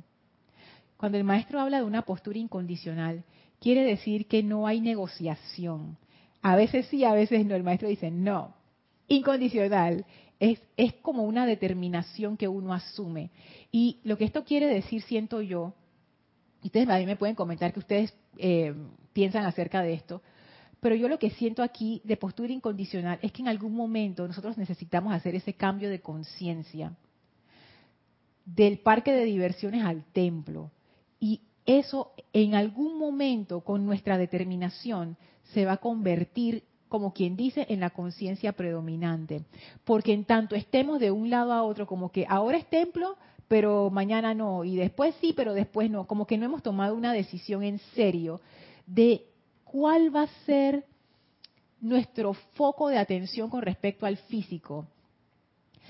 Cuando 0.96 1.18
el 1.18 1.24
maestro 1.24 1.60
habla 1.60 1.78
de 1.78 1.84
una 1.84 2.02
postura 2.02 2.38
incondicional, 2.38 3.24
quiere 3.60 3.84
decir 3.84 4.26
que 4.26 4.42
no 4.42 4.66
hay 4.66 4.80
negociación. 4.80 5.98
A 6.42 6.56
veces 6.56 6.86
sí, 6.86 7.04
a 7.04 7.12
veces 7.12 7.44
no. 7.44 7.54
El 7.54 7.62
maestro 7.62 7.88
dice, 7.88 8.10
no, 8.10 8.54
incondicional. 9.08 10.06
Es, 10.38 10.60
es 10.76 10.92
como 10.94 11.24
una 11.24 11.46
determinación 11.46 12.36
que 12.36 12.48
uno 12.48 12.74
asume. 12.74 13.30
Y 13.72 14.00
lo 14.04 14.18
que 14.18 14.24
esto 14.24 14.44
quiere 14.44 14.66
decir, 14.66 15.02
siento 15.02 15.40
yo, 15.40 15.74
y 16.62 16.66
ustedes 16.66 16.88
a 16.88 16.98
mí 16.98 17.06
me 17.06 17.16
pueden 17.16 17.36
comentar 17.36 17.72
que 17.72 17.78
ustedes 17.78 18.14
eh, 18.38 18.74
piensan 19.12 19.44
acerca 19.44 19.82
de 19.82 19.94
esto, 19.94 20.22
pero 20.80 20.94
yo 20.94 21.08
lo 21.08 21.18
que 21.18 21.30
siento 21.30 21.62
aquí 21.62 22.02
de 22.04 22.16
postura 22.16 22.52
incondicional 22.52 23.18
es 23.22 23.32
que 23.32 23.42
en 23.42 23.48
algún 23.48 23.74
momento 23.74 24.26
nosotros 24.26 24.58
necesitamos 24.58 25.12
hacer 25.14 25.34
ese 25.34 25.54
cambio 25.54 25.88
de 25.88 26.00
conciencia 26.00 26.92
del 28.44 28.78
parque 28.78 29.12
de 29.12 29.24
diversiones 29.24 29.84
al 29.84 30.04
templo. 30.12 30.70
Y 31.20 31.40
eso 31.64 32.12
en 32.32 32.54
algún 32.54 32.98
momento 32.98 33.60
con 33.60 33.86
nuestra 33.86 34.18
determinación 34.18 35.16
se 35.52 35.64
va 35.64 35.72
a 35.72 35.76
convertir, 35.78 36.64
como 36.88 37.12
quien 37.12 37.36
dice, 37.36 37.66
en 37.68 37.80
la 37.80 37.90
conciencia 37.90 38.52
predominante. 38.52 39.44
Porque 39.84 40.12
en 40.12 40.24
tanto 40.24 40.54
estemos 40.54 41.00
de 41.00 41.10
un 41.10 41.30
lado 41.30 41.52
a 41.52 41.62
otro, 41.62 41.86
como 41.86 42.10
que 42.10 42.26
ahora 42.28 42.58
es 42.58 42.66
templo, 42.68 43.16
pero 43.48 43.90
mañana 43.90 44.34
no, 44.34 44.64
y 44.64 44.76
después 44.76 45.14
sí, 45.20 45.32
pero 45.36 45.54
después 45.54 45.90
no, 45.90 46.06
como 46.06 46.26
que 46.26 46.36
no 46.36 46.46
hemos 46.46 46.62
tomado 46.62 46.94
una 46.94 47.12
decisión 47.12 47.62
en 47.62 47.78
serio 47.94 48.40
de 48.86 49.24
cuál 49.64 50.14
va 50.14 50.22
a 50.22 50.44
ser 50.44 50.84
nuestro 51.80 52.34
foco 52.54 52.88
de 52.88 52.98
atención 52.98 53.50
con 53.50 53.62
respecto 53.62 54.06
al 54.06 54.16
físico. 54.16 54.86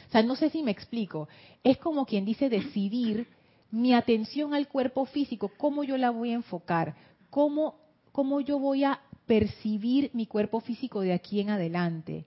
O 0.08 0.10
sea, 0.10 0.22
no 0.22 0.36
sé 0.36 0.50
si 0.50 0.62
me 0.62 0.70
explico. 0.70 1.28
Es 1.64 1.78
como 1.78 2.04
quien 2.04 2.24
dice 2.24 2.48
decidir 2.48 3.26
mi 3.70 3.94
atención 3.94 4.54
al 4.54 4.68
cuerpo 4.68 5.04
físico, 5.06 5.50
cómo 5.56 5.84
yo 5.84 5.96
la 5.96 6.10
voy 6.10 6.30
a 6.30 6.34
enfocar, 6.34 6.94
cómo, 7.30 7.76
cómo 8.12 8.40
yo 8.40 8.58
voy 8.58 8.84
a 8.84 9.00
percibir 9.26 10.10
mi 10.14 10.26
cuerpo 10.26 10.60
físico 10.60 11.00
de 11.00 11.12
aquí 11.12 11.40
en 11.40 11.50
adelante. 11.50 12.26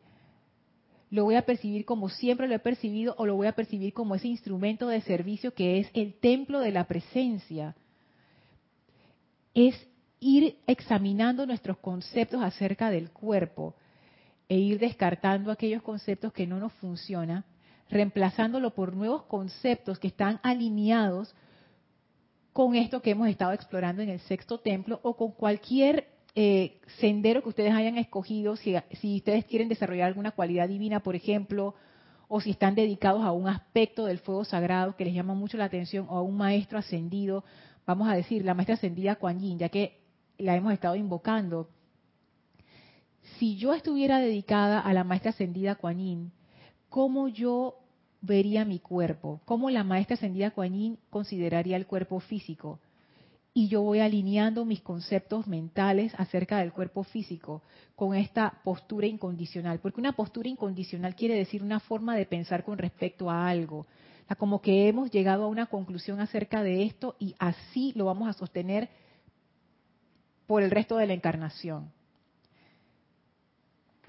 Lo 1.09 1.23
voy 1.23 1.35
a 1.35 1.45
percibir 1.45 1.85
como 1.85 2.09
siempre 2.09 2.47
lo 2.47 2.55
he 2.55 2.59
percibido 2.59 3.15
o 3.17 3.25
lo 3.25 3.35
voy 3.35 3.47
a 3.47 3.55
percibir 3.55 3.93
como 3.93 4.15
ese 4.15 4.27
instrumento 4.27 4.87
de 4.87 5.01
servicio 5.01 5.53
que 5.53 5.79
es 5.79 5.89
el 5.93 6.13
templo 6.13 6.59
de 6.59 6.71
la 6.71 6.85
presencia. 6.85 7.75
Es 9.53 9.75
ir 10.19 10.57
examinando 10.67 11.45
nuestros 11.45 11.77
conceptos 11.77 12.43
acerca 12.43 12.91
del 12.91 13.09
cuerpo 13.11 13.75
e 14.47 14.57
ir 14.57 14.79
descartando 14.79 15.51
aquellos 15.51 15.81
conceptos 15.81 16.33
que 16.33 16.45
no 16.45 16.59
nos 16.59 16.73
funcionan, 16.73 17.45
reemplazándolo 17.89 18.71
por 18.73 18.95
nuevos 18.95 19.23
conceptos 19.23 19.99
que 19.99 20.07
están 20.07 20.39
alineados 20.43 21.35
con 22.53 22.75
esto 22.75 23.01
que 23.01 23.11
hemos 23.11 23.29
estado 23.29 23.53
explorando 23.53 24.01
en 24.01 24.09
el 24.09 24.19
sexto 24.21 24.59
templo 24.59 24.99
o 25.03 25.15
con 25.15 25.31
cualquier 25.31 26.07
eh, 26.35 26.79
sendero 26.99 27.41
que 27.41 27.49
ustedes 27.49 27.73
hayan 27.73 27.97
escogido, 27.97 28.55
si, 28.55 28.75
si 28.99 29.17
ustedes 29.17 29.45
quieren 29.45 29.69
desarrollar 29.69 30.07
alguna 30.07 30.31
cualidad 30.31 30.67
divina, 30.67 30.99
por 30.99 31.15
ejemplo, 31.15 31.75
o 32.27 32.39
si 32.41 32.51
están 32.51 32.75
dedicados 32.75 33.23
a 33.23 33.31
un 33.31 33.47
aspecto 33.47 34.05
del 34.05 34.19
fuego 34.19 34.45
sagrado 34.45 34.95
que 34.95 35.05
les 35.05 35.13
llama 35.13 35.33
mucho 35.33 35.57
la 35.57 35.65
atención, 35.65 36.05
o 36.09 36.17
a 36.17 36.21
un 36.21 36.37
maestro 36.37 36.77
ascendido, 36.77 37.43
vamos 37.85 38.07
a 38.07 38.13
decir, 38.13 38.45
la 38.45 38.53
maestra 38.53 38.75
ascendida 38.75 39.15
Kuan 39.15 39.39
Yin, 39.39 39.57
ya 39.57 39.69
que 39.69 39.99
la 40.37 40.55
hemos 40.55 40.71
estado 40.73 40.95
invocando. 40.95 41.69
Si 43.37 43.57
yo 43.57 43.73
estuviera 43.73 44.19
dedicada 44.19 44.79
a 44.79 44.93
la 44.93 45.03
maestra 45.03 45.31
ascendida 45.31 45.75
Kuan 45.75 45.97
Yin, 45.97 46.31
¿cómo 46.89 47.27
yo 47.27 47.75
vería 48.21 48.65
mi 48.65 48.79
cuerpo? 48.79 49.41
¿Cómo 49.45 49.69
la 49.69 49.83
maestra 49.83 50.15
ascendida 50.15 50.51
Kuan 50.51 50.97
consideraría 51.09 51.77
el 51.77 51.87
cuerpo 51.87 52.19
físico? 52.19 52.79
y 53.53 53.67
yo 53.67 53.81
voy 53.81 53.99
alineando 53.99 54.63
mis 54.63 54.81
conceptos 54.81 55.47
mentales 55.47 56.13
acerca 56.17 56.59
del 56.59 56.71
cuerpo 56.71 57.03
físico 57.03 57.61
con 57.95 58.15
esta 58.15 58.61
postura 58.63 59.07
incondicional, 59.07 59.79
porque 59.79 59.99
una 59.99 60.13
postura 60.13 60.47
incondicional 60.47 61.15
quiere 61.15 61.35
decir 61.35 61.63
una 61.63 61.79
forma 61.79 62.15
de 62.15 62.25
pensar 62.25 62.63
con 62.63 62.77
respecto 62.77 63.29
a 63.29 63.49
algo, 63.49 63.87
como 64.37 64.61
que 64.61 64.87
hemos 64.87 65.09
llegado 65.09 65.43
a 65.43 65.47
una 65.47 65.65
conclusión 65.65 66.19
acerca 66.19 66.61
de 66.61 66.83
esto 66.83 67.15
y 67.19 67.35
así 67.39 67.91
lo 67.95 68.05
vamos 68.05 68.29
a 68.29 68.33
sostener 68.33 68.87
por 70.45 70.61
el 70.61 70.69
resto 70.69 70.97
de 70.97 71.07
la 71.07 71.13
encarnación. 71.13 71.91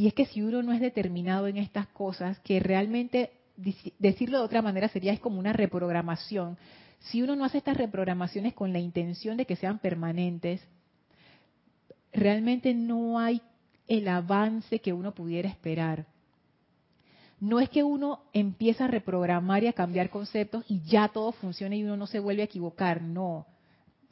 Y 0.00 0.06
es 0.06 0.14
que 0.14 0.24
si 0.24 0.40
uno 0.40 0.62
no 0.62 0.72
es 0.72 0.80
determinado 0.80 1.46
en 1.46 1.58
estas 1.58 1.86
cosas, 1.88 2.38
que 2.40 2.58
realmente 2.58 3.32
decirlo 3.98 4.38
de 4.38 4.44
otra 4.44 4.62
manera 4.62 4.88
sería 4.88 5.12
es 5.12 5.20
como 5.20 5.38
una 5.38 5.52
reprogramación, 5.52 6.56
si 7.00 7.20
uno 7.20 7.36
no 7.36 7.44
hace 7.44 7.58
estas 7.58 7.76
reprogramaciones 7.76 8.54
con 8.54 8.72
la 8.72 8.78
intención 8.78 9.36
de 9.36 9.44
que 9.44 9.56
sean 9.56 9.78
permanentes, 9.78 10.62
realmente 12.14 12.72
no 12.72 13.18
hay 13.18 13.42
el 13.88 14.08
avance 14.08 14.78
que 14.78 14.94
uno 14.94 15.12
pudiera 15.12 15.50
esperar. 15.50 16.06
No 17.38 17.60
es 17.60 17.68
que 17.68 17.84
uno 17.84 18.20
empieza 18.32 18.86
a 18.86 18.88
reprogramar 18.88 19.64
y 19.64 19.66
a 19.66 19.74
cambiar 19.74 20.08
conceptos 20.08 20.64
y 20.66 20.80
ya 20.80 21.08
todo 21.08 21.32
funciona 21.32 21.76
y 21.76 21.84
uno 21.84 21.98
no 21.98 22.06
se 22.06 22.20
vuelve 22.20 22.40
a 22.40 22.46
equivocar, 22.46 23.02
no. 23.02 23.46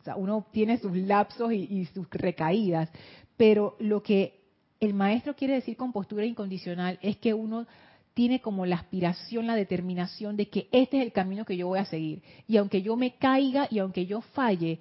O 0.01 0.03
sea, 0.05 0.16
uno 0.16 0.44
tiene 0.53 0.77
sus 0.77 0.94
lapsos 0.94 1.51
y, 1.51 1.64
y 1.64 1.87
sus 1.87 2.07
recaídas, 2.11 2.90
pero 3.38 3.74
lo 3.79 4.03
que 4.03 4.38
el 4.80 4.94
maestro 4.94 5.34
quiere 5.34 5.54
decir 5.54 5.76
con 5.76 5.92
postura 5.92 6.24
incondicional 6.24 6.98
es 7.02 7.16
que 7.16 7.34
uno 7.34 7.66
tiene 8.14 8.40
como 8.40 8.66
la 8.66 8.76
aspiración, 8.76 9.46
la 9.46 9.54
determinación 9.54 10.36
de 10.36 10.48
que 10.48 10.68
este 10.72 10.98
es 10.98 11.04
el 11.04 11.12
camino 11.12 11.44
que 11.44 11.56
yo 11.56 11.68
voy 11.68 11.78
a 11.78 11.84
seguir. 11.84 12.22
Y 12.48 12.56
aunque 12.56 12.82
yo 12.82 12.96
me 12.96 13.14
caiga 13.14 13.68
y 13.70 13.78
aunque 13.78 14.06
yo 14.06 14.20
falle, 14.20 14.80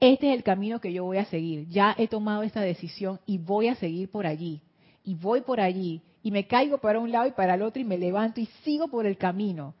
este 0.00 0.30
es 0.30 0.36
el 0.36 0.42
camino 0.42 0.80
que 0.80 0.92
yo 0.92 1.04
voy 1.04 1.18
a 1.18 1.26
seguir. 1.26 1.68
Ya 1.68 1.94
he 1.98 2.08
tomado 2.08 2.42
esta 2.42 2.62
decisión 2.62 3.20
y 3.26 3.36
voy 3.36 3.68
a 3.68 3.74
seguir 3.74 4.10
por 4.10 4.26
allí. 4.26 4.62
Y 5.04 5.14
voy 5.14 5.42
por 5.42 5.60
allí. 5.60 6.00
Y 6.22 6.30
me 6.30 6.46
caigo 6.46 6.78
para 6.78 7.00
un 7.00 7.12
lado 7.12 7.26
y 7.26 7.32
para 7.32 7.54
el 7.54 7.62
otro 7.62 7.82
y 7.82 7.84
me 7.84 7.98
levanto 7.98 8.40
y 8.40 8.46
sigo 8.64 8.88
por 8.88 9.04
el 9.04 9.18
camino. 9.18 9.74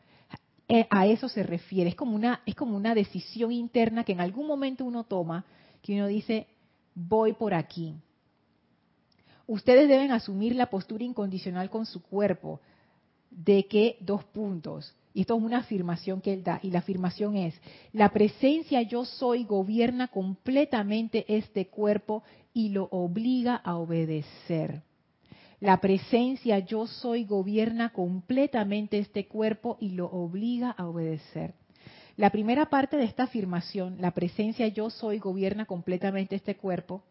Eh, 0.68 0.86
a 0.90 1.06
eso 1.06 1.28
se 1.28 1.42
refiere. 1.42 1.88
Es 1.88 1.96
como 1.96 2.14
una, 2.14 2.42
es 2.44 2.54
como 2.54 2.76
una 2.76 2.94
decisión 2.94 3.50
interna 3.50 4.04
que 4.04 4.12
en 4.12 4.20
algún 4.20 4.46
momento 4.46 4.84
uno 4.84 5.04
toma, 5.04 5.44
que 5.82 5.94
uno 5.94 6.06
dice, 6.06 6.46
voy 6.94 7.32
por 7.32 7.54
aquí. 7.54 7.94
Ustedes 9.50 9.88
deben 9.88 10.12
asumir 10.12 10.54
la 10.54 10.66
postura 10.66 11.02
incondicional 11.02 11.70
con 11.70 11.84
su 11.84 12.04
cuerpo 12.04 12.60
de 13.32 13.66
que 13.66 13.96
dos 13.98 14.22
puntos, 14.22 14.94
y 15.12 15.22
esto 15.22 15.36
es 15.36 15.42
una 15.42 15.58
afirmación 15.58 16.20
que 16.20 16.32
él 16.32 16.44
da, 16.44 16.60
y 16.62 16.70
la 16.70 16.78
afirmación 16.78 17.34
es, 17.34 17.60
la 17.92 18.10
presencia 18.10 18.80
yo 18.82 19.04
soy 19.04 19.42
gobierna 19.42 20.06
completamente 20.06 21.24
este 21.26 21.66
cuerpo 21.66 22.22
y 22.54 22.68
lo 22.68 22.84
obliga 22.92 23.56
a 23.56 23.76
obedecer. 23.76 24.82
La 25.58 25.80
presencia 25.80 26.60
yo 26.60 26.86
soy 26.86 27.24
gobierna 27.24 27.88
completamente 27.88 28.98
este 29.00 29.26
cuerpo 29.26 29.78
y 29.80 29.88
lo 29.88 30.06
obliga 30.06 30.70
a 30.70 30.86
obedecer. 30.86 31.54
La 32.16 32.30
primera 32.30 32.66
parte 32.66 32.96
de 32.96 33.04
esta 33.04 33.24
afirmación, 33.24 33.96
la 34.00 34.12
presencia 34.12 34.68
yo 34.68 34.90
soy 34.90 35.18
gobierna 35.18 35.66
completamente 35.66 36.36
este 36.36 36.56
cuerpo, 36.56 37.02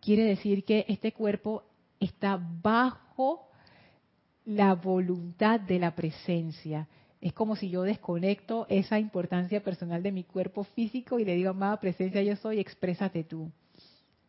quiere 0.00 0.24
decir 0.24 0.64
que 0.64 0.84
este 0.88 1.12
cuerpo 1.12 1.64
está 2.00 2.40
bajo 2.62 3.48
la 4.44 4.74
voluntad 4.74 5.60
de 5.60 5.78
la 5.78 5.94
presencia. 5.94 6.88
Es 7.20 7.32
como 7.32 7.56
si 7.56 7.68
yo 7.68 7.82
desconecto 7.82 8.66
esa 8.68 8.98
importancia 8.98 9.62
personal 9.62 10.02
de 10.02 10.12
mi 10.12 10.24
cuerpo 10.24 10.64
físico 10.64 11.18
y 11.18 11.24
le 11.24 11.34
digo, 11.34 11.50
amada 11.50 11.80
presencia, 11.80 12.22
yo 12.22 12.36
soy, 12.36 12.60
exprésate 12.60 13.24
tú. 13.24 13.50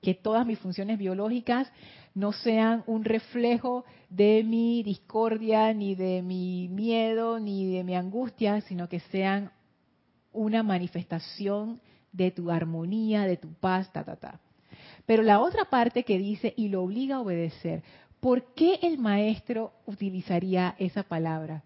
Que 0.01 0.15
todas 0.15 0.45
mis 0.45 0.59
funciones 0.59 0.97
biológicas 0.97 1.71
no 2.15 2.31
sean 2.31 2.83
un 2.87 3.05
reflejo 3.05 3.85
de 4.09 4.43
mi 4.43 4.81
discordia, 4.81 5.73
ni 5.73 5.93
de 5.93 6.21
mi 6.21 6.67
miedo, 6.69 7.39
ni 7.39 7.71
de 7.71 7.83
mi 7.83 7.95
angustia, 7.95 8.61
sino 8.61 8.89
que 8.89 9.01
sean 9.01 9.51
una 10.31 10.63
manifestación 10.63 11.81
de 12.11 12.31
tu 12.31 12.49
armonía, 12.49 13.23
de 13.23 13.37
tu 13.37 13.53
paz, 13.53 13.91
ta, 13.93 14.03
ta, 14.03 14.15
ta. 14.15 14.39
Pero 15.09 15.23
la 15.23 15.39
otra 15.39 15.65
parte 15.65 16.03
que 16.03 16.19
dice, 16.19 16.53
y 16.55 16.67
lo 16.67 16.83
obliga 16.83 17.15
a 17.15 17.21
obedecer, 17.21 17.81
¿Por 18.19 18.53
qué 18.53 18.79
el 18.81 18.97
maestro 18.97 19.71
utilizaría 19.85 20.75
esa 20.77 21.03
palabra? 21.03 21.63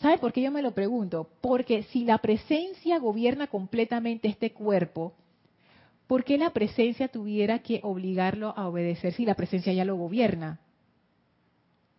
¿Sabe 0.00 0.16
por 0.16 0.32
qué 0.32 0.40
yo 0.40 0.50
me 0.50 0.62
lo 0.62 0.72
pregunto? 0.72 1.28
Porque 1.42 1.82
si 1.84 2.04
la 2.04 2.18
presencia 2.18 2.98
gobierna 2.98 3.48
completamente 3.48 4.28
este 4.28 4.52
cuerpo, 4.52 5.12
¿por 6.06 6.24
qué 6.24 6.38
la 6.38 6.50
presencia 6.50 7.08
tuviera 7.08 7.58
que 7.58 7.80
obligarlo 7.82 8.54
a 8.56 8.66
obedecer 8.66 9.12
si 9.12 9.26
la 9.26 9.34
presencia 9.34 9.74
ya 9.74 9.84
lo 9.84 9.96
gobierna? 9.96 10.58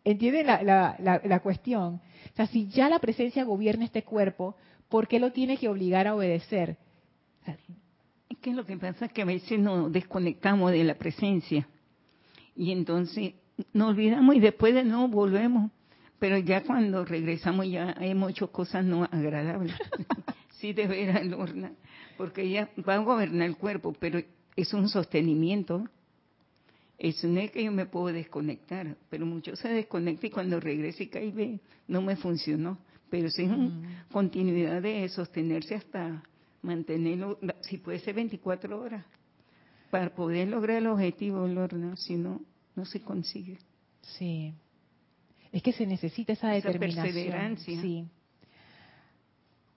¿Entienden 0.04 0.47
la, 0.47 1.39
cuestión? 1.43 2.01
O 2.34 2.36
sea, 2.36 2.47
si 2.47 2.69
ya 2.69 2.89
la 2.89 2.97
presencia 2.97 3.43
gobierna 3.43 3.86
este 3.86 4.01
cuerpo, 4.01 4.56
¿por 4.89 5.08
qué 5.08 5.19
lo 5.19 5.32
tiene 5.32 5.58
que 5.58 5.69
obligar 5.69 6.08
a 6.08 6.15
obedecer? 6.15 6.77
Es 8.32 8.38
que 8.38 8.54
lo 8.54 8.65
que 8.65 8.78
pasa 8.78 9.06
es 9.06 9.12
que 9.12 9.24
a 9.24 9.26
veces 9.26 9.60
nos 9.60 9.91
desconectamos 9.91 10.72
de 10.72 10.86
la 10.86 10.96
presencia 10.96 11.67
y 12.56 12.72
entonces 12.72 13.34
nos 13.74 13.89
olvidamos 13.89 14.36
y 14.36 14.39
después 14.39 14.74
de 14.74 14.86
nuevo 14.86 15.10
volvemos. 15.10 15.70
Pero 16.17 16.38
ya 16.38 16.63
cuando 16.63 17.04
regresamos 17.04 17.67
ya 17.67 17.94
hemos 18.00 18.32
hecho 18.32 18.50
cosas 18.50 18.86
no 18.86 19.04
agradables. 19.04 19.76
sí, 20.60 20.72
de 20.72 20.88
veras, 20.88 21.26
Lorna. 21.26 21.74
Porque 22.17 22.44
ella 22.44 22.70
va 22.88 22.96
a 22.96 23.00
gobernar 23.00 23.50
el 23.50 23.58
cuerpo, 23.58 23.94
pero 24.00 24.22
es 24.56 24.74
un 24.74 24.88
sostenimiento. 24.88 25.84
Es 26.98 27.22
no 27.26 27.41
es 27.41 27.52
que 27.52 27.65
yo 27.65 27.72
me 27.74 27.86
puedo 27.86 28.13
desconectar, 28.13 28.96
pero 29.10 29.26
mucho 29.26 29.58
se 29.58 29.67
desconecta 29.67 30.28
y 30.28 30.30
cuando 30.30 30.58
regresa 30.62 31.04
y 31.04 31.08
cae 31.08 31.32
ve, 31.32 31.60
no 31.86 32.02
me 32.02 32.15
funcionó. 32.15 32.78
Pero 33.10 33.30
sí 33.30 33.44
es 33.44 33.50
una 33.50 34.06
continuidad 34.10 34.82
de 34.82 35.10
sostenerse 35.10 35.76
hasta 35.76 36.24
mantenerlo, 36.62 37.39
si 37.62 37.78
puede 37.78 38.00
ser 38.00 38.15
24 38.15 38.80
horas, 38.80 39.06
para 39.89 40.13
poder 40.13 40.47
lograr 40.47 40.78
el 40.78 40.88
objetivo, 40.88 41.47
Lorna. 41.47 41.95
Si 41.97 42.15
no, 42.15 42.41
no 42.76 42.86
se 42.86 43.02
consigue. 43.02 43.58
Sí. 44.02 44.54
Es 45.52 45.62
que 45.62 45.74
se 45.74 45.86
necesita 45.86 46.34
esa, 46.34 46.50
determinación. 46.50 47.06
Perseverancia. 47.06 47.82
Sí. 47.82 48.08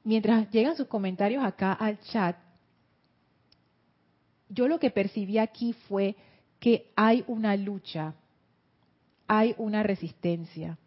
Mientras 0.04 0.50
llegan 0.50 0.76
sus 0.76 0.86
comentarios 0.86 1.42
acá 1.42 1.72
al 1.72 1.98
chat, 2.00 2.36
yo 4.48 4.68
lo 4.68 4.78
que 4.78 4.90
percibí 4.90 5.38
aquí 5.38 5.72
fue 5.88 6.14
que 6.60 6.92
hay 6.94 7.24
una 7.26 7.56
lucha, 7.56 8.14
hay 9.26 9.54
una 9.58 9.82
resistencia. 9.82 10.78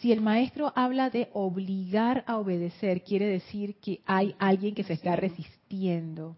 Si 0.00 0.12
el 0.12 0.20
maestro 0.20 0.72
habla 0.76 1.10
de 1.10 1.28
obligar 1.32 2.24
a 2.26 2.38
obedecer, 2.38 3.02
quiere 3.02 3.26
decir 3.26 3.76
que 3.76 4.00
hay 4.06 4.34
alguien 4.38 4.74
que 4.74 4.84
se 4.84 4.94
está 4.94 5.16
resistiendo. 5.16 6.36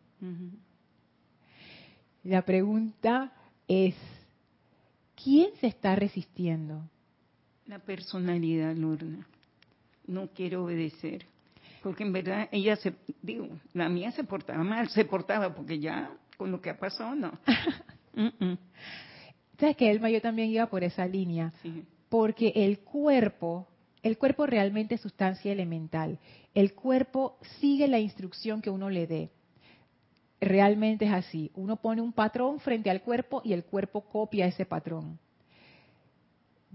La 2.25 2.43
pregunta 2.43 3.33
es, 3.67 3.95
¿Quién 5.23 5.51
se 5.61 5.69
está 5.69 5.95
resistiendo? 5.95 6.83
La 7.67 7.79
personalidad, 7.79 8.75
Lorna. 8.75 9.27
No 10.07 10.29
quiero 10.29 10.65
obedecer. 10.65 11.27
Porque 11.83 12.03
en 12.03 12.13
verdad 12.13 12.49
ella 12.51 12.77
se, 12.77 12.95
digo, 13.23 13.49
la 13.73 13.89
mía 13.89 14.11
se 14.13 14.25
portaba 14.25 14.65
mal, 14.65 14.89
se 14.89 15.05
portaba 15.05 15.55
porque 15.55 15.79
ya 15.79 16.11
con 16.37 16.51
lo 16.51 16.61
que 16.61 16.71
ha 16.71 16.79
pasado, 16.79 17.15
no. 17.15 17.39
Sabes 19.59 19.77
que 19.77 19.91
Elma, 19.91 20.11
yo 20.11 20.21
también 20.21 20.51
iba 20.51 20.67
por 20.67 20.83
esa 20.83 21.07
línea. 21.07 21.53
Porque 22.13 22.53
el 22.55 22.81
cuerpo, 22.81 23.69
el 24.03 24.19
cuerpo 24.19 24.45
realmente 24.45 24.97
es 24.97 25.01
sustancia 25.01 25.51
elemental. 25.51 26.19
El 26.55 26.75
cuerpo 26.75 27.39
sigue 27.59 27.89
la 27.89 28.01
instrucción 28.01 28.61
que 28.61 28.69
uno 28.69 28.91
le 28.91 29.07
dé 29.07 29.31
realmente 30.43 31.07
es 31.07 31.13
así. 31.13 31.51
Uno 31.55 31.77
pone 31.77 32.03
un 32.03 32.13
patrón 32.13 32.59
frente 32.61 32.91
al 32.91 33.01
cuerpo 33.01 33.41
y 33.45 33.55
el 33.55 33.65
cuerpo 33.65 34.03
copia 34.03 34.47
ese 34.47 34.67
patrón. 34.67 35.19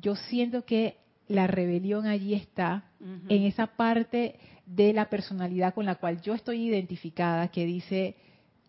Yo 0.02 0.16
siento 0.16 0.66
que 0.66 0.98
la 1.28 1.46
rebelión 1.46 2.08
allí 2.08 2.34
está 2.34 2.86
en 3.28 3.44
esa 3.44 3.68
parte 3.68 4.40
de 4.66 4.94
la 4.94 5.10
personalidad 5.10 5.74
con 5.74 5.86
la 5.86 5.96
cual 5.96 6.22
yo 6.22 6.34
estoy 6.34 6.64
identificada 6.64 7.50
que 7.50 7.66
dice, 7.66 8.16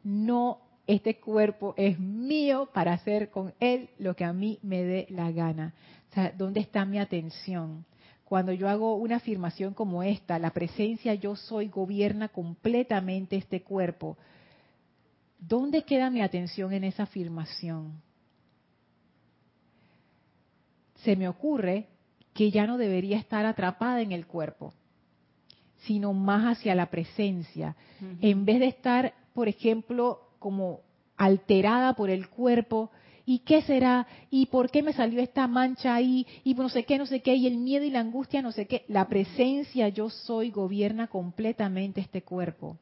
no 0.02 0.58
este 0.88 1.20
cuerpo 1.20 1.74
es 1.76 2.00
mío 2.00 2.70
para 2.72 2.94
hacer 2.94 3.30
con 3.30 3.54
él 3.60 3.90
lo 3.98 4.16
que 4.16 4.24
a 4.24 4.32
mí 4.32 4.58
me 4.62 4.82
dé 4.82 5.06
la 5.10 5.30
gana. 5.30 5.74
Sea, 6.18 6.32
¿dónde 6.36 6.58
está 6.58 6.84
mi 6.84 6.98
atención? 6.98 7.84
Cuando 8.24 8.52
yo 8.52 8.68
hago 8.68 8.96
una 8.96 9.16
afirmación 9.16 9.72
como 9.72 10.02
esta, 10.02 10.36
la 10.40 10.50
presencia 10.50 11.14
yo 11.14 11.36
soy 11.36 11.68
gobierna 11.68 12.28
completamente 12.28 13.36
este 13.36 13.62
cuerpo. 13.62 14.18
¿Dónde 15.38 15.84
queda 15.84 16.10
mi 16.10 16.20
atención 16.20 16.72
en 16.72 16.82
esa 16.82 17.04
afirmación? 17.04 18.02
Se 21.04 21.14
me 21.14 21.28
ocurre 21.28 21.86
que 22.34 22.50
ya 22.50 22.66
no 22.66 22.78
debería 22.78 23.16
estar 23.16 23.46
atrapada 23.46 24.00
en 24.00 24.10
el 24.10 24.26
cuerpo, 24.26 24.74
sino 25.84 26.12
más 26.14 26.58
hacia 26.58 26.74
la 26.74 26.90
presencia. 26.90 27.76
En 28.20 28.44
vez 28.44 28.58
de 28.58 28.66
estar, 28.66 29.14
por 29.34 29.46
ejemplo, 29.46 30.32
como 30.40 30.80
alterada 31.16 31.94
por 31.94 32.10
el 32.10 32.28
cuerpo, 32.28 32.90
¿y 33.28 33.40
qué 33.40 33.60
será? 33.60 34.06
¿Y 34.30 34.46
por 34.46 34.70
qué 34.70 34.82
me 34.82 34.94
salió 34.94 35.20
esta 35.20 35.46
mancha 35.46 35.94
ahí? 35.94 36.26
Y 36.44 36.54
no 36.54 36.70
sé 36.70 36.84
qué, 36.84 36.96
no 36.96 37.04
sé 37.04 37.20
qué, 37.20 37.34
y 37.34 37.46
el 37.46 37.58
miedo 37.58 37.84
y 37.84 37.90
la 37.90 38.00
angustia, 38.00 38.40
no 38.40 38.52
sé 38.52 38.66
qué. 38.66 38.86
La 38.88 39.06
presencia 39.06 39.90
yo 39.90 40.08
soy 40.08 40.50
gobierna 40.50 41.08
completamente 41.08 42.00
este 42.00 42.22
cuerpo. 42.22 42.78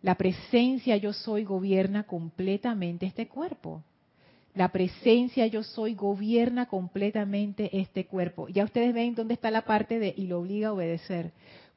La 0.00 0.14
presencia 0.14 0.96
yo 0.96 1.12
soy 1.12 1.42
gobierna 1.42 2.04
completamente 2.04 3.06
este 3.06 3.26
cuerpo. 3.26 3.82
La 4.54 4.68
presencia 4.68 5.48
yo 5.48 5.64
soy 5.64 5.96
gobierna 5.96 6.66
completamente 6.66 7.76
este 7.76 8.06
cuerpo. 8.06 8.46
Ya 8.46 8.62
ustedes 8.62 8.94
ven 8.94 9.16
dónde 9.16 9.34
está 9.34 9.50
la 9.50 9.62
parte 9.62 9.98
de 9.98 10.14
y 10.16 10.28
lo 10.28 10.38
obliga 10.38 10.68
a 10.68 10.74
obedecer 10.74 11.32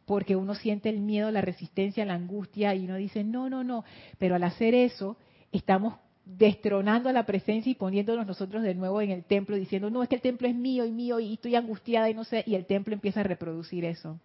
porque 0.06 0.36
uno 0.36 0.54
siente 0.54 0.90
el 0.90 1.00
miedo, 1.00 1.32
la 1.32 1.42
resistencia, 1.42 2.06
la 2.06 2.14
angustia 2.14 2.76
y 2.76 2.86
uno 2.86 2.96
dice, 2.96 3.24
no, 3.24 3.50
no, 3.50 3.64
no, 3.64 3.84
pero 4.20 4.36
al 4.36 4.44
hacer 4.44 4.76
eso 4.76 5.18
estamos 5.52 5.96
destronando 6.36 7.12
la 7.12 7.26
presencia 7.26 7.72
y 7.72 7.76
poniéndonos 7.76 8.28
nosotros 8.28 8.64
de 8.64 8.76
nuevo 8.76 9.02
en 9.02 9.12
el 9.12 9.24
templo 9.24 9.56
diciendo, 9.56 9.90
no, 9.90 10.04
es 10.04 10.10
que 10.10 10.16
el 10.16 10.22
templo 10.22 10.48
es 10.48 10.56
mío 10.56 10.86
y 10.86 10.92
mío 10.92 11.20
y 11.20 11.34
estoy 11.34 11.56
angustiada 11.56 12.10
y 12.10 12.14
no 12.14 12.24
sé, 12.24 12.44
y 12.46 12.56
el 12.56 12.66
templo 12.66 12.94
empieza 12.94 13.22
a 13.22 13.24
reproducir 13.24 13.86
eso. 13.86 14.20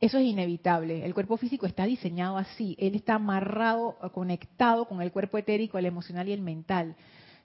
Eso 0.00 0.18
es 0.18 0.24
inevitable. 0.24 1.06
El 1.06 1.14
cuerpo 1.14 1.36
físico 1.36 1.66
está 1.66 1.86
diseñado 1.86 2.36
así. 2.36 2.76
Él 2.78 2.94
está 2.94 3.14
amarrado, 3.14 3.96
conectado 4.12 4.86
con 4.86 5.00
el 5.00 5.12
cuerpo 5.12 5.38
etérico, 5.38 5.78
el 5.78 5.86
emocional 5.86 6.28
y 6.28 6.32
el 6.32 6.42
mental. 6.42 6.96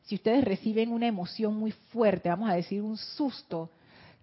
Si 0.04 0.16
ustedes 0.16 0.44
reciben 0.44 0.92
una 0.92 1.08
emoción 1.08 1.56
muy 1.56 1.72
fuerte, 1.72 2.30
vamos 2.30 2.50
a 2.50 2.56
decir 2.56 2.82
un 2.82 2.98
susto, 2.98 3.70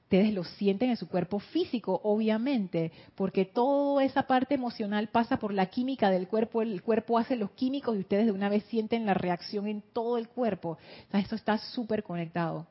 ustedes 0.07 0.33
lo 0.33 0.45
sienten 0.45 0.91
en 0.91 0.97
su 0.97 1.09
cuerpo 1.09 1.41
físico, 1.41 2.01
obviamente, 2.05 2.93
porque 3.17 3.45
toda 3.45 4.05
esa 4.05 4.23
parte 4.23 4.55
emocional 4.55 5.09
pasa 5.09 5.37
por 5.37 5.53
la 5.53 5.67
química 5.67 6.11
del 6.11 6.29
cuerpo, 6.29 6.63
el 6.63 6.81
cuerpo 6.81 7.19
hace 7.19 7.35
los 7.35 7.51
químicos 7.51 7.97
y 7.97 8.01
ustedes 8.01 8.27
de 8.27 8.31
una 8.31 8.49
vez 8.49 8.63
sienten 8.67 9.05
la 9.05 9.15
reacción 9.15 9.67
en 9.67 9.83
todo 9.93 10.17
el 10.17 10.29
cuerpo. 10.29 10.79
O 11.13 11.17
esto 11.17 11.35
está 11.35 11.59
súper 11.59 12.05
conectado. 12.05 12.69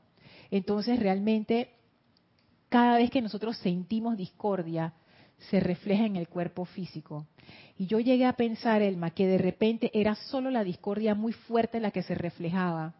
Entonces, 0.49 0.97
realmente, 0.97 1.71
cada 2.69 2.95
vez 2.95 3.11
que 3.11 3.21
nosotros 3.21 3.57
sentimos 3.57 4.15
discordia, 4.15 4.93
se 5.49 5.59
refleja 5.59 6.05
en 6.05 6.15
el 6.15 6.29
cuerpo 6.29 6.63
físico. 6.63 7.27
Y 7.77 7.88
yo 7.88 7.99
llegué 7.99 8.25
a 8.25 8.38
pensar, 8.38 8.81
Elma, 8.81 9.09
que 9.11 9.27
de 9.27 9.39
repente 9.39 9.91
era 9.93 10.15
solo 10.15 10.51
la 10.51 10.63
discordia 10.63 11.15
muy 11.15 11.33
fuerte 11.33 11.81
la 11.81 11.91
que 11.91 12.01
se 12.01 12.15
reflejaba 12.15 12.93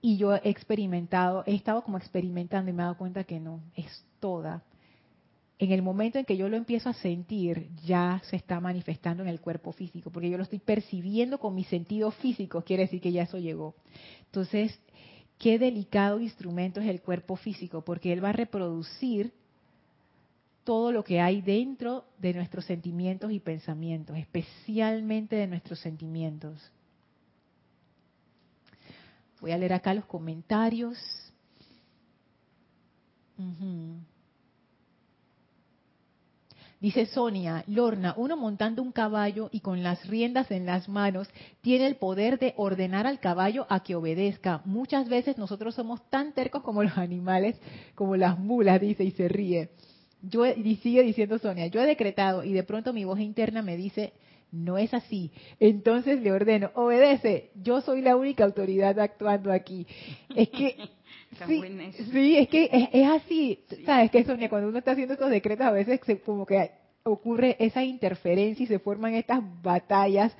y 0.00 0.16
yo 0.16 0.34
he 0.34 0.40
experimentado, 0.44 1.42
he 1.46 1.54
estado 1.54 1.82
como 1.82 1.98
experimentando 1.98 2.70
y 2.70 2.74
me 2.74 2.82
he 2.82 2.84
dado 2.84 2.96
cuenta 2.96 3.24
que 3.24 3.40
no, 3.40 3.60
es 3.74 4.04
toda. 4.20 4.62
En 5.58 5.72
el 5.72 5.82
momento 5.82 6.18
en 6.18 6.24
que 6.24 6.36
yo 6.36 6.48
lo 6.48 6.56
empiezo 6.56 6.88
a 6.88 6.94
sentir, 6.94 7.68
ya 7.84 8.22
se 8.30 8.36
está 8.36 8.60
manifestando 8.60 9.24
en 9.24 9.28
el 9.28 9.40
cuerpo 9.40 9.72
físico, 9.72 10.10
porque 10.10 10.30
yo 10.30 10.36
lo 10.36 10.44
estoy 10.44 10.60
percibiendo 10.60 11.38
con 11.38 11.54
mis 11.54 11.66
sentidos 11.66 12.14
físicos, 12.16 12.62
quiere 12.64 12.84
decir 12.84 13.00
que 13.00 13.10
ya 13.10 13.24
eso 13.24 13.38
llegó. 13.38 13.74
Entonces, 14.26 14.78
qué 15.36 15.58
delicado 15.58 16.20
instrumento 16.20 16.80
es 16.80 16.88
el 16.88 17.02
cuerpo 17.02 17.34
físico, 17.34 17.82
porque 17.82 18.12
él 18.12 18.22
va 18.22 18.28
a 18.28 18.34
reproducir 18.34 19.32
todo 20.62 20.92
lo 20.92 21.02
que 21.02 21.20
hay 21.20 21.40
dentro 21.40 22.04
de 22.18 22.34
nuestros 22.34 22.64
sentimientos 22.66 23.32
y 23.32 23.40
pensamientos, 23.40 24.16
especialmente 24.16 25.34
de 25.34 25.46
nuestros 25.48 25.80
sentimientos. 25.80 26.70
Voy 29.40 29.52
a 29.52 29.58
leer 29.58 29.72
acá 29.72 29.94
los 29.94 30.04
comentarios. 30.04 30.98
Dice 36.80 37.06
Sonia, 37.06 37.64
Lorna, 37.66 38.14
uno 38.16 38.36
montando 38.36 38.82
un 38.82 38.92
caballo 38.92 39.48
y 39.50 39.60
con 39.60 39.82
las 39.82 40.06
riendas 40.06 40.50
en 40.52 40.64
las 40.64 40.88
manos 40.88 41.28
tiene 41.60 41.86
el 41.86 41.96
poder 41.96 42.38
de 42.38 42.54
ordenar 42.56 43.06
al 43.06 43.18
caballo 43.18 43.66
a 43.68 43.82
que 43.82 43.96
obedezca. 43.96 44.62
Muchas 44.64 45.08
veces 45.08 45.38
nosotros 45.38 45.74
somos 45.74 46.08
tan 46.08 46.32
tercos 46.32 46.62
como 46.62 46.84
los 46.84 46.96
animales, 46.96 47.56
como 47.96 48.16
las 48.16 48.38
mulas, 48.38 48.80
dice 48.80 49.02
y 49.02 49.10
se 49.10 49.28
ríe. 49.28 49.70
Yo 50.22 50.46
y 50.46 50.76
sigue 50.76 51.02
diciendo 51.02 51.38
Sonia, 51.38 51.66
yo 51.66 51.80
he 51.80 51.86
decretado 51.86 52.44
y 52.44 52.52
de 52.52 52.62
pronto 52.62 52.92
mi 52.92 53.04
voz 53.04 53.18
interna 53.18 53.62
me 53.62 53.76
dice, 53.76 54.12
no 54.50 54.78
es 54.78 54.94
así. 54.94 55.30
Entonces 55.60 56.20
le 56.20 56.32
ordeno, 56.32 56.70
obedece, 56.74 57.50
yo 57.54 57.80
soy 57.80 58.02
la 58.02 58.16
única 58.16 58.44
autoridad 58.44 58.98
actuando 58.98 59.52
aquí. 59.52 59.86
Es 60.34 60.48
que, 60.48 60.76
sí, 62.12 62.36
es 62.36 62.48
que 62.48 62.68
es, 62.92 63.08
así, 63.08 63.64
¿sabes? 63.84 64.10
Que 64.10 64.24
Sonia, 64.24 64.48
cuando 64.48 64.68
uno 64.68 64.78
está 64.78 64.92
haciendo 64.92 65.14
estos 65.14 65.30
decretos, 65.30 65.66
a 65.66 65.72
veces 65.72 66.00
como 66.24 66.46
que 66.46 66.70
ocurre 67.02 67.56
esa 67.58 67.84
interferencia 67.84 68.64
y 68.64 68.66
se 68.66 68.78
forman 68.78 69.14
estas 69.14 69.40
batallas. 69.62 70.34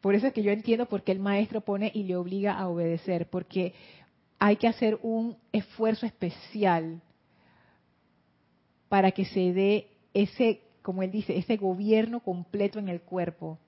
Por 0.00 0.14
eso 0.14 0.26
es 0.26 0.32
que 0.32 0.42
yo 0.42 0.50
entiendo 0.50 0.86
por 0.86 1.02
qué 1.02 1.12
el 1.12 1.20
maestro 1.20 1.62
pone 1.62 1.90
y 1.94 2.04
le 2.04 2.16
obliga 2.16 2.58
a 2.58 2.68
obedecer, 2.68 3.28
porque 3.30 3.72
hay 4.38 4.56
que 4.56 4.68
hacer 4.68 4.98
un 5.02 5.36
esfuerzo 5.52 6.04
especial 6.04 7.00
para 8.88 9.12
que 9.12 9.24
se 9.24 9.52
dé 9.52 9.88
ese 10.12 10.60
como 10.84 11.02
él 11.02 11.10
dice, 11.10 11.38
ese 11.38 11.56
gobierno 11.56 12.20
completo 12.20 12.78
en 12.78 12.90
el 12.90 13.00
cuerpo. 13.00 13.58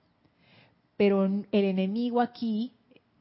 Pero 0.99 1.25
el 1.25 1.47
enemigo 1.51 2.21
aquí, 2.21 2.75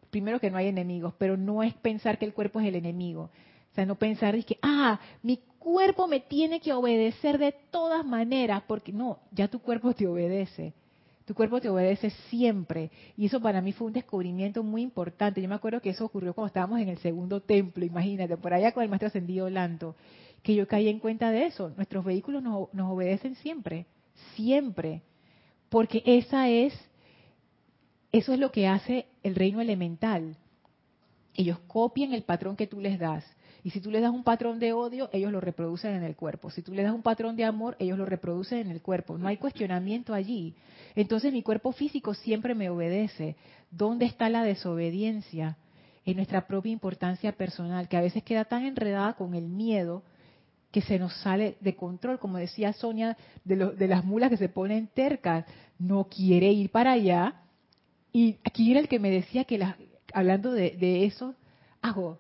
primero 0.10 0.42
que 0.42 0.52
no 0.52 0.58
hay 0.58 0.68
enemigos, 0.68 1.14
pero 1.18 1.38
no 1.38 1.64
es 1.64 1.74
pensar 1.76 2.20
que 2.20 2.26
el 2.26 2.34
cuerpo 2.34 2.60
es 2.60 2.68
el 2.68 2.76
enemigo. 2.76 3.30
O 3.72 3.76
sea, 3.76 3.86
no 3.86 3.96
pensar 3.96 4.38
que, 4.44 4.60
ah, 4.62 5.00
mi 5.24 5.40
cuerpo 5.60 6.08
me 6.08 6.20
tiene 6.20 6.60
que 6.60 6.74
obedecer 6.74 7.38
de 7.38 7.54
todas 7.72 8.06
maneras, 8.06 8.64
porque 8.68 8.92
no, 8.92 9.20
ya 9.32 9.48
tu 9.48 9.60
cuerpo 9.60 9.94
te 9.94 10.08
obedece. 10.08 10.74
Tu 11.24 11.34
cuerpo 11.34 11.62
te 11.62 11.70
obedece 11.70 12.10
siempre. 12.30 12.92
Y 13.16 13.28
eso 13.28 13.40
para 13.40 13.62
mí 13.62 13.72
fue 13.72 13.88
un 13.88 13.94
descubrimiento 13.94 14.62
muy 14.62 14.82
importante. 14.82 15.42
Yo 15.42 15.48
me 15.48 15.56
acuerdo 15.56 15.80
que 15.80 15.92
eso 15.92 16.04
ocurrió 16.04 16.34
cuando 16.34 16.48
estábamos 16.48 16.82
en 16.82 16.90
el 16.90 16.98
segundo 16.98 17.40
templo, 17.40 17.86
imagínate, 17.86 18.36
por 18.36 18.54
allá 18.54 18.74
con 18.74 18.84
el 18.84 18.90
maestro 18.90 19.08
ascendido 19.08 19.50
Lanto 19.50 19.96
que 20.46 20.54
yo 20.54 20.68
caí 20.68 20.88
en 20.90 21.00
cuenta 21.00 21.32
de 21.32 21.48
eso. 21.48 21.72
Nuestros 21.76 22.06
vehículos 22.06 22.44
nos, 22.44 22.70
obedecen 22.72 23.34
siempre, 23.38 23.88
siempre, 24.36 25.02
porque 25.70 26.04
esa 26.06 26.50
es, 26.50 26.72
eso 28.12 28.32
es 28.32 28.40
lo 28.40 28.52
que 28.52 28.68
hace 28.68 29.08
el 29.24 29.34
reino 29.34 29.60
elemental. 29.60 30.38
Ellos 31.34 31.58
copian 31.66 32.14
el 32.14 32.22
patrón 32.22 32.56
que 32.56 32.68
tú 32.68 32.80
les 32.80 33.00
das. 33.00 33.26
Y 33.64 33.72
si 33.72 33.82
tú 33.82 33.90
les 33.90 34.04
das 34.04 34.12
un 34.12 34.24
patrón 34.24 34.60
de 34.60 34.72
odio, 34.72 35.10
ellos 35.12 35.32
lo 35.32 35.42
reproducen 35.42 35.96
en 35.96 36.04
el 36.04 36.16
cuerpo. 36.16 36.52
Si 36.52 36.62
tú 36.62 36.76
les 36.76 36.86
das 36.86 36.94
un 36.94 37.02
patrón 37.02 37.36
de 37.36 37.44
amor, 37.44 37.76
ellos 37.80 37.98
lo 37.98 38.06
reproducen 38.06 38.60
en 38.60 38.70
el 38.70 38.84
cuerpo. 38.84 39.18
No 39.18 39.28
hay 39.28 39.38
cuestionamiento 39.38 40.14
allí. 40.14 40.54
Entonces 40.94 41.34
mi 41.34 41.42
cuerpo 41.42 41.72
físico 41.72 42.14
siempre 42.14 42.54
me 42.54 42.70
obedece. 42.70 43.36
¿Dónde 43.72 44.06
está 44.06 44.30
la 44.30 44.44
desobediencia? 44.44 45.58
En 46.06 46.18
nuestra 46.18 46.46
propia 46.46 46.72
importancia 46.72 47.32
personal, 47.32 47.88
que 47.88 47.98
a 47.98 48.02
veces 48.02 48.22
queda 48.22 48.46
tan 48.46 48.64
enredada 48.64 49.14
con 49.14 49.34
el 49.34 49.48
miedo 49.48 50.04
que 50.76 50.82
se 50.82 51.00
nos 51.00 51.14
sale 51.22 51.56
de 51.62 51.74
control, 51.74 52.20
como 52.20 52.38
decía 52.38 52.74
Sonia, 52.74 53.16
de, 53.46 53.88
las 53.88 54.04
mulas 54.04 54.30
que 54.30 54.36
se 54.36 54.50
ponen 54.50 54.88
tercas, 54.88 55.46
no 55.80 56.10
quiere 56.10 56.52
ir 56.52 56.70
para 56.70 56.92
allá. 56.92 57.44
Y 58.12 58.40
aquí 58.44 58.72
era 58.72 58.82
el 58.82 58.90
que 58.90 59.00
me 59.00 59.10
decía 59.10 59.46
que, 59.46 59.58
hablando 60.14 60.52
de, 60.52 61.06
eso, 61.06 61.34
hago, 61.82 62.20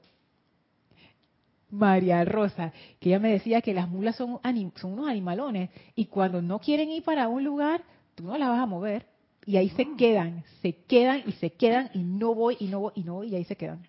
María 1.69 2.23
Rosa, 2.23 2.71
que 3.01 3.09
ella 3.09 3.19
me 3.19 3.33
decía 3.33 3.59
que 3.59 3.73
las 3.73 3.89
mulas 3.89 4.15
son, 4.15 4.39
son 4.75 4.93
unos 4.93 5.09
animalones 5.09 5.69
y 5.93 6.05
cuando 6.05 6.41
no 6.41 6.59
quieren 6.59 6.89
ir 6.91 7.03
para 7.03 7.27
un 7.27 7.43
lugar, 7.43 7.83
tú 8.15 8.23
no 8.23 8.37
las 8.37 8.47
vas 8.47 8.61
a 8.61 8.65
mover. 8.65 9.05
Y 9.45 9.57
ahí 9.57 9.67
se 9.71 9.81
ah. 9.81 9.95
quedan, 9.97 10.45
se 10.61 10.77
quedan 10.77 11.23
y 11.27 11.33
se 11.33 11.49
quedan 11.49 11.89
y 11.93 12.03
no 12.03 12.33
voy 12.33 12.55
y 12.61 12.67
no 12.67 12.79
voy 12.79 12.93
y 12.95 13.03
no 13.03 13.15
voy 13.15 13.27
y 13.27 13.35
ahí 13.35 13.43
se 13.43 13.57
quedan. 13.57 13.85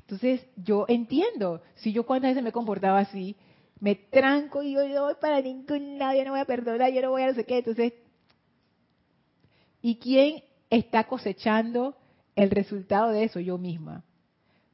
Entonces 0.00 0.46
yo 0.54 0.84
entiendo, 0.86 1.62
si 1.76 1.94
yo 1.94 2.04
cuántas 2.04 2.32
veces 2.32 2.44
me 2.44 2.52
comportaba 2.52 2.98
así, 2.98 3.36
me 3.80 3.94
tranco 3.94 4.62
y 4.62 4.72
yo 4.72 4.88
no 4.88 5.04
voy 5.04 5.14
para 5.20 5.40
ningún 5.40 5.98
lado, 5.98 6.16
yo 6.16 6.24
no 6.24 6.30
voy 6.32 6.40
a 6.40 6.44
perdonar, 6.46 6.92
yo 6.92 7.02
no 7.02 7.10
voy 7.10 7.22
a 7.22 7.28
no 7.28 7.34
sé 7.34 7.44
qué. 7.44 7.58
Entonces, 7.58 7.92
¿y 9.82 9.96
quién 9.96 10.42
está 10.70 11.04
cosechando 11.04 11.96
el 12.34 12.50
resultado 12.50 13.10
de 13.10 13.24
eso? 13.24 13.40
Yo 13.40 13.58
misma. 13.58 14.04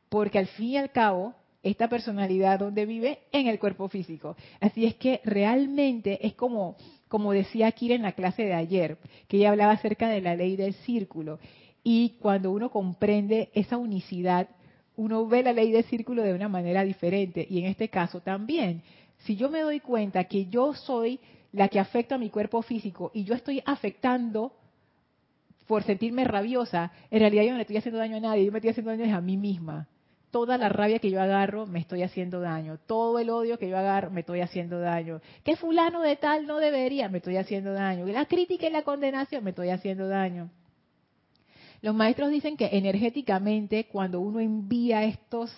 Porque 0.09 0.39
al 0.39 0.47
fin 0.47 0.69
y 0.69 0.77
al 0.77 0.93
cabo, 0.93 1.35
esta 1.63 1.89
personalidad 1.89 2.59
donde 2.59 2.87
vive 2.87 3.21
en 3.33 3.47
el 3.47 3.59
cuerpo 3.59 3.89
físico. 3.89 4.37
Así 4.61 4.85
es 4.85 4.95
que 4.97 5.21
realmente 5.25 6.27
es 6.27 6.35
como, 6.35 6.77
como 7.09 7.33
decía 7.33 7.71
Kira 7.73 7.95
en 7.95 8.03
la 8.03 8.13
clase 8.13 8.45
de 8.45 8.55
ayer, 8.55 8.99
que 9.29 9.39
ella 9.39 9.51
hablaba 9.51 9.73
acerca 9.73 10.09
de 10.09 10.21
la 10.21 10.35
ley 10.35 10.57
del 10.57 10.75
círculo. 10.75 11.39
Y 11.85 12.17
cuando 12.21 12.53
uno 12.53 12.71
comprende 12.71 13.51
esa 13.55 13.77
unicidad, 13.77 14.49
uno 14.97 15.27
ve 15.27 15.43
la 15.43 15.53
ley 15.53 15.73
del 15.73 15.85
círculo 15.85 16.23
de 16.23 16.35
una 16.35 16.49
manera 16.49 16.85
diferente. 16.85 17.47
Y 17.49 17.59
en 17.61 17.67
este 17.67 17.89
caso 17.89 18.21
también, 18.21 18.83
si 19.19 19.37
yo 19.37 19.51
me 19.51 19.61
doy 19.61 19.81
cuenta 19.81 20.25
que 20.25 20.47
yo 20.47 20.75
soy 20.75 21.19
la 21.53 21.69
que 21.69 21.79
afecta 21.79 22.17
a 22.17 22.19
mi 22.19 22.31
cuerpo 22.31 22.63
físico 22.63 23.11
y 23.15 23.25
yo 23.25 23.35
estoy 23.35 23.63
afectando 23.65 24.53
por 25.67 25.85
sentirme 25.85 26.25
rabiosa, 26.25 26.93
en 27.11 27.21
realidad 27.21 27.45
yo 27.45 27.51
no 27.51 27.57
le 27.57 27.63
estoy 27.63 27.77
haciendo 27.77 27.99
daño 27.99 28.17
a 28.17 28.21
nadie, 28.21 28.45
yo 28.45 28.53
me 28.53 28.59
estoy 28.59 28.71
haciendo 28.71 28.91
daño 28.91 29.17
a 29.17 29.21
mí 29.21 29.37
misma. 29.37 29.89
Toda 30.31 30.57
la 30.57 30.71
rabia 30.71 30.99
que 30.99 31.11
yo 31.11 31.21
agarro 31.21 31.67
me 31.67 31.79
estoy 31.79 32.03
haciendo 32.03 32.41
daño. 32.41 32.79
Todo 32.87 33.19
el 33.19 33.29
odio 33.29 33.59
que 33.59 33.69
yo 33.69 33.77
agarro 33.77 34.11
me 34.11 34.21
estoy 34.21 34.41
haciendo 34.41 34.81
daño. 34.81 35.21
Que 35.45 35.57
fulano 35.57 36.01
de 36.01 36.17
tal 36.17 36.47
no 36.47 36.59
debería, 36.59 37.11
me 37.11 37.19
estoy 37.19 37.37
haciendo 37.37 37.75
daño. 37.75 38.07
La 38.07 38.25
crítica 38.25 38.67
y 38.67 38.71
la 38.71 38.83
condenación 38.83 39.45
me 39.45 39.51
estoy 39.51 39.69
haciendo 39.69 40.09
daño. 40.09 40.51
Los 41.83 41.97
maestros 41.97 42.31
dicen 42.31 42.57
que 42.57 42.71
energéticamente 42.73 43.87
cuando 43.89 44.21
uno 44.21 44.39
envía 44.39 45.05
estos, 45.05 45.53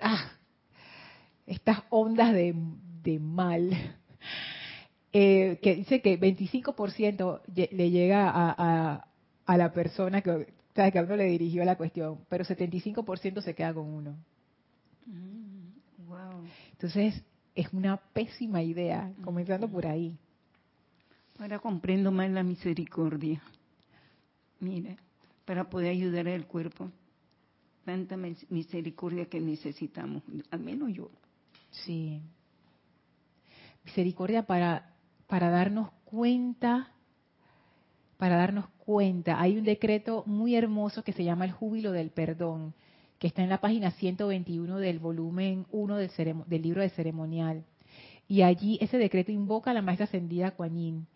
ah, 0.00 0.32
estas 1.46 1.82
ondas 1.90 2.32
de, 2.32 2.54
mal, 3.20 3.70
eh, 5.12 5.58
que 5.62 5.76
dice 5.76 6.00
que 6.00 6.18
25% 6.18 7.42
le 7.72 7.90
llega 7.90 8.30
a, 8.30 9.04
a, 9.44 9.56
la 9.58 9.72
persona 9.72 10.22
que, 10.22 10.46
que 10.74 10.98
a 10.98 11.02
uno 11.02 11.16
le 11.16 11.24
dirigió 11.24 11.62
la 11.64 11.76
cuestión, 11.76 12.20
pero 12.30 12.42
75% 12.44 13.42
se 13.42 13.54
queda 13.54 13.74
con 13.74 13.86
uno. 13.86 14.16
Mm, 15.04 16.08
wow. 16.08 16.42
Entonces, 16.72 17.22
es 17.54 17.70
una 17.74 17.98
pésima 17.98 18.62
idea, 18.62 19.12
comenzando 19.22 19.68
por 19.68 19.86
ahí. 19.86 20.16
Ahora 21.38 21.58
comprendo 21.58 22.10
más 22.10 22.30
la 22.30 22.42
misericordia. 22.42 23.42
Mire, 24.60 24.96
para 25.50 25.68
poder 25.68 25.90
ayudar 25.90 26.28
al 26.28 26.46
cuerpo. 26.46 26.92
Tanta 27.84 28.16
misericordia 28.50 29.24
que 29.24 29.40
necesitamos, 29.40 30.22
al 30.48 30.60
menos 30.60 30.92
yo. 30.94 31.10
Sí. 31.72 32.22
Misericordia 33.84 34.44
para, 34.44 34.94
para 35.26 35.50
darnos 35.50 35.90
cuenta, 36.04 36.92
para 38.16 38.36
darnos 38.36 38.68
cuenta. 38.78 39.40
Hay 39.40 39.58
un 39.58 39.64
decreto 39.64 40.22
muy 40.24 40.54
hermoso 40.54 41.02
que 41.02 41.12
se 41.12 41.24
llama 41.24 41.46
el 41.46 41.50
júbilo 41.50 41.90
del 41.90 42.10
perdón, 42.10 42.72
que 43.18 43.26
está 43.26 43.42
en 43.42 43.48
la 43.48 43.60
página 43.60 43.90
121 43.90 44.78
del 44.78 45.00
volumen 45.00 45.66
1 45.72 45.96
del, 45.96 46.62
libro 46.62 46.80
de 46.80 46.90
ceremonial. 46.90 47.64
Y 48.28 48.42
allí 48.42 48.78
ese 48.80 48.98
decreto 48.98 49.32
invoca 49.32 49.72
a 49.72 49.74
la 49.74 49.82
maestra 49.82 50.04
ascendida 50.04 50.52
Kuan 50.52 51.08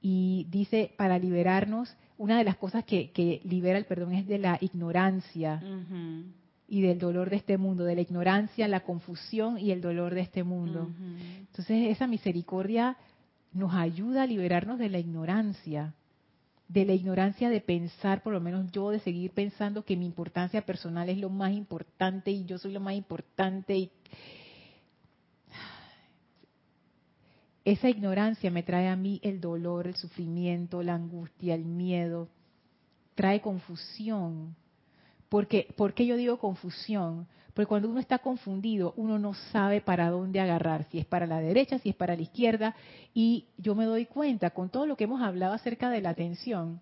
y 0.00 0.46
dice 0.50 0.94
para 0.96 1.18
liberarnos, 1.18 1.94
una 2.22 2.38
de 2.38 2.44
las 2.44 2.56
cosas 2.56 2.84
que, 2.84 3.40
libera 3.42 3.76
el 3.76 3.84
perdón 3.84 4.12
es 4.14 4.28
de 4.28 4.38
la 4.38 4.56
ignorancia 4.60 5.60
y 6.68 6.80
del 6.80 7.00
dolor 7.00 7.30
de 7.30 7.36
este 7.36 7.58
mundo, 7.58 7.82
de 7.82 7.96
la 7.96 8.00
ignorancia, 8.00 8.68
la 8.68 8.84
confusión 8.84 9.58
y 9.58 9.72
el 9.72 9.80
dolor 9.80 10.14
de 10.14 10.20
este 10.20 10.44
mundo. 10.44 10.88
Entonces 11.40 11.90
esa 11.90 12.06
misericordia 12.06 12.96
nos 13.52 13.74
ayuda 13.74 14.22
a 14.22 14.26
liberarnos 14.26 14.78
de 14.78 14.88
la 14.88 15.00
ignorancia, 15.00 15.94
de 16.68 16.84
la 16.84 16.92
ignorancia 16.92 17.50
de 17.50 17.60
pensar, 17.60 18.22
por 18.22 18.32
lo 18.32 18.40
menos 18.40 18.70
yo, 18.70 18.90
de 18.90 19.00
seguir 19.00 19.32
pensando 19.32 19.84
que 19.84 19.96
mi 19.96 20.06
importancia 20.06 20.64
personal 20.64 21.08
es 21.08 21.18
lo 21.18 21.28
más 21.28 21.52
importante 21.52 22.30
y 22.30 22.44
yo 22.44 22.56
soy 22.56 22.72
lo 22.72 22.80
más 22.80 22.94
importante 22.94 23.76
y 23.76 23.90
esa 27.64 27.88
ignorancia 27.88 28.50
me 28.50 28.62
trae 28.62 28.88
a 28.88 28.96
mí 28.96 29.20
el 29.22 29.40
dolor, 29.40 29.86
el 29.86 29.94
sufrimiento, 29.94 30.82
la 30.82 30.94
angustia, 30.94 31.54
el 31.54 31.64
miedo, 31.64 32.28
trae 33.14 33.40
confusión. 33.40 34.56
Porque, 35.28 35.72
¿Por 35.76 35.94
qué 35.94 36.06
yo 36.06 36.16
digo 36.16 36.38
confusión? 36.38 37.26
Porque 37.54 37.68
cuando 37.68 37.88
uno 37.88 38.00
está 38.00 38.18
confundido, 38.18 38.94
uno 38.96 39.18
no 39.18 39.34
sabe 39.52 39.80
para 39.80 40.10
dónde 40.10 40.40
agarrar, 40.40 40.86
si 40.90 40.98
es 40.98 41.06
para 41.06 41.26
la 41.26 41.40
derecha, 41.40 41.78
si 41.78 41.90
es 41.90 41.94
para 41.94 42.16
la 42.16 42.22
izquierda, 42.22 42.74
y 43.14 43.46
yo 43.58 43.74
me 43.74 43.84
doy 43.84 44.06
cuenta 44.06 44.50
con 44.50 44.70
todo 44.70 44.86
lo 44.86 44.96
que 44.96 45.04
hemos 45.04 45.22
hablado 45.22 45.52
acerca 45.52 45.90
de 45.90 46.00
la 46.00 46.10
atención, 46.10 46.80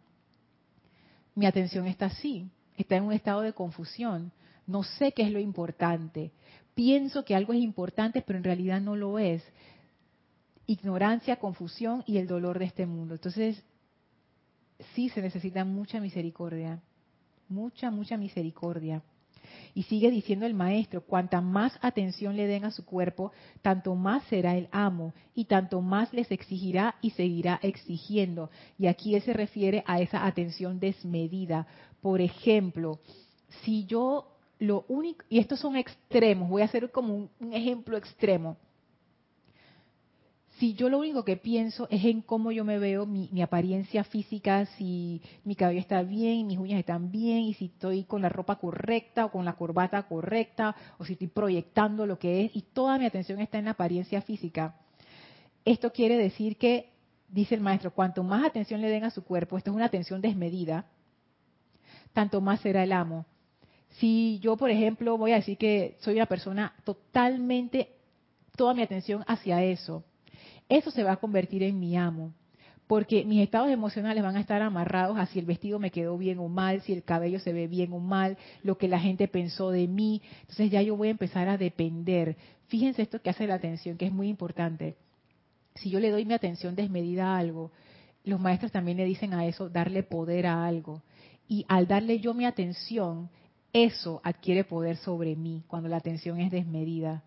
mi 1.34 1.46
atención 1.46 1.86
está 1.86 2.06
así, 2.06 2.48
está 2.76 2.96
en 2.96 3.04
un 3.04 3.12
estado 3.12 3.40
de 3.40 3.52
confusión, 3.52 4.32
no 4.66 4.84
sé 4.84 5.12
qué 5.12 5.22
es 5.22 5.32
lo 5.32 5.40
importante, 5.40 6.30
pienso 6.74 7.24
que 7.24 7.34
algo 7.34 7.52
es 7.52 7.60
importante, 7.60 8.22
pero 8.22 8.38
en 8.38 8.44
realidad 8.44 8.80
no 8.80 8.94
lo 8.94 9.18
es 9.18 9.42
ignorancia, 10.70 11.36
confusión 11.36 12.04
y 12.06 12.18
el 12.18 12.28
dolor 12.28 12.60
de 12.60 12.66
este 12.66 12.86
mundo. 12.86 13.14
Entonces, 13.14 13.60
sí 14.94 15.08
se 15.08 15.20
necesita 15.20 15.64
mucha 15.64 16.00
misericordia, 16.00 16.80
mucha, 17.48 17.90
mucha 17.90 18.16
misericordia. 18.16 19.02
Y 19.74 19.82
sigue 19.84 20.12
diciendo 20.12 20.46
el 20.46 20.54
maestro, 20.54 21.00
cuanta 21.00 21.40
más 21.40 21.76
atención 21.82 22.36
le 22.36 22.46
den 22.46 22.64
a 22.64 22.70
su 22.70 22.84
cuerpo, 22.84 23.32
tanto 23.62 23.96
más 23.96 24.22
será 24.24 24.56
el 24.56 24.68
amo 24.70 25.12
y 25.34 25.46
tanto 25.46 25.80
más 25.80 26.12
les 26.12 26.30
exigirá 26.30 26.94
y 27.02 27.10
seguirá 27.10 27.58
exigiendo. 27.62 28.50
Y 28.78 28.86
aquí 28.86 29.16
él 29.16 29.22
se 29.22 29.32
refiere 29.32 29.82
a 29.88 30.00
esa 30.00 30.24
atención 30.24 30.78
desmedida. 30.78 31.66
Por 32.00 32.20
ejemplo, 32.20 33.00
si 33.64 33.86
yo 33.86 34.36
lo 34.60 34.84
único, 34.86 35.24
y 35.28 35.40
estos 35.40 35.58
son 35.58 35.74
extremos, 35.74 36.48
voy 36.48 36.62
a 36.62 36.66
hacer 36.66 36.92
como 36.92 37.16
un, 37.16 37.30
un 37.40 37.52
ejemplo 37.54 37.96
extremo 37.96 38.56
si 40.60 40.74
yo 40.74 40.90
lo 40.90 40.98
único 40.98 41.24
que 41.24 41.38
pienso 41.38 41.88
es 41.90 42.04
en 42.04 42.20
cómo 42.20 42.52
yo 42.52 42.66
me 42.66 42.78
veo, 42.78 43.06
mi, 43.06 43.40
apariencia 43.40 44.04
física, 44.04 44.66
si 44.76 45.22
mi 45.42 45.56
cabello 45.56 45.80
está 45.80 46.02
bien, 46.02 46.46
mis 46.46 46.58
uñas 46.58 46.80
están 46.80 47.10
bien, 47.10 47.38
y 47.38 47.54
si 47.54 47.64
estoy 47.64 48.04
con 48.04 48.20
la 48.20 48.28
ropa 48.28 48.56
correcta 48.56 49.24
o 49.24 49.30
con 49.30 49.46
la 49.46 49.54
corbata 49.54 50.02
correcta, 50.02 50.76
o 50.98 51.06
si 51.06 51.14
estoy 51.14 51.28
proyectando 51.28 52.04
lo 52.06 52.18
que 52.18 52.44
es, 52.44 52.50
y 52.54 52.60
toda 52.60 52.98
mi 52.98 53.06
atención 53.06 53.40
está 53.40 53.58
en 53.58 53.64
la 53.64 53.70
apariencia 53.70 54.20
física. 54.20 54.76
Esto 55.64 55.92
quiere 55.94 56.18
decir 56.18 56.58
que, 56.58 56.92
dice 57.30 57.54
el 57.54 57.62
maestro, 57.62 57.94
cuanto 57.94 58.22
más 58.22 58.44
atención 58.44 58.82
le 58.82 58.90
den 58.90 59.04
a 59.04 59.10
su 59.10 59.24
cuerpo, 59.24 59.56
esto 59.56 59.70
es 59.70 59.76
una 59.76 59.86
atención 59.86 60.20
desmedida, 60.20 60.84
tanto 62.12 62.42
más 62.42 62.60
será 62.60 62.82
el 62.82 62.92
amo. 62.92 63.24
Si 63.92 64.38
yo, 64.40 64.58
por 64.58 64.68
ejemplo, 64.68 65.16
voy 65.16 65.32
a 65.32 65.36
decir 65.36 65.56
que 65.56 65.96
soy 66.00 66.16
una 66.16 66.26
persona 66.26 66.74
totalmente, 66.84 67.94
toda 68.56 68.74
mi 68.74 68.82
atención 68.82 69.24
hacia 69.26 69.64
eso, 69.64 70.04
eso 70.70 70.90
se 70.90 71.04
va 71.04 71.12
a 71.12 71.16
convertir 71.16 71.62
en 71.62 71.78
mi 71.78 71.96
amo. 71.96 72.32
Porque 72.86 73.24
mis 73.24 73.42
estados 73.42 73.70
emocionales 73.70 74.22
van 74.22 74.36
a 74.36 74.40
estar 74.40 74.62
amarrados 74.62 75.18
a 75.18 75.26
si 75.26 75.38
el 75.38 75.44
vestido 75.44 75.78
me 75.78 75.90
quedó 75.90 76.16
bien 76.16 76.38
o 76.38 76.48
mal, 76.48 76.80
si 76.82 76.92
el 76.92 77.04
cabello 77.04 77.38
se 77.38 77.52
ve 77.52 77.68
bien 77.68 77.92
o 77.92 77.98
mal, 77.98 78.36
lo 78.62 78.78
que 78.78 78.88
la 78.88 78.98
gente 78.98 79.28
pensó 79.28 79.70
de 79.70 79.86
mí. 79.86 80.22
Entonces 80.40 80.70
ya 80.70 80.82
yo 80.82 80.96
voy 80.96 81.08
a 81.08 81.12
empezar 81.12 81.48
a 81.48 81.58
depender. 81.58 82.36
Fíjense 82.66 83.02
esto 83.02 83.20
que 83.20 83.30
hace 83.30 83.46
la 83.46 83.54
atención, 83.54 83.96
que 83.96 84.06
es 84.06 84.12
muy 84.12 84.28
importante. 84.28 84.96
Si 85.76 85.90
yo 85.90 86.00
le 86.00 86.10
doy 86.10 86.24
mi 86.24 86.34
atención 86.34 86.74
desmedida 86.74 87.34
a 87.34 87.38
algo, 87.38 87.70
los 88.24 88.40
maestros 88.40 88.72
también 88.72 88.96
le 88.96 89.04
dicen 89.04 89.34
a 89.34 89.46
eso 89.46 89.68
darle 89.68 90.02
poder 90.02 90.46
a 90.46 90.66
algo. 90.66 91.02
Y 91.48 91.64
al 91.68 91.86
darle 91.86 92.18
yo 92.18 92.34
mi 92.34 92.44
atención, 92.44 93.30
eso 93.72 94.20
adquiere 94.24 94.64
poder 94.64 94.96
sobre 94.96 95.36
mí 95.36 95.62
cuando 95.68 95.88
la 95.88 95.96
atención 95.96 96.40
es 96.40 96.50
desmedida. 96.50 97.22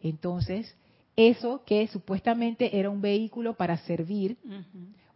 Entonces, 0.00 0.76
eso 1.16 1.62
que 1.64 1.86
supuestamente 1.88 2.78
era 2.78 2.90
un 2.90 3.00
vehículo 3.00 3.54
para 3.54 3.76
servir, 3.78 4.38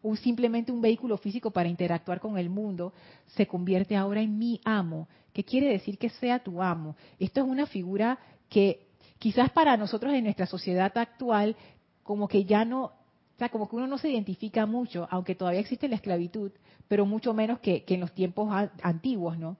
un, 0.02 0.16
simplemente 0.16 0.72
un 0.72 0.80
vehículo 0.80 1.16
físico 1.16 1.50
para 1.50 1.68
interactuar 1.68 2.20
con 2.20 2.38
el 2.38 2.50
mundo, 2.50 2.92
se 3.34 3.46
convierte 3.46 3.96
ahora 3.96 4.20
en 4.20 4.38
mi 4.38 4.60
amo. 4.64 5.08
¿Qué 5.32 5.44
quiere 5.44 5.68
decir 5.68 5.98
que 5.98 6.10
sea 6.10 6.38
tu 6.38 6.62
amo? 6.62 6.96
Esto 7.18 7.40
es 7.40 7.46
una 7.46 7.66
figura 7.66 8.18
que 8.48 8.86
quizás 9.18 9.50
para 9.50 9.76
nosotros 9.76 10.12
en 10.12 10.24
nuestra 10.24 10.46
sociedad 10.46 10.96
actual, 10.96 11.56
como 12.02 12.28
que 12.28 12.44
ya 12.44 12.64
no, 12.64 12.84
o 12.84 13.38
sea, 13.38 13.48
como 13.48 13.68
que 13.68 13.76
uno 13.76 13.86
no 13.86 13.98
se 13.98 14.10
identifica 14.10 14.66
mucho, 14.66 15.08
aunque 15.10 15.34
todavía 15.34 15.60
existe 15.60 15.88
la 15.88 15.96
esclavitud, 15.96 16.52
pero 16.88 17.04
mucho 17.06 17.34
menos 17.34 17.58
que, 17.60 17.84
que 17.84 17.94
en 17.94 18.00
los 18.00 18.12
tiempos 18.12 18.48
antiguos, 18.82 19.38
¿no? 19.38 19.56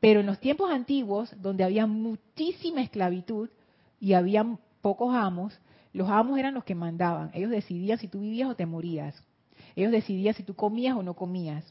Pero 0.00 0.20
en 0.20 0.26
los 0.26 0.40
tiempos 0.40 0.70
antiguos, 0.70 1.34
donde 1.40 1.64
había 1.64 1.86
muchísima 1.86 2.82
esclavitud 2.82 3.48
y 4.00 4.12
había 4.12 4.44
pocos 4.82 5.14
amos, 5.14 5.58
los 5.96 6.10
amos 6.10 6.38
eran 6.38 6.54
los 6.54 6.64
que 6.64 6.74
mandaban. 6.74 7.30
Ellos 7.32 7.50
decidían 7.50 7.98
si 7.98 8.06
tú 8.06 8.20
vivías 8.20 8.50
o 8.50 8.54
te 8.54 8.66
morías. 8.66 9.14
Ellos 9.74 9.90
decidían 9.90 10.34
si 10.34 10.42
tú 10.42 10.54
comías 10.54 10.94
o 10.94 11.02
no 11.02 11.14
comías. 11.14 11.64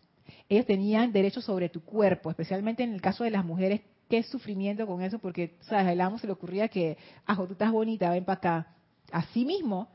Ellos 0.50 0.66
tenían 0.66 1.12
derecho 1.12 1.42
sobre 1.42 1.70
tu 1.70 1.82
cuerpo, 1.82 2.32
especialmente 2.32 2.84
en 2.84 2.94
el 2.94 3.02
caso 3.02 3.24
de 3.24 3.30
las 3.30 3.46
mujeres. 3.46 3.82
Qué 4.10 4.24
sufrimiento 4.24 4.88
con 4.88 5.02
eso, 5.02 5.20
porque, 5.20 5.56
¿sabes? 5.62 5.88
El 5.88 6.02
amo 6.02 6.18
se 6.18 6.26
le 6.28 6.34
ocurría 6.34 6.68
que, 6.68 6.98
ajo, 7.26 7.46
tú 7.46 7.54
estás 7.54 7.72
bonita, 7.72 8.10
ven 8.10 8.26
para 8.26 8.38
acá. 8.38 8.68
Así 9.12 9.46
mismo. 9.46 9.90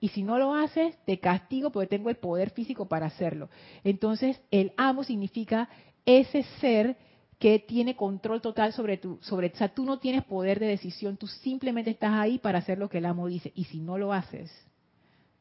Y 0.00 0.08
si 0.08 0.24
no 0.24 0.36
lo 0.38 0.54
haces, 0.54 0.96
te 1.04 1.18
castigo 1.20 1.70
porque 1.70 1.86
tengo 1.86 2.10
el 2.10 2.16
poder 2.16 2.50
físico 2.50 2.86
para 2.86 3.06
hacerlo. 3.06 3.48
Entonces, 3.84 4.40
el 4.50 4.72
amo 4.76 5.04
significa 5.04 5.68
ese 6.04 6.42
ser 6.60 6.96
que 7.38 7.58
tiene 7.58 7.96
control 7.96 8.40
total 8.40 8.72
sobre 8.72 8.96
tu, 8.96 9.18
sobre, 9.20 9.48
o 9.48 9.56
sea, 9.56 9.68
tú 9.68 9.84
no 9.84 9.98
tienes 9.98 10.24
poder 10.24 10.58
de 10.58 10.66
decisión, 10.66 11.16
tú 11.16 11.26
simplemente 11.26 11.90
estás 11.90 12.14
ahí 12.14 12.38
para 12.38 12.58
hacer 12.58 12.78
lo 12.78 12.88
que 12.88 12.98
el 12.98 13.06
amo 13.06 13.26
dice. 13.26 13.52
Y 13.54 13.64
si 13.64 13.80
no 13.80 13.98
lo 13.98 14.12
haces, 14.12 14.50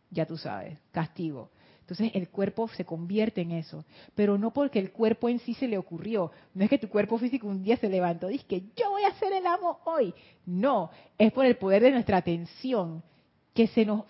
ya 0.10 0.26
tú 0.26 0.38
sabes, 0.38 0.78
castigo. 0.92 1.50
Entonces 1.82 2.12
el 2.16 2.30
cuerpo 2.30 2.68
se 2.70 2.84
convierte 2.84 3.42
en 3.42 3.52
eso, 3.52 3.86
pero 4.16 4.40
no 4.40 4.52
porque 4.52 4.80
el 4.80 4.92
cuerpo 4.92 5.30
en 5.30 5.40
sí 5.40 5.54
se 5.54 5.68
le 5.68 5.78
ocurrió. 5.78 6.32
No 6.54 6.64
es 6.64 6.70
que 6.70 6.80
tu 6.80 6.90
cuerpo 6.90 7.18
físico 7.20 7.48
un 7.48 7.64
día 7.64 7.78
se 7.78 7.88
levantó 7.88 8.30
y 8.30 8.34
dice 8.34 8.46
que 8.48 8.62
yo 8.76 8.90
voy 8.90 9.04
a 9.04 9.14
ser 9.20 9.32
el 9.34 9.46
amo 9.46 9.80
hoy. 9.86 10.14
No, 10.48 10.90
es 11.18 11.32
por 11.32 11.46
el 11.46 11.58
poder 11.58 11.84
de 11.84 11.92
nuestra 11.92 12.18
atención 12.18 13.04
que 13.54 13.68
se 13.68 13.86
nos... 13.86 14.04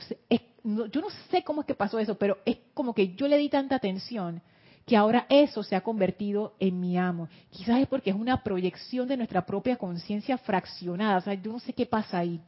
yo 0.63 1.01
no 1.01 1.09
sé 1.29 1.43
cómo 1.43 1.61
es 1.61 1.67
que 1.67 1.75
pasó 1.75 1.99
eso, 1.99 2.17
pero 2.17 2.37
es 2.45 2.57
como 2.73 2.95
que 2.95 3.13
yo 3.13 3.27
le 3.27 3.37
di 3.37 3.49
tanta 3.49 3.75
atención 3.75 4.41
que 4.85 4.95
ahora 4.95 5.25
eso 5.29 5.63
se 5.63 5.75
ha 5.75 5.81
convertido 5.81 6.53
en 6.59 6.79
mi 6.79 6.97
amo. 6.97 7.27
Quizás 7.49 7.81
es 7.81 7.87
porque 7.87 8.11
es 8.11 8.15
una 8.15 8.43
proyección 8.43 9.07
de 9.07 9.17
nuestra 9.17 9.45
propia 9.45 9.77
conciencia 9.77 10.37
fraccionada. 10.37 11.17
O 11.17 11.21
sea, 11.21 11.33
yo 11.33 11.53
no 11.53 11.59
sé 11.59 11.73
qué 11.73 11.85
pasa 11.85 12.19
ahí. 12.19 12.39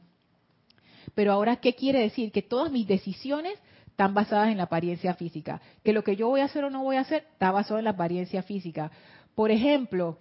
Pero 1.14 1.32
ahora, 1.32 1.56
¿qué 1.56 1.74
quiere 1.74 2.00
decir? 2.00 2.30
Que 2.30 2.42
todas 2.42 2.70
mis 2.70 2.86
decisiones 2.86 3.58
están 3.86 4.14
basadas 4.14 4.50
en 4.50 4.58
la 4.58 4.64
apariencia 4.64 5.14
física. 5.14 5.60
Que 5.82 5.92
lo 5.92 6.04
que 6.04 6.14
yo 6.14 6.28
voy 6.28 6.40
a 6.40 6.44
hacer 6.44 6.62
o 6.62 6.70
no 6.70 6.84
voy 6.84 6.96
a 6.96 7.00
hacer 7.00 7.26
está 7.32 7.50
basado 7.50 7.78
en 7.78 7.84
la 7.84 7.90
apariencia 7.90 8.42
física. 8.44 8.92
Por 9.34 9.50
ejemplo, 9.50 10.18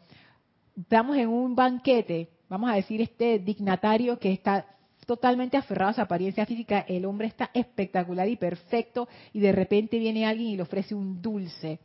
estamos 0.75 1.17
en 1.17 1.29
un 1.29 1.55
banquete, 1.55 2.29
vamos 2.49 2.71
a 2.71 2.75
decir 2.75 3.01
este 3.01 3.37
dignatario 3.37 4.17
que 4.17 4.31
está 4.31 4.65
totalmente 5.05 5.55
aferrado 5.55 5.91
a 5.91 5.93
su 5.93 6.01
apariencia 6.01 6.45
física, 6.45 6.83
el 6.87 7.05
hombre 7.05 7.27
está 7.27 7.49
espectacular 7.53 8.27
y 8.27 8.35
perfecto 8.35 9.07
y 9.31 9.39
de 9.39 9.51
repente 9.51 9.99
viene 9.99 10.25
alguien 10.25 10.49
y 10.49 10.55
le 10.57 10.63
ofrece 10.63 10.93
un 10.93 11.21
dulce 11.21 11.79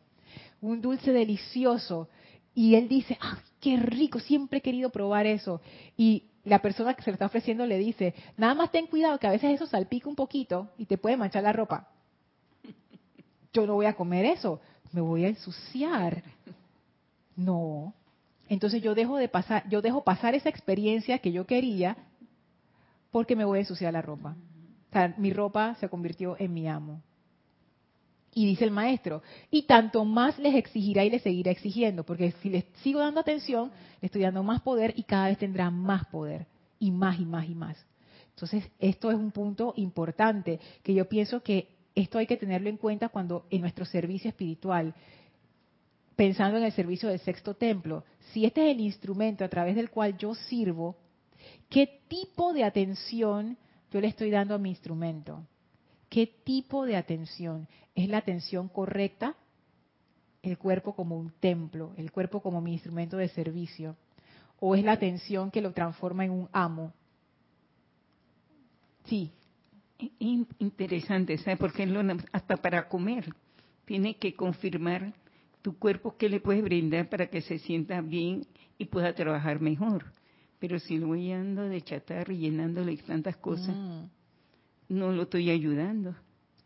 un 0.62 0.80
dulce 0.80 1.12
delicioso. 1.12 2.08
Y 2.54 2.76
él 2.76 2.88
dice, 2.88 3.18
¡ay, 3.20 3.38
qué 3.60 3.76
rico! 3.76 4.18
Siempre 4.20 4.58
he 4.58 4.62
querido 4.62 4.88
probar 4.88 5.26
eso. 5.26 5.60
Y 5.96 6.24
la 6.44 6.60
persona 6.60 6.94
que 6.94 7.02
se 7.02 7.10
lo 7.10 7.14
está 7.14 7.26
ofreciendo 7.26 7.66
le 7.66 7.78
dice, 7.78 8.14
nada 8.36 8.54
más 8.54 8.72
ten 8.72 8.86
cuidado 8.86 9.18
que 9.18 9.26
a 9.26 9.32
veces 9.32 9.50
eso 9.54 9.66
salpica 9.66 10.08
un 10.08 10.16
poquito 10.16 10.70
y 10.78 10.86
te 10.86 10.96
puede 10.96 11.16
manchar 11.16 11.42
la 11.42 11.52
ropa. 11.52 11.88
Yo 13.52 13.66
no 13.66 13.74
voy 13.74 13.86
a 13.86 13.94
comer 13.94 14.24
eso, 14.24 14.60
me 14.92 15.02
voy 15.02 15.26
a 15.26 15.28
ensuciar. 15.28 16.22
No. 17.34 17.94
Entonces 18.50 18.82
yo 18.82 18.94
dejo 18.94 19.16
de 19.16 19.26
pasar, 19.26 19.66
yo 19.70 19.80
dejo 19.80 20.04
pasar 20.04 20.34
esa 20.34 20.50
experiencia 20.50 21.18
que 21.18 21.32
yo 21.32 21.46
quería 21.46 21.96
porque 23.10 23.34
me 23.34 23.46
voy 23.46 23.56
a 23.56 23.60
ensuciar 23.62 23.94
la 23.94 24.02
ropa. 24.02 24.36
O 24.90 24.92
sea, 24.92 25.14
mi 25.16 25.32
ropa 25.32 25.74
se 25.76 25.88
convirtió 25.88 26.36
en 26.38 26.52
mi 26.52 26.68
amo. 26.68 27.00
Y 28.34 28.46
dice 28.46 28.64
el 28.64 28.70
maestro, 28.70 29.22
y 29.50 29.62
tanto 29.62 30.04
más 30.04 30.38
les 30.38 30.54
exigirá 30.54 31.04
y 31.04 31.10
les 31.10 31.22
seguirá 31.22 31.50
exigiendo, 31.50 32.02
porque 32.02 32.32
si 32.42 32.48
les 32.48 32.64
sigo 32.82 33.00
dando 33.00 33.20
atención, 33.20 33.70
le 34.00 34.06
estoy 34.06 34.22
dando 34.22 34.42
más 34.42 34.62
poder 34.62 34.94
y 34.96 35.02
cada 35.02 35.28
vez 35.28 35.38
tendrá 35.38 35.70
más 35.70 36.06
poder, 36.06 36.46
y 36.78 36.90
más 36.90 37.20
y 37.20 37.26
más 37.26 37.48
y 37.48 37.54
más. 37.54 37.76
Entonces, 38.30 38.64
esto 38.78 39.10
es 39.10 39.16
un 39.16 39.30
punto 39.30 39.74
importante 39.76 40.58
que 40.82 40.94
yo 40.94 41.08
pienso 41.08 41.42
que 41.42 41.68
esto 41.94 42.18
hay 42.18 42.26
que 42.26 42.36
tenerlo 42.36 42.68
en 42.68 42.78
cuenta 42.78 43.10
cuando 43.10 43.44
en 43.50 43.60
nuestro 43.60 43.84
servicio 43.84 44.30
espiritual, 44.30 44.94
pensando 46.16 46.58
en 46.58 46.64
el 46.64 46.72
servicio 46.72 47.08
del 47.08 47.20
sexto 47.20 47.54
templo, 47.54 48.04
si 48.32 48.44
este 48.44 48.64
es 48.64 48.74
el 48.74 48.80
instrumento 48.80 49.44
a 49.44 49.48
través 49.48 49.76
del 49.76 49.90
cual 49.90 50.16
yo 50.16 50.34
sirvo, 50.34 50.96
¿qué 51.68 52.00
tipo 52.08 52.52
de 52.52 52.64
atención 52.64 53.58
yo 53.90 54.00
le 54.00 54.08
estoy 54.08 54.30
dando 54.30 54.54
a 54.54 54.58
mi 54.58 54.70
instrumento? 54.70 55.46
¿Qué 56.12 56.26
tipo 56.26 56.84
de 56.84 56.96
atención? 56.96 57.66
¿Es 57.94 58.06
la 58.06 58.18
atención 58.18 58.68
correcta? 58.68 59.34
El 60.42 60.58
cuerpo 60.58 60.94
como 60.94 61.16
un 61.16 61.32
templo, 61.40 61.94
el 61.96 62.12
cuerpo 62.12 62.42
como 62.42 62.60
mi 62.60 62.74
instrumento 62.74 63.16
de 63.16 63.28
servicio. 63.28 63.96
¿O 64.60 64.74
es 64.74 64.84
la 64.84 64.92
atención 64.92 65.50
que 65.50 65.62
lo 65.62 65.72
transforma 65.72 66.26
en 66.26 66.32
un 66.32 66.50
amo? 66.52 66.92
Sí. 69.06 69.32
Interesante, 70.58 71.38
¿sabes? 71.38 71.58
Porque 71.58 71.88
hasta 72.30 72.58
para 72.58 72.90
comer 72.90 73.34
tiene 73.86 74.16
que 74.16 74.34
confirmar 74.34 75.14
tu 75.62 75.78
cuerpo 75.78 76.14
qué 76.18 76.28
le 76.28 76.40
puedes 76.40 76.62
brindar 76.62 77.08
para 77.08 77.28
que 77.28 77.40
se 77.40 77.58
sienta 77.58 78.02
bien 78.02 78.44
y 78.76 78.84
pueda 78.84 79.14
trabajar 79.14 79.62
mejor. 79.62 80.12
Pero 80.58 80.78
si 80.78 80.98
lo 80.98 81.06
voy 81.06 81.32
ando 81.32 81.62
de 81.62 81.80
chatarra 81.80 82.34
y 82.34 82.36
llenándole 82.36 82.98
tantas 82.98 83.38
cosas, 83.38 83.74
mm 83.74 84.21
no 84.92 85.10
lo 85.12 85.22
estoy 85.22 85.50
ayudando. 85.50 86.14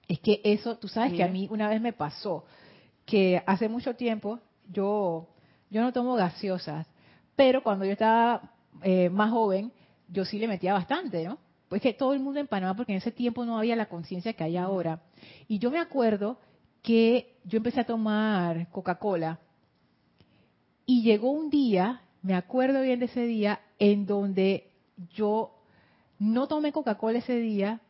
Es 0.08 0.20
que 0.20 0.40
eso, 0.44 0.76
tú 0.76 0.88
sabes 0.88 1.12
que 1.12 1.22
a 1.22 1.28
mí 1.28 1.48
una 1.50 1.68
vez 1.68 1.80
me 1.80 1.92
pasó 1.92 2.44
que 3.04 3.42
hace 3.46 3.68
mucho 3.68 3.94
tiempo 3.94 4.40
yo, 4.70 5.28
yo 5.70 5.80
no 5.80 5.92
tomo 5.92 6.14
gaseosas, 6.14 6.86
pero 7.34 7.62
cuando 7.62 7.84
yo 7.84 7.92
estaba 7.92 8.52
eh, 8.82 9.08
más 9.10 9.30
joven, 9.30 9.72
yo 10.08 10.24
sí 10.24 10.38
le 10.38 10.48
metía 10.48 10.72
bastante, 10.72 11.24
¿no? 11.24 11.38
Pues 11.68 11.82
que 11.82 11.92
todo 11.92 12.12
el 12.14 12.20
mundo 12.20 12.38
en 12.38 12.46
Panamá, 12.46 12.76
porque 12.76 12.92
en 12.92 12.98
ese 12.98 13.10
tiempo 13.10 13.44
no 13.44 13.58
había 13.58 13.74
la 13.74 13.86
conciencia 13.86 14.32
que 14.32 14.44
hay 14.44 14.56
ahora. 14.56 15.02
Y 15.48 15.58
yo 15.58 15.70
me 15.70 15.80
acuerdo 15.80 16.38
que 16.82 17.36
yo 17.44 17.56
empecé 17.56 17.80
a 17.80 17.86
tomar 17.86 18.70
Coca-Cola 18.70 19.40
y 20.84 21.02
llegó 21.02 21.30
un 21.30 21.50
día, 21.50 22.02
me 22.22 22.34
acuerdo 22.34 22.82
bien 22.82 23.00
de 23.00 23.06
ese 23.06 23.26
día, 23.26 23.60
en 23.80 24.06
donde 24.06 24.70
yo 25.12 25.56
no 26.20 26.46
tomé 26.46 26.70
Coca-Cola 26.72 27.18
ese 27.18 27.38
día 27.38 27.80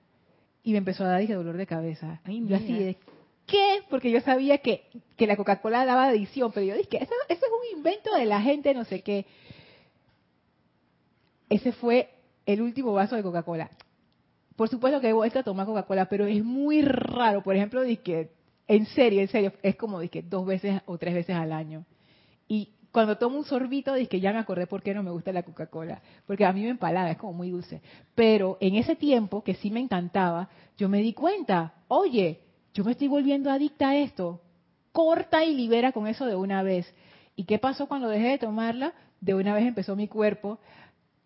y 0.67 0.73
me 0.73 0.79
empezó 0.79 1.05
a 1.05 1.11
dar 1.11 1.21
dije, 1.21 1.35
dolor 1.35 1.57
de 1.57 1.65
cabeza. 1.65 2.21
y 2.27 2.45
yo 2.45 2.57
así 2.57 2.73
de, 2.73 2.97
¿qué? 3.47 3.83
Porque 3.89 4.11
yo 4.11 4.21
sabía 4.21 4.59
que, 4.59 4.83
que 5.17 5.29
la 5.29 5.37
Coca-Cola 5.37 5.85
daba 5.85 6.09
adicción, 6.09 6.51
pero 6.51 6.67
yo 6.67 6.75
dije, 6.75 6.97
eso, 7.01 7.15
eso 7.29 7.47
es 7.47 7.73
un 7.73 7.79
invento 7.79 8.13
de 8.17 8.25
la 8.25 8.41
gente, 8.41 8.75
no 8.75 8.85
sé 8.85 9.01
qué. 9.03 9.27
Ese 11.49 11.71
fue 11.71 12.09
el 12.47 12.63
último 12.63 12.93
vaso 12.93 13.15
de 13.15 13.23
Coca-Cola. 13.23 13.71
Por 14.57 14.69
supuesto 14.69 15.01
que 15.01 15.11
he 15.11 15.13
vuelto 15.13 15.39
a 15.39 15.45
tomar 15.45 15.67
Coca-Cola, 15.67 16.09
pero 16.09 16.27
es 16.27 16.43
muy 16.43 16.83
raro. 16.83 17.45
Por 17.45 17.55
ejemplo, 17.55 17.83
dije, 17.83 18.31
en 18.67 18.87
serio, 18.87 19.21
en 19.21 19.29
serio, 19.29 19.53
es 19.63 19.77
como 19.77 20.01
dije, 20.01 20.23
dos 20.23 20.45
veces 20.45 20.83
o 20.87 20.99
tres 20.99 21.15
veces 21.15 21.37
al 21.37 21.53
año. 21.53 21.85
Cuando 22.97 23.19
tomo 23.19 23.37
un 23.37 23.45
sorbito, 23.45 23.93
dije 23.93 24.09
que 24.09 24.21
ya 24.21 24.33
me 24.33 24.39
acordé 24.39 24.67
por 24.67 24.83
qué 24.83 24.95
no 24.95 25.03
me 25.03 25.11
gusta 25.11 25.31
la 25.31 25.43
Coca-Cola, 25.43 26.01
porque 26.27 26.47
a 26.47 26.53
mí 26.55 26.63
me 26.63 26.71
empalaba, 26.71 27.11
es 27.11 27.19
como 27.19 27.35
muy 27.35 27.51
dulce. 27.51 27.83
Pero 28.15 28.57
en 28.59 28.75
ese 28.75 28.97
tiempo, 28.97 29.45
que 29.45 29.53
sí 29.53 29.71
me 29.71 29.81
encantaba, 29.81 30.49
yo 30.79 30.89
me 30.89 31.03
di 31.03 31.13
cuenta, 31.13 31.75
oye, 31.89 32.41
yo 32.73 32.85
me 32.85 32.93
estoy 32.93 33.09
volviendo 33.09 33.51
adicta 33.51 33.91
a 33.91 33.97
esto, 33.99 34.41
corta 34.93 35.45
y 35.45 35.55
libera 35.55 35.93
con 35.93 36.07
eso 36.07 36.25
de 36.25 36.37
una 36.37 36.63
vez. 36.63 36.91
¿Y 37.35 37.45
qué 37.45 37.59
pasó 37.59 37.87
cuando 37.87 38.09
dejé 38.09 38.29
de 38.29 38.39
tomarla? 38.39 38.95
De 39.21 39.35
una 39.35 39.53
vez 39.53 39.67
empezó 39.67 39.95
mi 39.95 40.09
cuerpo, 40.09 40.59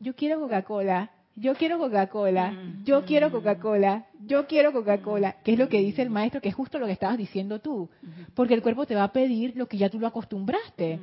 yo 0.00 0.16
quiero 0.16 0.40
Coca-Cola, 0.40 1.12
yo 1.36 1.54
quiero 1.54 1.78
Coca-Cola, 1.78 2.50
mm, 2.50 2.84
yo 2.84 3.04
quiero 3.04 3.28
mm. 3.28 3.32
Coca-Cola, 3.32 4.06
yo 4.26 4.48
quiero 4.48 4.72
Coca-Cola, 4.72 5.36
que 5.44 5.52
es 5.52 5.58
lo 5.60 5.68
que 5.68 5.78
dice 5.78 6.02
el 6.02 6.10
maestro, 6.10 6.40
que 6.40 6.48
es 6.48 6.54
justo 6.56 6.80
lo 6.80 6.86
que 6.86 6.92
estabas 6.92 7.16
diciendo 7.16 7.60
tú, 7.60 7.88
porque 8.34 8.54
el 8.54 8.62
cuerpo 8.62 8.86
te 8.86 8.96
va 8.96 9.04
a 9.04 9.12
pedir 9.12 9.56
lo 9.56 9.68
que 9.68 9.78
ya 9.78 9.88
tú 9.88 10.00
lo 10.00 10.08
acostumbraste. 10.08 10.98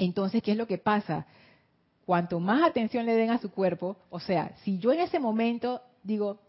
Entonces, 0.00 0.42
¿qué 0.42 0.52
es 0.52 0.56
lo 0.56 0.66
que 0.66 0.78
pasa? 0.78 1.26
Cuanto 2.06 2.40
más 2.40 2.62
atención 2.62 3.04
le 3.04 3.14
den 3.14 3.30
a 3.30 3.38
su 3.38 3.50
cuerpo, 3.50 3.98
o 4.08 4.18
sea, 4.18 4.52
si 4.64 4.78
yo 4.78 4.92
en 4.92 5.00
ese 5.00 5.20
momento 5.20 5.82
digo, 6.02 6.40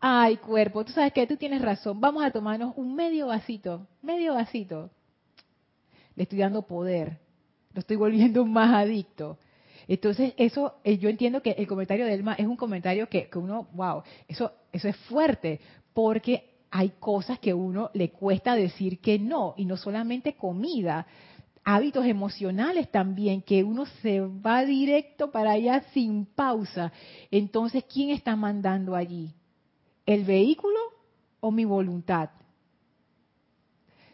ay 0.00 0.36
cuerpo, 0.38 0.84
tú 0.84 0.92
sabes 0.92 1.12
que 1.12 1.26
tú 1.26 1.36
tienes 1.36 1.62
razón, 1.62 2.00
vamos 2.00 2.24
a 2.24 2.32
tomarnos 2.32 2.74
un 2.76 2.96
medio 2.96 3.28
vasito, 3.28 3.86
medio 4.02 4.34
vasito, 4.34 4.90
le 6.16 6.24
estoy 6.24 6.38
dando 6.38 6.62
poder, 6.62 7.18
lo 7.72 7.80
estoy 7.80 7.96
volviendo 7.96 8.44
más 8.44 8.74
adicto. 8.74 9.38
Entonces, 9.86 10.34
eso, 10.36 10.74
eh, 10.82 10.98
yo 10.98 11.08
entiendo 11.08 11.42
que 11.42 11.52
el 11.52 11.68
comentario 11.68 12.06
de 12.06 12.14
Elma 12.14 12.34
es 12.34 12.46
un 12.46 12.56
comentario 12.56 13.08
que, 13.08 13.28
que 13.28 13.38
uno, 13.38 13.68
wow, 13.72 14.02
eso, 14.26 14.50
eso 14.72 14.88
es 14.88 14.96
fuerte, 14.96 15.60
porque 15.94 16.56
hay 16.72 16.94
cosas 16.98 17.38
que 17.38 17.54
uno 17.54 17.90
le 17.94 18.10
cuesta 18.10 18.56
decir 18.56 18.98
que 19.00 19.20
no, 19.20 19.54
y 19.56 19.64
no 19.64 19.76
solamente 19.76 20.34
comida, 20.34 21.06
hábitos 21.66 22.06
emocionales 22.06 22.88
también, 22.92 23.42
que 23.42 23.64
uno 23.64 23.86
se 24.00 24.20
va 24.20 24.64
directo 24.64 25.32
para 25.32 25.50
allá 25.50 25.82
sin 25.92 26.24
pausa. 26.24 26.92
Entonces, 27.28 27.84
¿quién 27.92 28.10
está 28.10 28.36
mandando 28.36 28.94
allí? 28.94 29.34
¿El 30.06 30.24
vehículo 30.24 30.78
o 31.40 31.50
mi 31.50 31.64
voluntad? 31.64 32.30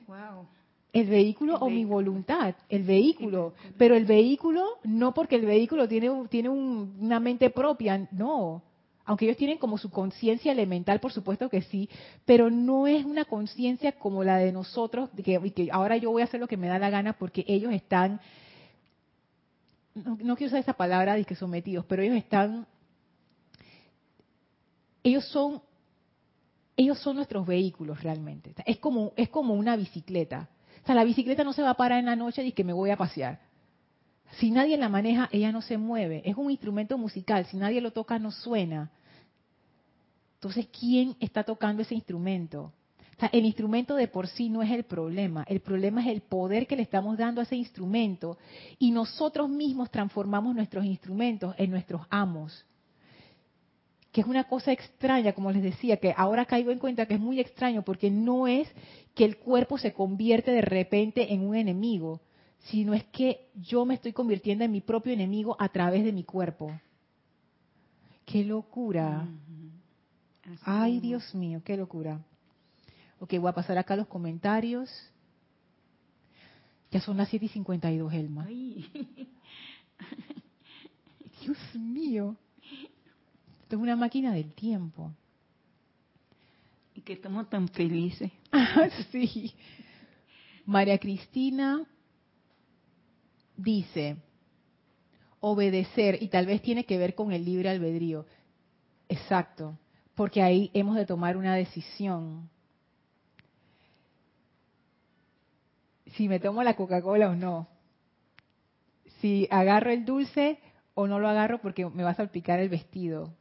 Wow. 0.09 0.47
El 0.95 1.07
vehículo 1.09 1.57
o 1.57 1.69
mi 1.69 1.85
voluntad, 1.85 2.55
el 2.71 2.85
vehículo, 2.85 3.53
pero 3.77 3.97
el 3.97 4.07
vehículo 4.07 4.79
no 4.85 5.13
porque 5.13 5.37
el 5.37 5.45
vehículo 5.45 5.87
tiene, 5.89 6.11
tiene 6.29 6.49
una 6.49 7.21
mente 7.21 7.51
propia, 7.51 8.09
no, 8.13 8.63
aunque 9.05 9.25
ellos 9.25 9.37
tienen 9.37 9.59
como 9.59 9.79
su 9.79 9.91
conciencia 9.91 10.53
elemental, 10.53 11.01
por 11.01 11.13
supuesto 11.13 11.49
que 11.49 11.63
sí, 11.63 11.89
pero 12.25 12.51
no 12.51 12.87
es 12.87 13.05
una 13.05 13.25
conciencia 13.25 13.93
como 13.93 14.23
la 14.25 14.37
de 14.37 14.53
nosotros, 14.53 15.11
de 15.15 15.23
que, 15.23 15.69
ahora 15.73 15.97
yo 15.97 16.11
voy 16.11 16.23
a 16.23 16.27
hacer 16.27 16.41
lo 16.41 16.49
que 16.49 16.57
me 16.57 16.69
da 16.69 16.79
la 16.79 16.91
gana 16.91 17.15
porque 17.15 17.45
ellos 17.49 17.73
están, 17.73 18.21
no, 19.95 20.17
quiero 20.37 20.47
usar 20.47 20.61
esa 20.61 20.75
palabra 20.75 21.15
de 21.15 21.25
que 21.25 21.35
sometidos, 21.35 21.85
pero 21.87 22.03
ellos 22.03 22.17
están, 22.17 22.67
ellos 25.03 25.25
son, 25.29 25.61
ellos 26.77 26.99
son 27.01 27.17
nuestros 27.17 27.47
vehículos 27.47 28.03
realmente. 28.03 28.55
Es 28.65 28.79
como, 28.79 29.13
es 29.17 29.29
como 29.29 29.55
una 29.55 29.77
bicicleta. 29.77 30.49
O 30.83 30.87
sea, 30.87 30.95
la 30.95 31.05
bicicleta 31.05 31.45
no 31.45 31.53
se 31.53 31.63
va 31.63 31.71
a 31.71 31.77
parar 31.77 31.99
en 31.99 32.07
la 32.07 32.17
noche 32.17 32.45
y 32.45 32.53
que 32.53 32.65
me 32.65 32.73
voy 32.73 32.91
a 32.91 32.97
pasear. 32.97 33.52
Si 34.39 34.51
nadie 34.51 34.77
la 34.77 34.89
maneja, 34.89 35.29
ella 35.33 35.53
no 35.53 35.63
se 35.63 35.79
mueve. 35.79 36.23
Es 36.25 36.37
un 36.37 36.51
instrumento 36.51 36.97
musical. 36.99 37.47
Si 37.47 37.57
nadie 37.57 37.81
lo 37.81 37.91
toca, 37.91 38.19
no 38.19 38.31
suena. 38.31 38.91
Entonces, 40.35 40.67
¿quién 40.79 41.15
está 41.21 41.45
tocando 41.45 41.83
ese 41.83 41.95
instrumento? 41.95 42.73
El 43.31 43.45
instrumento 43.45 43.95
de 43.95 44.09
por 44.09 44.27
sí 44.27 44.49
no 44.49 44.63
es 44.63 44.71
el 44.71 44.83
problema, 44.83 45.45
el 45.49 45.61
problema 45.61 46.01
es 46.01 46.09
el 46.09 46.23
poder 46.23 46.67
que 46.67 46.75
le 46.75 46.83
estamos 46.83 47.17
dando 47.17 47.41
a 47.41 47.45
ese 47.45 47.55
instrumento 47.55 48.37
y 48.79 48.91
nosotros 48.91 49.49
mismos 49.49 49.91
transformamos 49.91 50.57
nuestros 50.57 50.85
instrumentos 50.85 51.55
en 51.59 51.71
nuestros 51.71 52.03
amos. 52.11 52.65
Que 54.11 54.23
es 54.23 54.27
una 54.27 54.45
cosa 54.45 54.73
extraña, 54.73 55.33
como 55.33 55.53
les 55.53 55.63
decía, 55.63 55.99
que 55.99 56.13
ahora 56.17 56.45
caigo 56.45 56.73
en 56.73 56.81
cuenta 56.81 57.07
que 57.07 57.15
es 57.15 57.21
muy 57.21 57.39
extraño 57.39 57.83
porque 57.83 58.11
no 58.11 58.49
es 58.49 58.69
que 59.15 59.25
el 59.25 59.37
cuerpo 59.39 59.79
se 59.79 59.93
convierte 59.93 60.51
de 60.51 60.63
repente 60.63 61.33
en 61.33 61.47
un 61.47 61.55
enemigo, 61.55 62.21
sino 62.65 62.95
es 62.95 63.05
que 63.05 63.49
yo 63.55 63.85
me 63.85 63.95
estoy 63.95 64.13
convirtiendo 64.13 64.65
en 64.65 64.73
mi 64.73 64.81
propio 64.81 65.13
enemigo 65.13 65.57
a 65.59 65.69
través 65.69 66.05
de 66.05 66.13
mi 66.13 66.25
cuerpo. 66.25 66.73
¡Qué 68.25 68.45
locura! 68.45 69.27
Ay, 70.63 71.01
Dios 71.01 71.35
mío, 71.35 71.61
qué 71.65 71.77
locura. 71.77 72.21
Ok, 73.21 73.35
voy 73.39 73.49
a 73.49 73.55
pasar 73.55 73.79
acá 73.79 73.97
los 73.97 74.07
comentarios. 74.07 74.91
Ya 76.91 77.01
son 77.01 77.17
las 77.17 77.29
7 77.29 77.47
y 77.47 77.49
52, 77.49 78.13
Elma. 78.13 78.45
Ay. 78.47 78.87
Dios 81.43 81.59
mío. 81.75 82.37
Esto 83.63 83.77
es 83.77 83.83
una 83.83 83.97
máquina 83.97 84.33
del 84.33 84.53
tiempo. 84.53 85.11
Y 86.95 87.01
que 87.01 87.15
estamos 87.15 87.49
tan 87.49 87.69
felices. 87.69 88.31
Ah, 88.55 88.91
sí. 89.11 89.55
María 90.67 90.99
Cristina 90.99 91.87
dice, 93.57 94.17
obedecer, 95.41 96.23
y 96.23 96.29
tal 96.29 96.47
vez 96.47 96.63
tiene 96.63 96.85
que 96.85 96.99
ver 96.99 97.15
con 97.15 97.33
el 97.33 97.45
libre 97.45 97.69
albedrío. 97.69 98.27
Exacto, 99.09 99.79
porque 100.15 100.43
ahí 100.43 100.71
hemos 100.75 100.97
de 100.97 101.07
tomar 101.07 101.37
una 101.37 101.55
decisión. 101.55 102.49
Si 106.17 106.29
me 106.29 106.41
tomo 106.41 106.63
la 106.63 106.77
Coca-Cola 106.77 107.31
o 107.31 107.35
no. 107.35 107.69
Si 109.21 109.49
agarro 109.51 109.91
el 109.91 110.05
dulce 110.05 110.59
o 110.95 111.07
no 111.07 111.19
lo 111.19 111.29
agarro 111.29 111.61
porque 111.61 111.89
me 111.89 112.03
va 112.03 112.11
a 112.11 112.15
salpicar 112.15 112.61
el 112.61 112.69
vestido. 112.69 113.35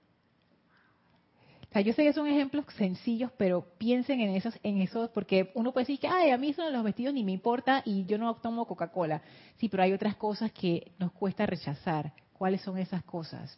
O 1.72 1.74
sea, 1.74 1.84
yo 1.84 1.93
sé 1.93 2.03
que 2.03 2.11
son 2.11 2.28
ejemplos 2.28 2.65
sencillos, 2.78 3.32
pero 3.38 3.65
piensen 3.78 4.19
en 4.19 4.36
esos, 4.36 4.53
en 4.61 4.82
esos, 4.82 5.09
porque 5.11 5.51
uno 5.55 5.72
puede 5.72 5.86
decir 5.86 5.99
que, 6.01 6.07
ay, 6.09 6.32
a 6.32 6.38
mí 6.38 6.51
son 6.51 6.74
los 6.74 6.84
vestidos 6.84 7.13
ni 7.13 7.24
me 7.24 7.32
importa 7.32 7.82
y 7.86 8.03
yo 8.03 8.17
no 8.17 8.36
tomo 8.36 8.67
Coca-Cola. 8.67 9.22
Sí, 9.55 9.69
pero 9.69 9.84
hay 9.84 9.93
otras 9.93 10.17
cosas 10.17 10.51
que 10.51 10.91
nos 10.99 11.13
cuesta 11.13 11.45
rechazar. 11.45 12.11
¿Cuáles 12.34 12.59
son 12.59 12.78
esas 12.78 13.05
cosas? 13.05 13.57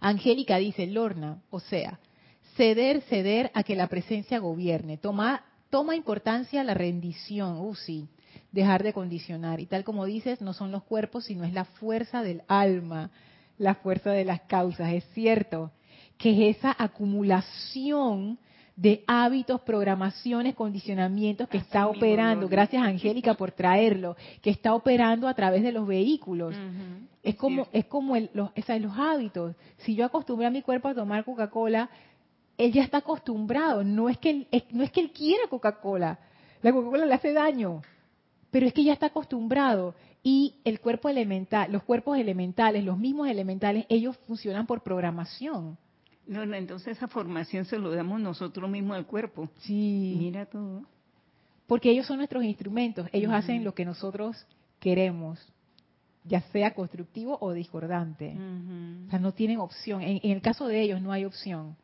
Angélica 0.00 0.56
dice, 0.56 0.86
Lorna, 0.86 1.42
o 1.50 1.60
sea, 1.60 2.00
ceder, 2.56 3.02
ceder 3.02 3.50
a 3.52 3.62
que 3.62 3.76
la 3.76 3.88
presencia 3.88 4.38
gobierne. 4.38 4.96
Toma, 4.96 5.44
toma 5.68 5.96
importancia 5.96 6.64
la 6.64 6.72
rendición, 6.72 7.58
uh, 7.58 7.74
sí, 7.74 8.08
dejar 8.52 8.82
de 8.84 8.94
condicionar. 8.94 9.60
Y 9.60 9.66
tal 9.66 9.84
como 9.84 10.06
dices, 10.06 10.40
no 10.40 10.54
son 10.54 10.72
los 10.72 10.84
cuerpos, 10.84 11.26
sino 11.26 11.44
es 11.44 11.52
la 11.52 11.66
fuerza 11.66 12.22
del 12.22 12.40
alma, 12.48 13.10
la 13.58 13.74
fuerza 13.74 14.12
de 14.12 14.24
las 14.24 14.40
causas. 14.40 14.94
Es 14.94 15.04
cierto 15.12 15.72
que 16.20 16.50
es 16.50 16.58
esa 16.58 16.76
acumulación 16.78 18.38
de 18.76 19.02
hábitos, 19.06 19.62
programaciones, 19.62 20.54
condicionamientos 20.54 21.48
que 21.48 21.56
está 21.56 21.86
operando, 21.86 22.46
gracias 22.46 22.82
Angélica 22.82 23.32
por 23.34 23.52
traerlo, 23.52 24.16
que 24.42 24.50
está 24.50 24.74
operando 24.74 25.28
a 25.28 25.34
través 25.34 25.62
de 25.62 25.72
los 25.72 25.86
vehículos. 25.86 26.54
Es 27.22 27.36
como, 27.36 27.68
es 27.72 27.86
como 27.86 28.16
el, 28.16 28.28
los, 28.34 28.50
los 28.54 28.98
hábitos. 28.98 29.56
Si 29.78 29.94
yo 29.94 30.04
acostumbré 30.04 30.46
a 30.46 30.50
mi 30.50 30.60
cuerpo 30.60 30.88
a 30.88 30.94
tomar 30.94 31.24
Coca-Cola, 31.24 31.88
él 32.58 32.70
ya 32.70 32.82
está 32.82 32.98
acostumbrado. 32.98 33.82
No 33.82 34.10
es 34.10 34.18
que 34.18 34.46
él, 34.50 34.64
no 34.72 34.84
es 34.84 34.90
que 34.90 35.00
él 35.00 35.12
quiera 35.12 35.48
Coca-Cola. 35.48 36.18
La 36.60 36.70
Coca-Cola 36.70 37.06
le 37.06 37.14
hace 37.14 37.32
daño, 37.32 37.80
pero 38.50 38.66
es 38.66 38.74
que 38.74 38.84
ya 38.84 38.92
está 38.92 39.06
acostumbrado. 39.06 39.94
Y 40.22 40.56
el 40.64 40.80
cuerpo 40.80 41.08
elemental, 41.08 41.72
los 41.72 41.82
cuerpos 41.82 42.18
elementales, 42.18 42.84
los 42.84 42.98
mismos 42.98 43.26
elementales, 43.28 43.86
ellos 43.88 44.18
funcionan 44.26 44.66
por 44.66 44.82
programación. 44.82 45.78
No, 46.30 46.46
no, 46.46 46.54
entonces 46.54 46.96
esa 46.96 47.08
formación 47.08 47.64
se 47.64 47.76
lo 47.76 47.90
damos 47.90 48.20
nosotros 48.20 48.70
mismos 48.70 48.96
al 48.96 49.04
cuerpo. 49.04 49.50
Sí. 49.62 50.14
Mira 50.16 50.46
todo. 50.46 50.84
Porque 51.66 51.90
ellos 51.90 52.06
son 52.06 52.18
nuestros 52.18 52.44
instrumentos, 52.44 53.08
ellos 53.12 53.32
hacen 53.32 53.64
lo 53.64 53.74
que 53.74 53.84
nosotros 53.84 54.46
queremos, 54.78 55.40
ya 56.22 56.40
sea 56.52 56.72
constructivo 56.72 57.36
o 57.40 57.52
discordante. 57.52 58.36
O 59.06 59.10
sea, 59.10 59.18
no 59.18 59.32
tienen 59.32 59.58
opción. 59.58 60.02
En, 60.02 60.20
en, 60.22 60.30
el 60.30 60.40
caso 60.40 60.68
de 60.68 60.80
ellos 60.80 61.02
no 61.02 61.10
hay 61.10 61.24
opción. 61.24 61.76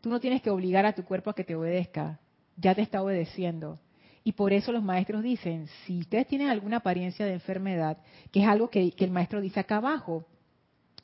Tú 0.00 0.10
no 0.10 0.18
tienes 0.18 0.42
que 0.42 0.50
obligar 0.50 0.84
a 0.84 0.92
tu 0.92 1.04
cuerpo 1.04 1.30
a 1.30 1.34
que 1.34 1.44
te 1.44 1.54
obedezca, 1.54 2.18
ya 2.56 2.74
te 2.74 2.82
está 2.82 3.00
obedeciendo. 3.02 3.78
Y 4.24 4.32
por 4.32 4.52
eso 4.52 4.72
los 4.72 4.82
maestros 4.82 5.22
dicen, 5.22 5.68
si 5.86 6.00
ustedes 6.00 6.26
tienen 6.26 6.48
alguna 6.48 6.78
apariencia 6.78 7.24
de 7.24 7.34
enfermedad, 7.34 7.98
que 8.32 8.42
es 8.42 8.48
algo 8.48 8.68
que, 8.68 8.90
que 8.90 9.04
el 9.04 9.12
maestro 9.12 9.40
dice 9.40 9.60
acá 9.60 9.76
abajo, 9.76 10.26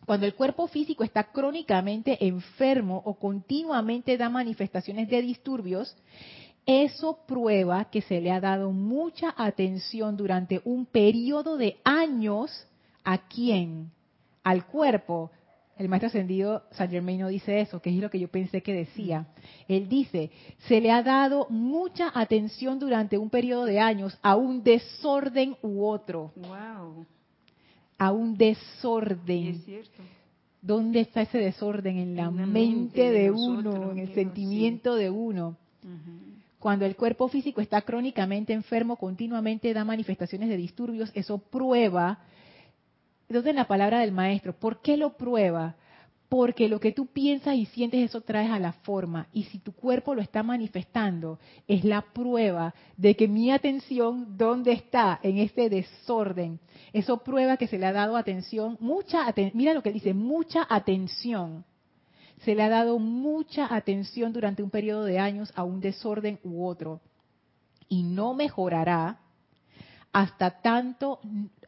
cuando 0.06 0.26
el 0.26 0.34
cuerpo 0.34 0.66
físico 0.66 1.04
está 1.04 1.24
crónicamente 1.24 2.26
enfermo 2.26 3.02
o 3.04 3.14
continuamente 3.14 4.16
da 4.16 4.28
manifestaciones 4.28 5.08
de 5.08 5.22
disturbios, 5.22 5.96
eso 6.66 7.18
prueba 7.26 7.84
que 7.86 8.02
se 8.02 8.20
le 8.20 8.30
ha 8.30 8.40
dado 8.40 8.72
mucha 8.72 9.34
atención 9.36 10.16
durante 10.16 10.60
un 10.64 10.86
periodo 10.86 11.56
de 11.56 11.76
años 11.84 12.66
a 13.04 13.18
quién? 13.28 13.90
Al 14.44 14.66
cuerpo. 14.66 15.30
El 15.78 15.88
maestro 15.88 16.08
ascendido 16.08 16.62
San 16.72 16.90
Germain 16.90 17.20
no 17.20 17.28
dice 17.28 17.60
eso, 17.60 17.80
que 17.80 17.90
es 17.90 17.96
lo 17.96 18.10
que 18.10 18.20
yo 18.20 18.28
pensé 18.28 18.62
que 18.62 18.74
decía. 18.74 19.26
Él 19.66 19.88
dice, 19.88 20.30
se 20.68 20.80
le 20.80 20.90
ha 20.92 21.02
dado 21.02 21.46
mucha 21.48 22.10
atención 22.14 22.78
durante 22.78 23.18
un 23.18 23.30
periodo 23.30 23.64
de 23.64 23.80
años 23.80 24.16
a 24.22 24.36
un 24.36 24.62
desorden 24.62 25.56
u 25.62 25.84
otro. 25.84 26.32
Wow 26.36 27.06
a 28.02 28.10
un 28.10 28.36
desorden. 28.36 29.46
Es 29.48 29.64
cierto. 29.64 30.02
¿Dónde 30.60 31.00
está 31.00 31.22
ese 31.22 31.38
desorden? 31.38 31.98
En 31.98 32.16
la, 32.16 32.30
mente, 32.30 33.10
de, 33.10 33.30
uno, 33.30 33.92
en 33.92 33.98
el 33.98 34.14
sentimiento 34.14 34.94
de 34.94 35.10
uno. 35.10 35.56
Cuando 36.58 36.84
el 36.84 36.94
cuerpo 36.96 37.28
físico 37.28 37.60
está 37.60 37.82
crónicamente 37.82 38.52
enfermo, 38.52 38.96
continuamente 38.96 39.72
da 39.74 39.84
manifestaciones 39.84 40.48
de 40.48 40.56
disturbios, 40.56 41.10
eso 41.14 41.38
prueba. 41.38 42.18
Entonces, 43.28 43.54
la 43.54 43.66
palabra 43.66 44.00
del 44.00 44.12
maestro, 44.12 44.52
¿por 44.52 44.80
qué 44.80 44.96
lo 44.96 45.16
prueba? 45.16 45.74
Porque 46.32 46.66
lo 46.66 46.80
que 46.80 46.92
tú 46.92 47.08
piensas 47.08 47.56
y 47.56 47.66
sientes, 47.66 48.02
eso 48.02 48.22
traes 48.22 48.50
a 48.50 48.58
la 48.58 48.72
forma. 48.72 49.28
Y 49.34 49.42
si 49.42 49.58
tu 49.58 49.72
cuerpo 49.72 50.14
lo 50.14 50.22
está 50.22 50.42
manifestando, 50.42 51.38
es 51.68 51.84
la 51.84 52.00
prueba 52.00 52.72
de 52.96 53.14
que 53.16 53.28
mi 53.28 53.50
atención, 53.50 54.38
¿dónde 54.38 54.72
está? 54.72 55.20
En 55.22 55.36
este 55.36 55.68
desorden. 55.68 56.58
Eso 56.94 57.18
prueba 57.18 57.58
que 57.58 57.66
se 57.66 57.78
le 57.78 57.84
ha 57.84 57.92
dado 57.92 58.16
atención, 58.16 58.78
mucha 58.80 59.28
atención. 59.28 59.58
Mira 59.58 59.74
lo 59.74 59.82
que 59.82 59.92
dice, 59.92 60.14
mucha 60.14 60.66
atención. 60.70 61.66
Se 62.46 62.54
le 62.54 62.62
ha 62.62 62.70
dado 62.70 62.98
mucha 62.98 63.66
atención 63.66 64.32
durante 64.32 64.62
un 64.62 64.70
periodo 64.70 65.04
de 65.04 65.18
años 65.18 65.52
a 65.54 65.64
un 65.64 65.82
desorden 65.82 66.40
u 66.44 66.64
otro. 66.64 67.02
Y 67.90 68.04
no 68.04 68.32
mejorará 68.32 69.18
hasta 70.14 70.62
tanto, 70.62 71.20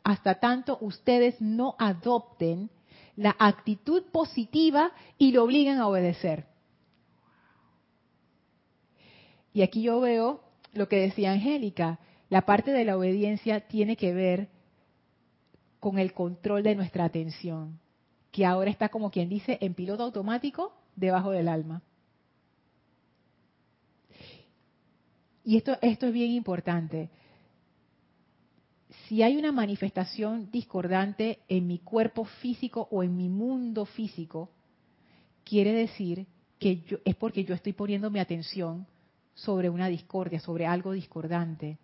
hasta 0.02 0.40
tanto 0.40 0.78
ustedes 0.80 1.38
no 1.38 1.76
adopten 1.78 2.70
la 3.16 3.36
actitud 3.38 4.04
positiva 4.10 4.92
y 5.18 5.32
lo 5.32 5.44
obligan 5.44 5.78
a 5.78 5.88
obedecer. 5.88 6.46
Y 9.52 9.62
aquí 9.62 9.82
yo 9.82 10.00
veo 10.00 10.40
lo 10.72 10.88
que 10.88 10.96
decía 10.96 11.32
Angélica, 11.32 12.00
la 12.28 12.42
parte 12.42 12.72
de 12.72 12.84
la 12.84 12.96
obediencia 12.96 13.60
tiene 13.68 13.96
que 13.96 14.12
ver 14.12 14.48
con 15.78 15.98
el 15.98 16.12
control 16.12 16.62
de 16.62 16.74
nuestra 16.74 17.04
atención, 17.04 17.78
que 18.32 18.44
ahora 18.44 18.70
está 18.70 18.88
como 18.88 19.10
quien 19.10 19.28
dice 19.28 19.58
en 19.60 19.74
piloto 19.74 20.02
automático 20.02 20.74
debajo 20.96 21.30
del 21.30 21.46
alma. 21.48 21.82
Y 25.44 25.58
esto, 25.58 25.76
esto 25.82 26.06
es 26.06 26.12
bien 26.12 26.32
importante 26.32 27.10
si 29.08 29.22
hay 29.22 29.36
una 29.36 29.52
manifestación 29.52 30.50
discordante 30.50 31.40
en 31.48 31.66
mi 31.66 31.78
cuerpo 31.78 32.24
físico 32.24 32.88
o 32.90 33.02
en 33.02 33.16
mi 33.16 33.28
mundo 33.28 33.84
físico, 33.84 34.50
quiere 35.44 35.72
decir 35.72 36.26
que 36.58 36.80
yo, 36.82 36.98
es 37.04 37.14
porque 37.16 37.44
yo 37.44 37.54
estoy 37.54 37.74
poniendo 37.74 38.10
mi 38.10 38.18
atención 38.18 38.86
sobre 39.34 39.68
una 39.68 39.88
discordia, 39.88 40.40
sobre 40.40 40.66
algo 40.66 40.92
discordante. 40.92 41.78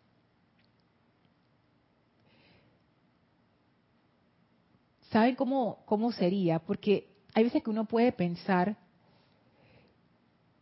¿Saben 5.10 5.34
cómo, 5.34 5.82
cómo 5.86 6.12
sería? 6.12 6.60
Porque 6.60 7.08
hay 7.34 7.44
veces 7.44 7.62
que 7.62 7.70
uno 7.70 7.84
puede 7.84 8.12
pensar 8.12 8.76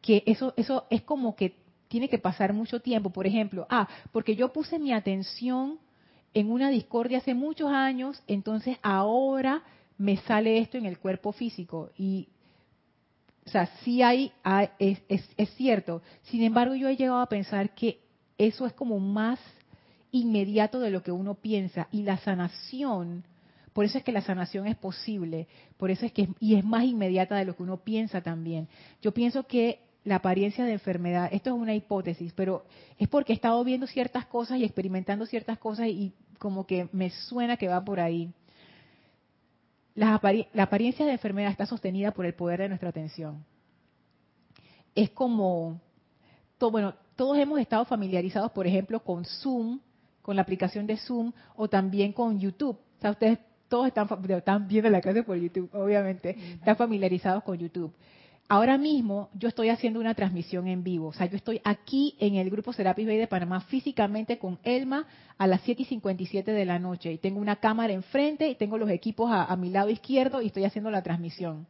que 0.01 0.23
eso, 0.27 0.55
eso 0.57 0.87
es 0.91 1.03
como 1.03 1.37
que 1.37 1.55
tiene 1.89 2.09
que 2.09 2.19
pasar 2.19 2.53
mucho 2.53 2.81
tiempo. 2.81 3.11
Por 3.11 3.27
ejemplo, 3.27 3.67
ah, 3.69 3.87
porque 4.11 4.35
yo 4.35 4.53
puse 4.53 4.79
mi 4.79 4.93
atención 4.93 5.79
en 6.35 6.51
una 6.51 6.71
discordia 6.71 7.19
hace 7.19 7.35
muchos 7.35 7.71
años, 7.71 8.23
entonces 8.27 8.77
ahora 8.83 9.63
me 9.97 10.17
sale 10.19 10.59
esto 10.59 10.79
en 10.79 10.87
el 10.87 10.99
cuerpo 10.99 11.33
físico. 11.33 11.91
Y 11.97 12.29
o 13.49 13.51
sea, 13.51 13.67
sí 13.83 14.03
hay, 14.03 14.31
es, 14.79 15.01
es, 15.09 15.51
cierto. 15.57 16.03
Sin 16.25 16.43
embargo, 16.43 16.75
yo 16.75 16.87
he 16.89 16.97
llegado 16.97 17.21
a 17.21 17.31
pensar 17.31 17.75
que 17.75 17.99
eso 18.37 18.67
es 18.67 18.75
como 18.75 19.01
más 19.01 19.41
inmediato 20.11 20.81
de 20.81 20.91
lo 20.91 21.03
que 21.03 21.13
uno 21.13 21.35
piensa 21.35 21.89
y 21.91 22.03
la 22.03 22.19
sanación, 22.19 23.25
por 23.73 23.87
eso 23.87 23.97
es 23.99 24.05
que 24.05 24.13
la 24.13 24.21
sanación 24.21 24.67
es 24.67 24.77
posible, 24.77 25.49
por 25.77 25.91
eso 25.91 26.05
es 26.05 26.13
que 26.13 26.29
y 26.41 26.57
es 26.57 26.65
más 26.65 26.85
inmediata 26.85 27.37
de 27.37 27.47
lo 27.47 27.57
que 27.57 27.63
uno 27.63 27.79
piensa 27.79 28.21
también. 28.21 28.69
Yo 29.01 29.15
pienso 29.15 29.47
que 29.47 29.81
la 30.05 30.17
apariencia 30.17 30.65
de 30.65 30.73
enfermedad, 30.73 31.29
esto 31.33 31.51
es 31.51 31.57
una 31.57 31.75
hipótesis, 31.75 32.33
pero 32.35 32.65
es 32.99 33.09
porque 33.09 33.33
he 33.33 33.37
estado 33.37 33.63
viendo 33.65 33.87
ciertas 33.87 34.27
cosas 34.27 34.59
y 34.59 34.65
experimentando 34.65 35.27
ciertas 35.27 35.59
cosas 35.59 35.89
y 35.89 36.13
como 36.39 36.67
que 36.67 36.89
me 36.93 37.11
suena 37.11 37.57
que 37.57 37.69
va 37.69 37.85
por 37.85 38.01
ahí. 38.01 38.33
La, 39.95 40.15
apariencia 40.15 41.05
de 41.05 41.13
enfermedad 41.13 41.51
está 41.51 41.67
sostenida 41.67 42.13
por 42.13 42.25
el 42.25 42.35
poder 42.35 42.61
de 42.61 42.69
nuestra 42.69 42.89
atención. 42.89 43.45
Es 44.95 45.11
como, 45.11 45.81
bueno, 46.61 46.95
todos 47.17 47.37
hemos 47.37 47.59
estado 47.59 47.85
familiarizados, 47.85 48.53
por 48.53 48.67
ejemplo, 48.67 49.01
con 49.01 49.25
Zoom, 49.25 49.81
con 50.23 50.37
la 50.37 50.43
aplicación 50.43 50.87
de 50.87 50.97
Zoom 50.97 51.33
o 51.57 51.69
también 51.69 52.13
con 52.13 52.39
YouTube. 52.39 52.77
O 52.77 53.01
sea, 53.01 53.11
ustedes 53.11 53.41
todos 53.69 53.89
están, 53.89 54.09
están 54.31 54.69
viendo 54.69 54.89
la 54.89 55.01
clase 55.01 55.25
por 55.25 55.37
YouTube, 55.37 55.69
obviamente, 55.75 56.37
están 56.55 56.77
familiarizados 56.77 57.43
con 57.43 57.59
YouTube. 57.59 57.93
Ahora 58.51 58.79
mismo 58.79 59.29
yo 59.35 59.47
estoy 59.49 59.69
haciendo 59.69 60.01
una 60.01 60.15
transmisión 60.15 60.69
en 60.69 60.83
vivo. 60.83 61.09
O 61.09 61.13
sea, 61.13 61.27
yo 61.27 61.37
estoy 61.37 61.61
aquí 61.65 62.17
en 62.19 62.37
el 62.37 62.49
grupo 62.49 62.73
Serapis 62.73 63.07
Bay 63.07 63.19
de 63.19 63.27
Panamá 63.27 63.61
físicamente 63.61 64.39
con 64.39 64.59
Elma 64.63 65.07
a 65.37 65.47
las 65.47 65.61
7 65.63 65.83
y 65.83 65.85
57 65.85 66.51
de 66.51 66.65
la 66.65 66.79
noche. 66.79 67.13
Y 67.13 67.19
tengo 67.19 67.41
una 67.41 67.57
cámara 67.57 67.93
enfrente 67.93 68.49
y 68.49 68.55
tengo 68.55 68.79
los 68.79 68.89
equipos 68.89 69.31
a, 69.31 69.55
mi 69.57 69.69
lado 69.69 69.91
izquierdo 69.91 70.41
y 70.41 70.47
estoy 70.47 70.65
haciendo 70.65 70.91
la 70.91 71.03
transmisión. 71.03 71.67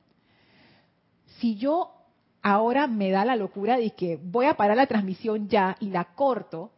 Si 1.40 1.56
yo 1.56 1.90
ahora 2.42 2.86
me 2.86 3.10
da 3.10 3.24
la 3.24 3.34
locura 3.34 3.76
de 3.76 3.90
que 3.90 4.16
voy 4.16 4.46
a 4.46 4.56
parar 4.56 4.76
la 4.76 4.86
transmisión 4.86 5.48
ya 5.48 5.76
y 5.80 5.90
la 5.90 6.04
corto, 6.14 6.70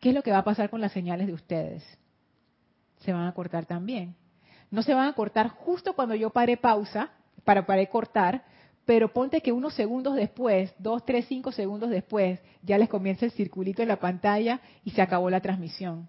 ¿qué 0.00 0.08
es 0.08 0.14
lo 0.14 0.24
que 0.24 0.32
va 0.32 0.38
a 0.38 0.44
pasar 0.44 0.70
con 0.70 0.80
las 0.80 0.90
señales 0.90 1.28
de 1.28 1.34
ustedes? 1.34 1.84
Se 2.98 3.12
van 3.12 3.28
a 3.28 3.34
cortar 3.34 3.64
también. 3.64 4.16
No 4.72 4.82
se 4.82 4.92
van 4.92 5.06
a 5.06 5.12
cortar 5.12 5.50
justo 5.50 5.92
cuando 5.92 6.16
yo 6.16 6.30
pare 6.30 6.56
pausa, 6.56 7.10
para 7.44 7.64
pare 7.64 7.88
cortar, 7.88 8.42
pero 8.84 9.12
ponte 9.12 9.40
que 9.40 9.52
unos 9.52 9.74
segundos 9.74 10.16
después, 10.16 10.74
dos, 10.78 11.04
tres, 11.04 11.26
cinco 11.28 11.52
segundos 11.52 11.90
después, 11.90 12.40
ya 12.62 12.78
les 12.78 12.88
comienza 12.88 13.24
el 13.24 13.32
circulito 13.32 13.82
en 13.82 13.88
la 13.88 14.00
pantalla 14.00 14.60
y 14.84 14.90
se 14.90 15.02
acabó 15.02 15.30
la 15.30 15.40
transmisión. 15.40 16.08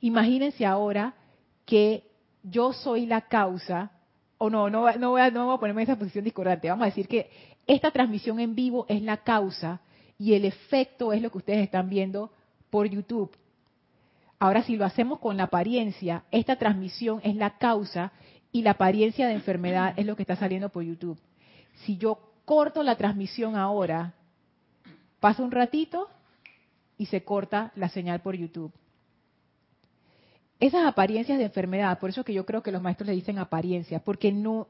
Imagínense 0.00 0.66
ahora 0.66 1.14
que 1.64 2.04
yo 2.42 2.72
soy 2.74 3.06
la 3.06 3.22
causa, 3.22 3.90
o 4.36 4.50
no, 4.50 4.68
no, 4.68 4.80
voy 4.82 4.90
a, 4.92 5.30
no 5.30 5.46
voy 5.46 5.54
a 5.54 5.58
ponerme 5.58 5.82
en 5.82 5.88
esa 5.88 5.98
posición 5.98 6.24
discordante, 6.24 6.68
vamos 6.68 6.82
a 6.82 6.90
decir 6.90 7.08
que 7.08 7.30
esta 7.66 7.90
transmisión 7.90 8.38
en 8.38 8.54
vivo 8.54 8.84
es 8.88 9.00
la 9.00 9.18
causa 9.18 9.80
y 10.18 10.34
el 10.34 10.44
efecto 10.44 11.12
es 11.14 11.22
lo 11.22 11.30
que 11.30 11.38
ustedes 11.38 11.64
están 11.64 11.88
viendo 11.88 12.30
por 12.68 12.86
YouTube. 12.86 13.30
Ahora, 14.38 14.62
si 14.62 14.76
lo 14.76 14.84
hacemos 14.84 15.20
con 15.20 15.38
la 15.38 15.44
apariencia, 15.44 16.24
esta 16.30 16.56
transmisión 16.56 17.20
es 17.24 17.34
la 17.36 17.56
causa 17.56 18.12
y 18.52 18.60
la 18.60 18.72
apariencia 18.72 19.26
de 19.26 19.32
enfermedad 19.32 19.94
es 19.96 20.04
lo 20.04 20.16
que 20.16 20.22
está 20.22 20.36
saliendo 20.36 20.68
por 20.68 20.82
YouTube 20.82 21.18
si 21.84 21.96
yo 21.96 22.18
corto 22.44 22.82
la 22.82 22.96
transmisión 22.96 23.56
ahora, 23.56 24.14
pasa 25.20 25.42
un 25.42 25.50
ratito 25.50 26.08
y 26.98 27.06
se 27.06 27.24
corta 27.24 27.72
la 27.76 27.88
señal 27.88 28.20
por 28.20 28.36
YouTube. 28.36 28.72
Esas 30.60 30.86
apariencias 30.86 31.38
de 31.38 31.44
enfermedad, 31.44 31.98
por 31.98 32.10
eso 32.10 32.24
que 32.24 32.32
yo 32.32 32.46
creo 32.46 32.62
que 32.62 32.70
los 32.70 32.80
maestros 32.80 33.08
le 33.08 33.14
dicen 33.14 33.38
apariencia, 33.38 33.98
porque 33.98 34.32
no, 34.32 34.68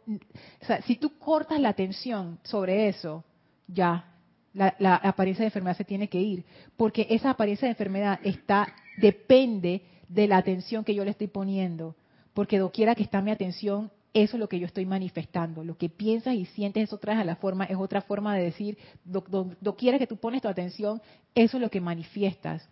si 0.87 0.97
tú 0.97 1.19
cortas 1.19 1.61
la 1.61 1.69
atención 1.69 2.39
sobre 2.43 2.89
eso, 2.89 3.23
ya, 3.69 4.13
la, 4.55 4.75
la, 4.79 4.97
apariencia 4.97 5.43
de 5.43 5.49
enfermedad 5.49 5.77
se 5.77 5.85
tiene 5.85 6.09
que 6.09 6.21
ir, 6.21 6.45
porque 6.77 7.07
esa 7.11 7.31
apariencia 7.31 7.67
de 7.67 7.73
enfermedad 7.73 8.19
está, 8.25 8.73
depende 8.97 9.83
de 10.09 10.27
la 10.27 10.39
atención 10.39 10.85
que 10.85 10.95
yo 10.95 11.05
le 11.05 11.11
estoy 11.11 11.27
poniendo, 11.27 11.95
porque 12.33 12.59
doquiera 12.59 12.95
que 12.95 13.03
está 13.03 13.21
mi 13.21 13.31
atención, 13.31 13.91
eso 14.15 14.37
es 14.37 14.41
lo 14.41 14.49
que 14.49 14.61
yo 14.61 14.67
estoy 14.67 14.87
manifestando. 14.87 15.65
Lo 15.65 15.77
que 15.77 15.89
piensas 15.89 16.35
y 16.35 16.47
sientes 16.47 16.85
es 16.85 16.93
otra, 16.93 17.23
la 17.25 17.35
forma, 17.35 17.65
es 17.65 17.77
otra 17.77 18.01
forma 18.01 18.37
de 18.37 18.45
decir, 18.45 18.79
do, 19.05 19.77
quiera 19.77 19.99
que 19.99 20.07
tú 20.07 20.17
pones 20.17 20.41
tu 20.41 20.49
atención, 20.49 21.03
eso 21.35 21.57
es 21.57 21.61
lo 21.61 21.69
que 21.69 21.81
manifiestas. 21.81 22.69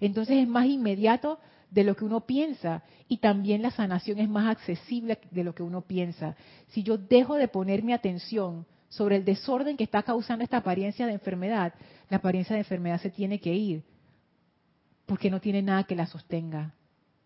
Entonces 0.00 0.36
es 0.38 0.48
más 0.48 0.66
inmediato 0.66 1.40
de 1.68 1.82
lo 1.82 1.96
que 1.96 2.04
uno 2.04 2.20
piensa 2.20 2.84
y 3.08 3.16
también 3.16 3.60
la 3.60 3.72
sanación 3.72 4.20
es 4.20 4.28
más 4.28 4.48
accesible 4.48 5.18
de 5.32 5.42
lo 5.42 5.52
que 5.52 5.64
uno 5.64 5.80
piensa. 5.82 6.36
Si 6.68 6.84
yo 6.84 6.96
dejo 6.96 7.34
de 7.34 7.48
poner 7.48 7.82
mi 7.82 7.92
atención 7.92 8.64
sobre 8.88 9.16
el 9.16 9.24
desorden 9.24 9.76
que 9.76 9.82
está 9.82 10.04
causando 10.04 10.44
esta 10.44 10.58
apariencia 10.58 11.06
de 11.06 11.14
enfermedad, 11.14 11.74
la 12.08 12.18
apariencia 12.18 12.54
de 12.54 12.60
enfermedad 12.60 13.00
se 13.00 13.10
tiene 13.10 13.40
que 13.40 13.52
ir 13.52 13.82
porque 15.06 15.28
no 15.28 15.40
tiene 15.40 15.60
nada 15.60 15.82
que 15.82 15.96
la 15.96 16.06
sostenga 16.06 16.72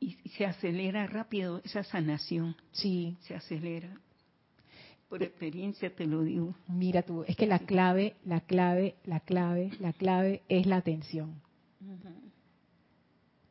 y 0.00 0.12
se 0.36 0.46
acelera 0.46 1.06
rápido 1.06 1.60
esa 1.64 1.82
sanación. 1.82 2.56
Sí. 2.72 3.16
Se 3.22 3.34
acelera. 3.34 4.00
Por 5.08 5.22
experiencia 5.22 5.94
te 5.94 6.06
lo 6.06 6.22
digo. 6.22 6.54
Mira 6.68 7.02
tú, 7.02 7.24
es 7.26 7.34
que 7.34 7.46
la 7.46 7.60
clave, 7.60 8.16
la 8.26 8.40
clave, 8.40 8.96
la 9.04 9.20
clave, 9.20 9.70
la 9.80 9.92
clave 9.94 10.42
es 10.48 10.66
la 10.66 10.76
atención. 10.76 11.40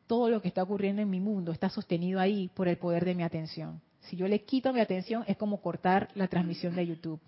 Todo 0.06 0.30
lo 0.30 0.42
que 0.42 0.48
está 0.48 0.64
ocurriendo 0.64 1.02
en 1.02 1.10
mi 1.10 1.20
mundo 1.20 1.52
está 1.52 1.70
sostenido 1.70 2.20
ahí 2.20 2.50
por 2.54 2.68
el 2.68 2.78
poder 2.78 3.06
de 3.06 3.16
mi 3.16 3.24
atención. 3.24 3.82
Si 4.02 4.16
yo 4.16 4.28
le 4.28 4.44
quito 4.44 4.72
mi 4.72 4.80
atención 4.80 5.24
es 5.28 5.36
como 5.36 5.60
cortar 5.60 6.10
la 6.14 6.28
transmisión 6.28 6.76
de 6.76 6.86
YouTube. 6.86 7.20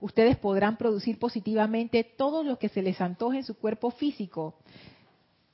Ustedes 0.00 0.36
podrán 0.38 0.76
producir 0.78 1.18
positivamente 1.18 2.02
todo 2.02 2.42
lo 2.42 2.58
que 2.58 2.68
se 2.68 2.82
les 2.82 3.00
antoje 3.00 3.38
en 3.38 3.44
su 3.44 3.56
cuerpo 3.56 3.92
físico, 3.92 4.56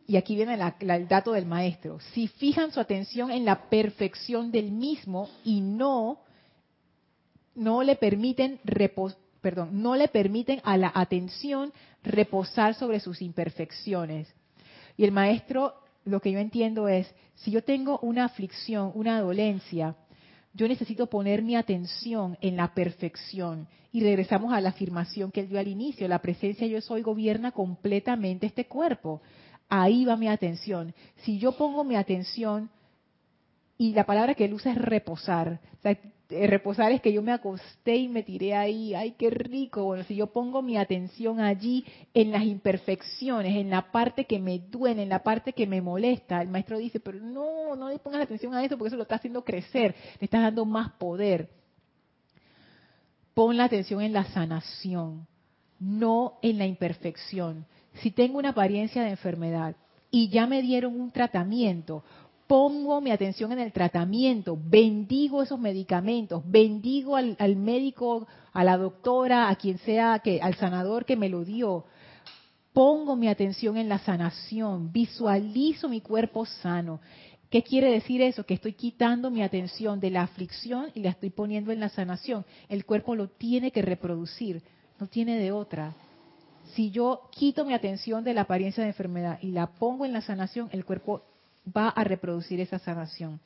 y 0.09 0.17
aquí 0.17 0.35
viene 0.37 0.55
el 0.81 1.07
dato 1.07 1.33
del 1.33 1.45
maestro, 1.45 2.01
si 2.15 2.29
fijan 2.29 2.73
su 2.73 2.81
atención 2.81 3.31
en 3.31 3.45
la 3.45 3.69
perfección 3.69 4.51
del 4.51 4.73
mismo 4.73 5.29
y 5.45 5.61
no, 5.61 6.21
no 7.55 7.83
le 7.83 7.95
permiten 7.95 8.59
perdón, 9.43 9.83
no 9.83 9.97
le 9.97 10.09
permiten 10.09 10.63
a 10.65 10.79
la 10.79 10.91
atención 10.95 11.75
reposar 12.03 12.75
sobre 12.75 13.01
sus 13.01 13.21
imperfecciones. 13.21 14.27
Y 14.97 15.05
el 15.05 15.13
maestro, 15.13 15.75
lo 16.07 16.21
que 16.21 16.33
yo 16.33 16.39
entiendo 16.39 16.89
es, 16.89 17.15
si 17.35 17.51
yo 17.51 17.63
tengo 17.63 17.99
una 17.99 18.25
aflicción, 18.25 18.93
una 18.95 19.21
dolencia, 19.21 19.95
yo 20.55 20.67
necesito 20.69 21.09
poner 21.09 21.43
mi 21.43 21.55
atención 21.55 22.39
en 22.41 22.57
la 22.57 22.73
perfección. 22.73 23.69
Y 23.93 24.03
regresamos 24.03 24.55
a 24.55 24.61
la 24.63 24.71
afirmación 24.71 25.31
que 25.31 25.41
él 25.41 25.51
dio 25.51 25.59
al 25.59 25.69
inicio, 25.69 26.09
la 26.09 26.23
presencia 26.23 26.67
yo 26.67 26.81
soy 26.81 27.03
gobierna 27.03 27.53
completamente 27.53 28.47
este 28.47 28.65
cuerpo 28.65 29.21
ahí 29.69 30.05
va 30.05 30.17
mi 30.17 30.29
atención. 30.29 30.95
Si 31.25 31.39
yo 31.39 31.53
pongo 31.53 31.85
mi 31.85 31.97
atención, 31.97 32.71
y 33.77 33.93
la 33.93 34.05
palabra 34.05 34.35
que 34.35 34.45
él 34.45 34.55
usa 34.55 34.73
es 34.73 34.79
reposar, 34.79 35.61
eh, 36.31 36.47
reposar 36.47 36.93
es 36.93 37.01
que 37.01 37.13
yo 37.13 37.23
me 37.23 37.33
acosté 37.33 37.97
y 37.97 38.09
me 38.09 38.23
tiré 38.23 38.55
ahí, 38.55 38.95
ay, 38.95 39.13
qué 39.13 39.31
rico. 39.31 39.85
Bueno, 39.85 40.05
si 40.05 40.17
yo 40.17 40.27
pongo 40.27 40.61
mi 40.61 40.77
atención 40.77 41.41
allí 41.41 41.87
en 42.13 42.33
las 42.33 42.43
imperfecciones, 42.43 43.57
en 43.57 43.71
la 43.71 43.91
parte 43.91 44.27
que 44.27 44.39
me 44.39 44.59
duele, 44.59 45.03
en 45.03 45.09
la 45.09 45.23
parte 45.23 45.55
que 45.55 45.67
me 45.67 45.81
molesta, 45.81 46.43
el 46.43 46.49
maestro 46.49 46.77
dice, 46.77 47.01
pero 47.01 47.19
no, 47.21 47.77
no 47.77 47.89
le 47.89 47.99
pongas 47.99 48.23
atención 48.23 48.53
a 48.55 48.63
eso 48.63 48.77
porque 48.77 48.89
eso 48.89 48.97
lo 48.97 49.05
está 49.05 49.15
haciendo 49.15 49.43
crecer, 49.43 49.95
le 50.21 50.25
estás 50.25 50.43
dando 50.43 50.67
más 50.67 50.93
poder. 50.93 51.49
Pon 53.33 53.57
la 53.57 53.65
atención 53.65 54.03
en 54.03 54.13
la 54.13 54.25
sanación, 54.25 55.27
no 55.79 56.39
en 56.43 56.59
la 56.59 56.67
imperfección 56.67 57.65
si 58.03 58.11
tengo 58.11 58.39
una 58.39 58.51
apariencia 58.51 59.03
de 59.03 59.11
enfermedad 59.11 59.77
y 60.11 60.29
ya 60.29 60.47
me 60.47 60.63
dieron 60.63 60.99
un 61.01 61.11
tratamiento, 61.11 62.03
pongo 62.47 63.01
mi 63.01 63.11
atención 63.11 63.53
en 63.53 63.59
el 63.59 63.73
tratamiento, 63.73 64.59
bendigo 64.61 65.43
esos 65.43 65.61
medicamentos, 65.61 66.43
bendigo 66.47 67.17
al, 67.17 67.57
médico, 67.57 68.27
a 68.53 68.65
la 68.65 68.77
doctora, 68.79 69.51
a 69.51 69.57
quien 69.57 69.79
sea, 69.79 70.19
que, 70.21 70.41
al 70.41 70.55
sanador 70.55 71.05
que 71.05 71.17
me 71.17 71.29
lo 71.29 71.45
dio. 71.45 71.85
Pongo 72.73 73.17
mi 73.17 73.29
atención 73.29 73.77
en 73.77 73.89
la 73.89 73.99
sanación, 73.99 74.93
visualizo 74.93 75.89
mi 75.89 76.01
cuerpo 76.01 76.47
sano. 76.47 77.01
¿Qué 77.51 77.63
quiere 77.63 77.91
decir 77.91 78.23
eso? 78.23 78.45
Que 78.45 78.55
estoy 78.55 78.75
quitando 78.75 79.31
mi 79.31 79.43
atención 79.43 80.01
de 80.01 80.11
la 80.11 80.23
aflicción 80.23 80.91
y 80.95 81.01
la 81.01 81.11
estoy 81.11 81.31
poniendo 81.31 81.73
en 81.73 81.81
la 81.81 81.89
sanación. 81.89 82.45
El 82.69 82.85
cuerpo 82.85 83.15
lo 83.15 83.29
tiene 83.29 83.73
que 83.73 83.83
reproducir, 83.83 84.63
no 85.01 85.07
tiene 85.07 85.39
de 85.39 85.53
otra 85.53 85.95
si 86.75 86.91
yo 86.91 87.29
quito 87.33 87.65
mi 87.65 87.75
atención 87.75 88.25
de 88.25 88.35
la 88.35 88.43
apariencia 88.43 88.83
de 88.83 88.91
enfermedad 88.91 89.39
y 89.43 89.53
la 89.53 89.67
pongo 89.67 90.05
en 90.05 90.13
la 90.13 90.21
sanación, 90.21 90.69
el 90.73 90.85
cuerpo 90.85 91.23
va 91.77 91.89
a 91.89 92.05
reproducir 92.05 92.61
esa 92.61 92.79
sanación. 92.79 93.41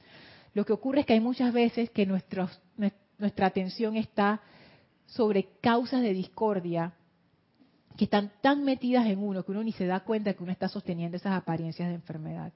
Lo 0.55 0.65
que 0.65 0.73
ocurre 0.73 1.01
es 1.01 1.07
que 1.07 1.15
hay 1.15 1.21
muchas 1.21 1.53
veces 1.53 1.91
que 1.91 2.07
nuestra 2.07 2.49
atención 3.47 3.97
está 3.97 4.41
sobre 5.07 5.49
causas 5.61 6.03
de 6.03 6.13
discordia 6.13 6.95
que 7.97 8.05
están 8.05 8.33
tan 8.41 8.65
metidas 8.65 9.07
en 9.07 9.19
uno 9.19 9.45
que 9.45 9.53
uno 9.53 9.63
ni 9.63 9.73
se 9.73 9.87
da 9.87 10.01
cuenta 10.01 10.33
que 10.35 10.43
uno 10.43 10.53
está 10.53 10.69
sosteniendo 10.69 11.17
esas 11.17 11.35
apariencias 11.35 11.89
de 11.89 11.95
enfermedad. 11.95 12.53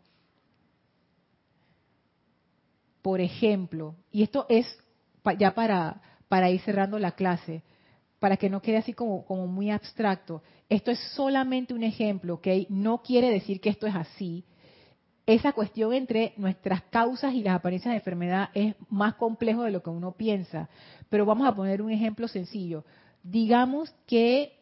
Por 3.03 3.21
ejemplo, 3.21 3.95
y 4.11 4.23
esto 4.23 4.47
es 4.49 4.67
ya 5.39 5.55
para, 5.55 6.01
para 6.29 6.51
ir 6.51 6.61
cerrando 6.61 6.99
la 6.99 7.13
clase, 7.13 7.63
para 8.19 8.37
que 8.37 8.51
no 8.51 8.63
quede 8.63 8.79
así 8.79 8.93
como, 8.93 9.25
muy 9.47 9.71
abstracto. 9.71 10.43
Esto 10.69 10.91
es 10.91 10.99
solamente 11.15 11.75
un 11.75 11.83
ejemplo, 11.83 12.35
¿ok? 12.35 12.47
No 12.69 13.03
quiere 13.03 13.31
decir 13.31 13.61
que 13.61 13.69
esto 13.69 13.87
es 13.87 13.95
así. 13.95 14.45
Esa 15.27 15.53
cuestión 15.53 15.93
entre 15.93 16.33
nuestras 16.37 16.83
causas 16.85 17.35
y 17.35 17.43
las 17.43 17.57
apariencias 17.57 17.93
de 17.93 17.99
enfermedad 17.99 18.51
es 18.55 18.75
más 18.89 19.15
complejo 19.15 19.65
de 19.65 19.73
lo 19.73 19.83
que 19.83 19.91
uno 19.91 20.13
piensa. 20.13 20.69
Pero 21.09 21.27
vamos 21.27 21.49
a 21.49 21.55
poner 21.55 21.83
un 21.83 21.91
ejemplo 21.91 22.29
sencillo. 22.29 22.85
Digamos 23.23 23.93
que 24.07 24.61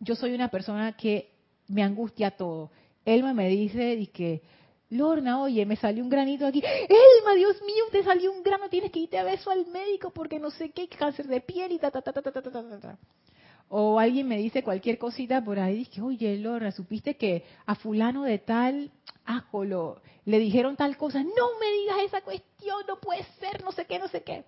yo 0.00 0.14
soy 0.14 0.34
una 0.34 0.48
persona 0.48 0.92
que 0.92 1.30
me 1.68 1.82
angustia 1.82 2.32
todo. 2.32 2.70
Elma 3.04 3.32
me 3.34 3.48
dice 3.48 4.06
que, 4.12 4.42
Lorna, 4.92 5.40
oye, 5.40 5.64
me 5.64 5.76
salió 5.76 6.04
un 6.04 6.10
granito 6.10 6.46
aquí. 6.46 6.62
Elma, 6.62 7.34
Dios 7.34 7.62
mío, 7.62 7.84
te 7.90 8.04
salió 8.04 8.30
un 8.30 8.42
grano, 8.42 8.68
tienes 8.68 8.92
que 8.92 9.00
irte 9.00 9.18
a 9.18 9.24
beso 9.24 9.50
al 9.50 9.66
médico 9.66 10.10
porque 10.10 10.38
no 10.38 10.50
sé 10.50 10.70
qué, 10.70 10.86
cáncer 10.86 11.26
de 11.26 11.40
piel 11.40 11.72
y 11.72 11.78
ta, 11.78 11.90
ta, 11.90 12.02
ta, 12.02 12.12
ta, 12.12 12.20
ta, 12.20 12.30
ta, 12.30 12.42
ta, 12.42 12.80
ta. 12.80 12.98
O 13.70 13.98
alguien 13.98 14.28
me 14.28 14.36
dice 14.36 14.62
cualquier 14.62 14.98
cosita 14.98 15.42
por 15.42 15.58
ahí, 15.58 15.78
dice, 15.78 16.02
oye, 16.02 16.36
Lorna, 16.36 16.72
¿supiste 16.72 17.16
que 17.16 17.42
a 17.64 17.74
fulano 17.74 18.24
de 18.24 18.38
tal, 18.38 18.90
ájolo, 19.24 20.02
le 20.26 20.38
dijeron 20.38 20.76
tal 20.76 20.98
cosa? 20.98 21.22
No 21.22 21.58
me 21.58 21.72
digas 21.80 21.96
esa 22.04 22.20
cuestión, 22.20 22.82
no 22.86 23.00
puede 23.00 23.24
ser, 23.40 23.64
no 23.64 23.72
sé 23.72 23.86
qué, 23.86 23.98
no 23.98 24.08
sé 24.08 24.22
qué. 24.22 24.44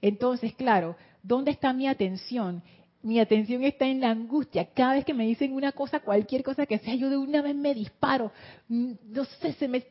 Entonces, 0.00 0.54
claro, 0.54 0.94
¿dónde 1.24 1.50
está 1.50 1.72
mi 1.72 1.88
atención? 1.88 2.62
Mi 3.02 3.20
atención 3.20 3.62
está 3.62 3.86
en 3.86 4.00
la 4.00 4.10
angustia. 4.10 4.68
Cada 4.74 4.94
vez 4.94 5.04
que 5.04 5.14
me 5.14 5.26
dicen 5.26 5.52
una 5.52 5.72
cosa, 5.72 6.00
cualquier 6.00 6.42
cosa 6.42 6.66
que 6.66 6.78
sea, 6.78 6.94
yo 6.94 7.08
de 7.10 7.16
una 7.16 7.42
vez 7.42 7.54
me 7.54 7.74
disparo. 7.74 8.32
Mm, 8.68 8.92
no 9.10 9.24
sé, 9.24 9.52
se 9.52 9.68
me, 9.68 9.84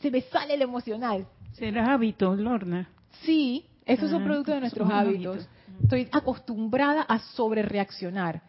se 0.00 0.10
me 0.10 0.20
sale 0.22 0.54
el 0.54 0.62
emocional. 0.62 1.26
¿Será 1.52 1.92
hábito, 1.92 2.34
Lorna? 2.34 2.90
Sí, 3.22 3.66
esos 3.84 4.10
son 4.10 4.22
ah, 4.22 4.24
productos 4.24 4.54
de 4.54 4.60
nuestros 4.60 4.90
hábitos. 4.90 5.48
Estoy 5.82 6.08
acostumbrada 6.12 7.02
a 7.02 7.18
sobrereaccionar. 7.18 8.42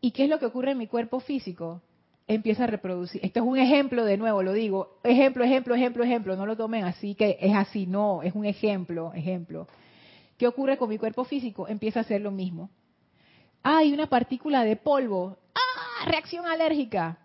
¿Y 0.00 0.10
qué 0.10 0.24
es 0.24 0.30
lo 0.30 0.38
que 0.38 0.46
ocurre 0.46 0.72
en 0.72 0.78
mi 0.78 0.86
cuerpo 0.86 1.20
físico? 1.20 1.80
Empieza 2.26 2.64
a 2.64 2.66
reproducir. 2.66 3.20
Esto 3.24 3.40
es 3.40 3.46
un 3.46 3.58
ejemplo, 3.58 4.04
de 4.04 4.16
nuevo, 4.16 4.42
lo 4.42 4.52
digo. 4.52 4.98
Ejemplo, 5.02 5.44
ejemplo, 5.44 5.74
ejemplo, 5.74 6.04
ejemplo. 6.04 6.36
No 6.36 6.46
lo 6.46 6.56
tomen 6.56 6.84
así 6.84 7.14
que 7.14 7.38
es 7.40 7.54
así, 7.54 7.86
no, 7.86 8.22
es 8.22 8.34
un 8.34 8.44
ejemplo, 8.44 9.12
ejemplo. 9.14 9.66
¿Qué 10.42 10.48
ocurre 10.48 10.76
con 10.76 10.88
mi 10.88 10.98
cuerpo 10.98 11.22
físico? 11.22 11.68
Empieza 11.68 12.00
a 12.00 12.02
hacer 12.02 12.20
lo 12.20 12.32
mismo. 12.32 12.68
Hay 13.62 13.92
una 13.92 14.08
partícula 14.08 14.64
de 14.64 14.74
polvo. 14.74 15.36
¡Ah! 15.54 16.04
Reacción 16.04 16.46
alérgica. 16.46 17.16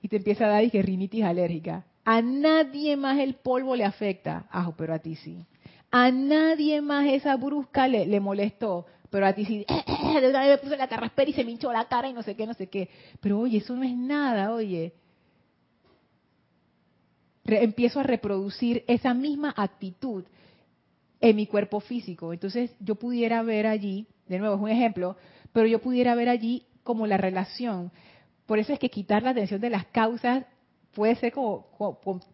Y 0.00 0.08
te 0.08 0.16
empieza 0.16 0.46
a 0.46 0.48
dar 0.48 0.62
dije, 0.62 0.80
rinitis 0.80 1.22
alérgica. 1.22 1.84
A 2.02 2.22
nadie 2.22 2.96
más 2.96 3.18
el 3.18 3.34
polvo 3.34 3.76
le 3.76 3.84
afecta. 3.84 4.46
Ah, 4.50 4.72
pero 4.74 4.94
a 4.94 5.00
ti 5.00 5.16
sí. 5.16 5.44
A 5.90 6.10
nadie 6.10 6.80
más 6.80 7.04
esa 7.08 7.36
brusca 7.36 7.88
le, 7.88 8.06
le 8.06 8.20
molestó. 8.20 8.86
Pero 9.10 9.26
a 9.26 9.34
ti 9.34 9.44
sí. 9.44 9.66
De 10.18 10.30
una 10.30 10.46
vez 10.46 10.48
me 10.48 10.58
puse 10.66 10.78
la 10.78 10.88
carraspera 10.88 11.30
y 11.30 11.34
se 11.34 11.44
me 11.44 11.50
hinchó 11.50 11.70
la 11.74 11.88
cara 11.88 12.08
y 12.08 12.14
no 12.14 12.22
sé 12.22 12.34
qué, 12.34 12.46
no 12.46 12.54
sé 12.54 12.70
qué. 12.70 12.88
Pero 13.20 13.40
oye, 13.40 13.58
eso 13.58 13.76
no 13.76 13.82
es 13.82 13.94
nada, 13.94 14.54
oye. 14.54 14.94
empiezo 17.44 18.00
a 18.00 18.02
reproducir 18.02 18.82
esa 18.88 19.12
misma 19.12 19.52
actitud 19.54 20.24
en 21.24 21.36
mi 21.36 21.46
cuerpo 21.46 21.80
físico. 21.80 22.34
Entonces 22.34 22.70
yo 22.80 22.96
pudiera 22.96 23.42
ver 23.42 23.66
allí, 23.66 24.06
de 24.28 24.38
nuevo 24.38 24.56
es 24.56 24.60
un 24.60 24.68
ejemplo, 24.68 25.16
pero 25.54 25.66
yo 25.66 25.80
pudiera 25.80 26.14
ver 26.14 26.28
allí 26.28 26.66
como 26.82 27.06
la 27.06 27.16
relación. 27.16 27.90
Por 28.44 28.58
eso 28.58 28.74
es 28.74 28.78
que 28.78 28.90
quitar 28.90 29.22
la 29.22 29.30
atención 29.30 29.58
de 29.62 29.70
las 29.70 29.86
causas 29.86 30.44
puede 30.92 31.14
ser 31.16 31.32
como, 31.32 31.66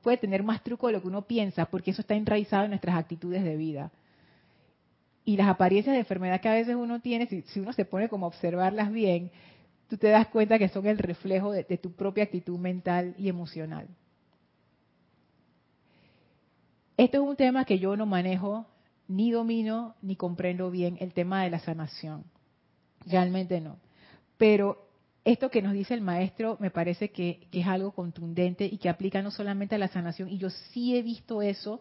puede 0.02 0.16
tener 0.16 0.42
más 0.42 0.64
truco 0.64 0.88
de 0.88 0.94
lo 0.94 1.00
que 1.00 1.06
uno 1.06 1.22
piensa, 1.22 1.66
porque 1.66 1.92
eso 1.92 2.00
está 2.00 2.16
enraizado 2.16 2.64
en 2.64 2.70
nuestras 2.70 2.96
actitudes 2.96 3.44
de 3.44 3.56
vida. 3.56 3.92
Y 5.24 5.36
las 5.36 5.46
apariencias 5.46 5.94
de 5.94 6.00
enfermedad 6.00 6.40
que 6.40 6.48
a 6.48 6.54
veces 6.54 6.74
uno 6.74 6.98
tiene, 6.98 7.28
si, 7.28 7.60
uno 7.60 7.72
se 7.72 7.84
pone 7.84 8.08
como 8.08 8.26
a 8.26 8.28
observarlas 8.28 8.90
bien, 8.90 9.30
tú 9.88 9.98
te 9.98 10.08
das 10.08 10.26
cuenta 10.26 10.58
que 10.58 10.68
son 10.68 10.86
el 10.86 10.98
reflejo 10.98 11.52
de 11.52 11.78
tu 11.78 11.92
propia 11.92 12.24
actitud 12.24 12.58
mental 12.58 13.14
y 13.16 13.28
emocional. 13.28 13.86
Esto 16.96 17.22
es 17.22 17.28
un 17.28 17.36
tema 17.36 17.64
que 17.64 17.78
yo 17.78 17.96
no 17.96 18.04
manejo 18.04 18.66
ni 19.10 19.32
domino 19.32 19.96
ni 20.02 20.14
comprendo 20.14 20.70
bien 20.70 20.96
el 21.00 21.12
tema 21.12 21.42
de 21.42 21.50
la 21.50 21.58
sanación. 21.58 22.24
Realmente 23.04 23.60
no. 23.60 23.78
Pero 24.38 24.86
esto 25.24 25.50
que 25.50 25.62
nos 25.62 25.72
dice 25.72 25.94
el 25.94 26.00
maestro 26.00 26.56
me 26.60 26.70
parece 26.70 27.10
que, 27.10 27.48
es 27.50 27.66
algo 27.66 27.90
contundente 27.90 28.66
y 28.66 28.78
que 28.78 28.88
aplica 28.88 29.20
no 29.20 29.32
solamente 29.32 29.74
a 29.74 29.78
la 29.78 29.88
sanación, 29.88 30.28
y 30.28 30.38
yo 30.38 30.48
sí 30.50 30.96
he 30.96 31.02
visto 31.02 31.42
eso 31.42 31.80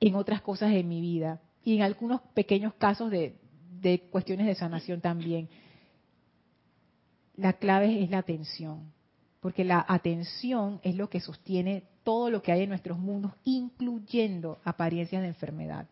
en 0.00 0.16
otras 0.16 0.42
cosas 0.42 0.72
de 0.72 0.82
mi 0.82 1.00
vida 1.00 1.40
y 1.64 1.76
en 1.76 1.82
algunos 1.82 2.20
pequeños 2.34 2.74
casos 2.74 3.12
de, 3.12 3.36
de 3.80 4.00
cuestiones 4.10 4.48
de 4.48 4.56
sanación 4.56 5.00
también. 5.00 5.48
La 7.36 7.52
clave 7.52 8.02
es 8.02 8.10
la 8.10 8.18
atención, 8.18 8.92
porque 9.38 9.62
la 9.62 9.86
atención 9.86 10.80
es 10.82 10.96
lo 10.96 11.08
que 11.08 11.20
sostiene 11.20 11.84
todo 12.02 12.28
lo 12.28 12.42
que 12.42 12.50
hay 12.50 12.62
en 12.62 12.70
nuestros 12.70 12.98
mundos, 12.98 13.34
incluyendo 13.44 14.58
apariencias 14.64 15.22
de 15.22 15.28
enfermedad. 15.28 15.86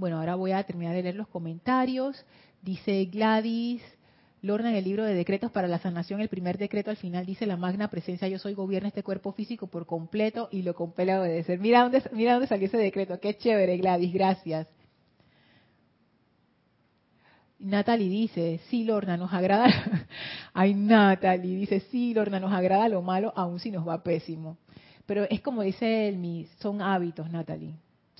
Bueno, 0.00 0.16
ahora 0.16 0.34
voy 0.34 0.52
a 0.52 0.62
terminar 0.62 0.94
de 0.94 1.02
leer 1.02 1.14
los 1.14 1.28
comentarios. 1.28 2.24
Dice 2.62 3.04
Gladys, 3.04 3.82
Lorna 4.40 4.70
en 4.70 4.76
el 4.76 4.84
libro 4.84 5.04
de 5.04 5.12
decretos 5.12 5.50
para 5.50 5.68
la 5.68 5.78
sanación, 5.78 6.22
el 6.22 6.30
primer 6.30 6.56
decreto 6.56 6.90
al 6.90 6.96
final 6.96 7.26
dice 7.26 7.44
la 7.44 7.58
magna 7.58 7.88
presencia 7.88 8.26
yo 8.26 8.38
soy 8.38 8.54
gobierna 8.54 8.88
este 8.88 9.02
cuerpo 9.02 9.32
físico 9.32 9.66
por 9.66 9.84
completo 9.84 10.48
y 10.50 10.62
lo 10.62 10.74
compele 10.74 11.12
a 11.12 11.20
obedecer. 11.20 11.58
Mira 11.58 11.82
dónde, 11.82 12.02
mira 12.12 12.32
dónde 12.32 12.46
salió 12.46 12.66
ese 12.66 12.78
decreto, 12.78 13.20
qué 13.20 13.36
chévere 13.36 13.76
Gladys, 13.76 14.10
gracias. 14.14 14.68
Natalie 17.58 18.08
dice, 18.08 18.58
sí 18.70 18.84
Lorna, 18.84 19.18
nos 19.18 19.34
agrada, 19.34 19.66
ay 20.54 20.72
Natalie 20.72 21.56
dice, 21.56 21.80
sí 21.90 22.14
Lorna, 22.14 22.40
nos 22.40 22.54
agrada 22.54 22.88
lo 22.88 23.02
malo 23.02 23.34
aun 23.36 23.60
si 23.60 23.70
nos 23.70 23.86
va 23.86 24.02
pésimo. 24.02 24.56
Pero 25.04 25.24
es 25.28 25.42
como 25.42 25.60
dice 25.60 26.08
el 26.08 26.48
son 26.58 26.80
hábitos 26.80 27.30
Natalie, 27.30 27.74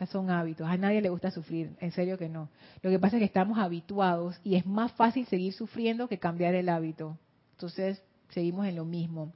son 0.06 0.30
hábitos. 0.30 0.66
A 0.66 0.76
nadie 0.76 1.00
le 1.00 1.08
gusta 1.08 1.30
sufrir, 1.30 1.76
en 1.80 1.92
serio 1.92 2.16
que 2.16 2.28
no. 2.28 2.48
Lo 2.82 2.90
que 2.90 2.98
pasa 2.98 3.16
es 3.16 3.20
que 3.20 3.26
estamos 3.26 3.58
habituados 3.58 4.40
y 4.42 4.56
es 4.56 4.66
más 4.66 4.92
fácil 4.92 5.26
seguir 5.26 5.52
sufriendo 5.52 6.08
que 6.08 6.18
cambiar 6.18 6.54
el 6.54 6.68
hábito. 6.68 7.18
Entonces, 7.52 8.02
seguimos 8.30 8.66
en 8.66 8.76
lo 8.76 8.84
mismo. 8.84 9.32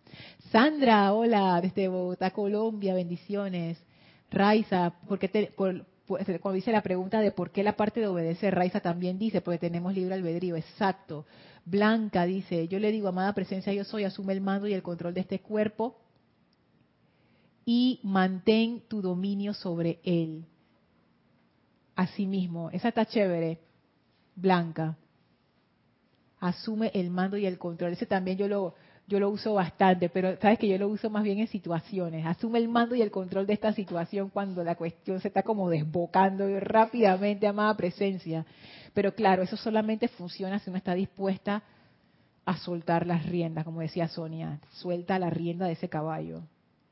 Sandra, 0.51 1.13
hola, 1.13 1.61
desde 1.61 1.89
Bogotá, 1.89 2.31
Colombia, 2.31 2.95
bendiciones. 2.95 3.79
Raiza, 4.31 4.95
porque 5.07 5.29
te, 5.29 5.49
cuando 5.49 6.53
dice 6.53 6.73
la 6.73 6.83
pregunta 6.83 7.21
de 7.21 7.31
por 7.31 7.51
qué 7.51 7.63
la 7.63 7.77
parte 7.77 8.01
de 8.01 8.07
obedecer, 8.07 8.55
Raiza 8.55 8.81
también 8.81 9.19
dice, 9.19 9.41
porque 9.41 9.59
tenemos 9.59 9.95
libre 9.95 10.15
albedrío, 10.15 10.57
exacto. 10.57 11.27
Blanca 11.65 12.25
dice, 12.25 12.69
yo 12.69 12.79
le 12.79 12.91
digo, 12.91 13.09
amada 13.09 13.33
presencia, 13.33 13.73
yo 13.73 13.85
soy, 13.85 14.05
asume 14.05 14.33
el 14.33 14.41
mando 14.41 14.67
y 14.67 14.75
el 14.75 14.83
control 14.83 15.15
de 15.15 15.21
este 15.21 15.41
cuerpo 15.41 15.99
y 17.65 18.01
mantén 18.03 18.83
tu 18.89 19.01
dominio 19.01 19.55
sobre 19.55 20.01
él 20.05 20.45
sí 22.15 22.27
mismo. 22.27 22.71
Esa 22.71 22.89
está 22.89 23.07
chévere, 23.07 23.61
blanca. 24.35 24.97
Asume 26.41 26.91
el 26.95 27.11
mando 27.11 27.37
y 27.37 27.47
el 27.47 27.59
control. 27.59 27.93
Ese 27.93 28.07
también 28.07 28.37
yo 28.37 28.49
lo, 28.49 28.75
yo 29.07 29.21
lo 29.21 29.31
uso 29.31 29.55
bastante, 29.55 30.09
pero 30.09 30.37
sabes 30.41 30.59
que 30.59 30.69
yo 30.69 30.79
lo 30.79 30.89
uso 30.89 31.11
más 31.11 31.23
bien 31.23 31.39
en 31.39 31.47
situaciones. 31.47 32.27
Asume 32.27 32.59
el 32.59 32.69
mando 32.69 32.95
y 32.95 33.03
el 33.03 33.11
control 33.11 33.47
de 33.47 33.55
esta 33.55 33.73
situación 33.73 34.31
cuando 34.31 34.65
la 34.65 34.75
cuestión 34.75 35.21
se 35.21 35.29
está 35.29 35.43
como 35.43 35.69
desbocando 35.71 36.49
rápidamente, 36.61 37.47
amada 37.47 37.77
presencia. 37.77 38.45
Pero 38.93 39.15
claro, 39.15 39.43
eso 39.43 39.57
solamente 39.57 40.09
funciona 40.09 40.59
si 40.59 40.71
uno 40.71 40.79
está 40.79 40.95
dispuesta 40.95 41.63
a 42.45 42.57
soltar 42.59 43.07
las 43.07 43.27
riendas, 43.27 43.65
como 43.65 43.81
decía 43.81 44.09
Sonia, 44.09 44.61
suelta 44.73 45.19
la 45.19 45.31
rienda 45.31 45.67
de 45.67 45.73
ese 45.73 45.89
caballo, 45.89 46.43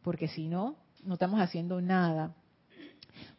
porque 0.03 0.29
si 0.29 0.49
no, 0.49 0.77
no 1.05 1.15
estamos 1.15 1.41
haciendo 1.41 1.81
nada. 1.81 2.35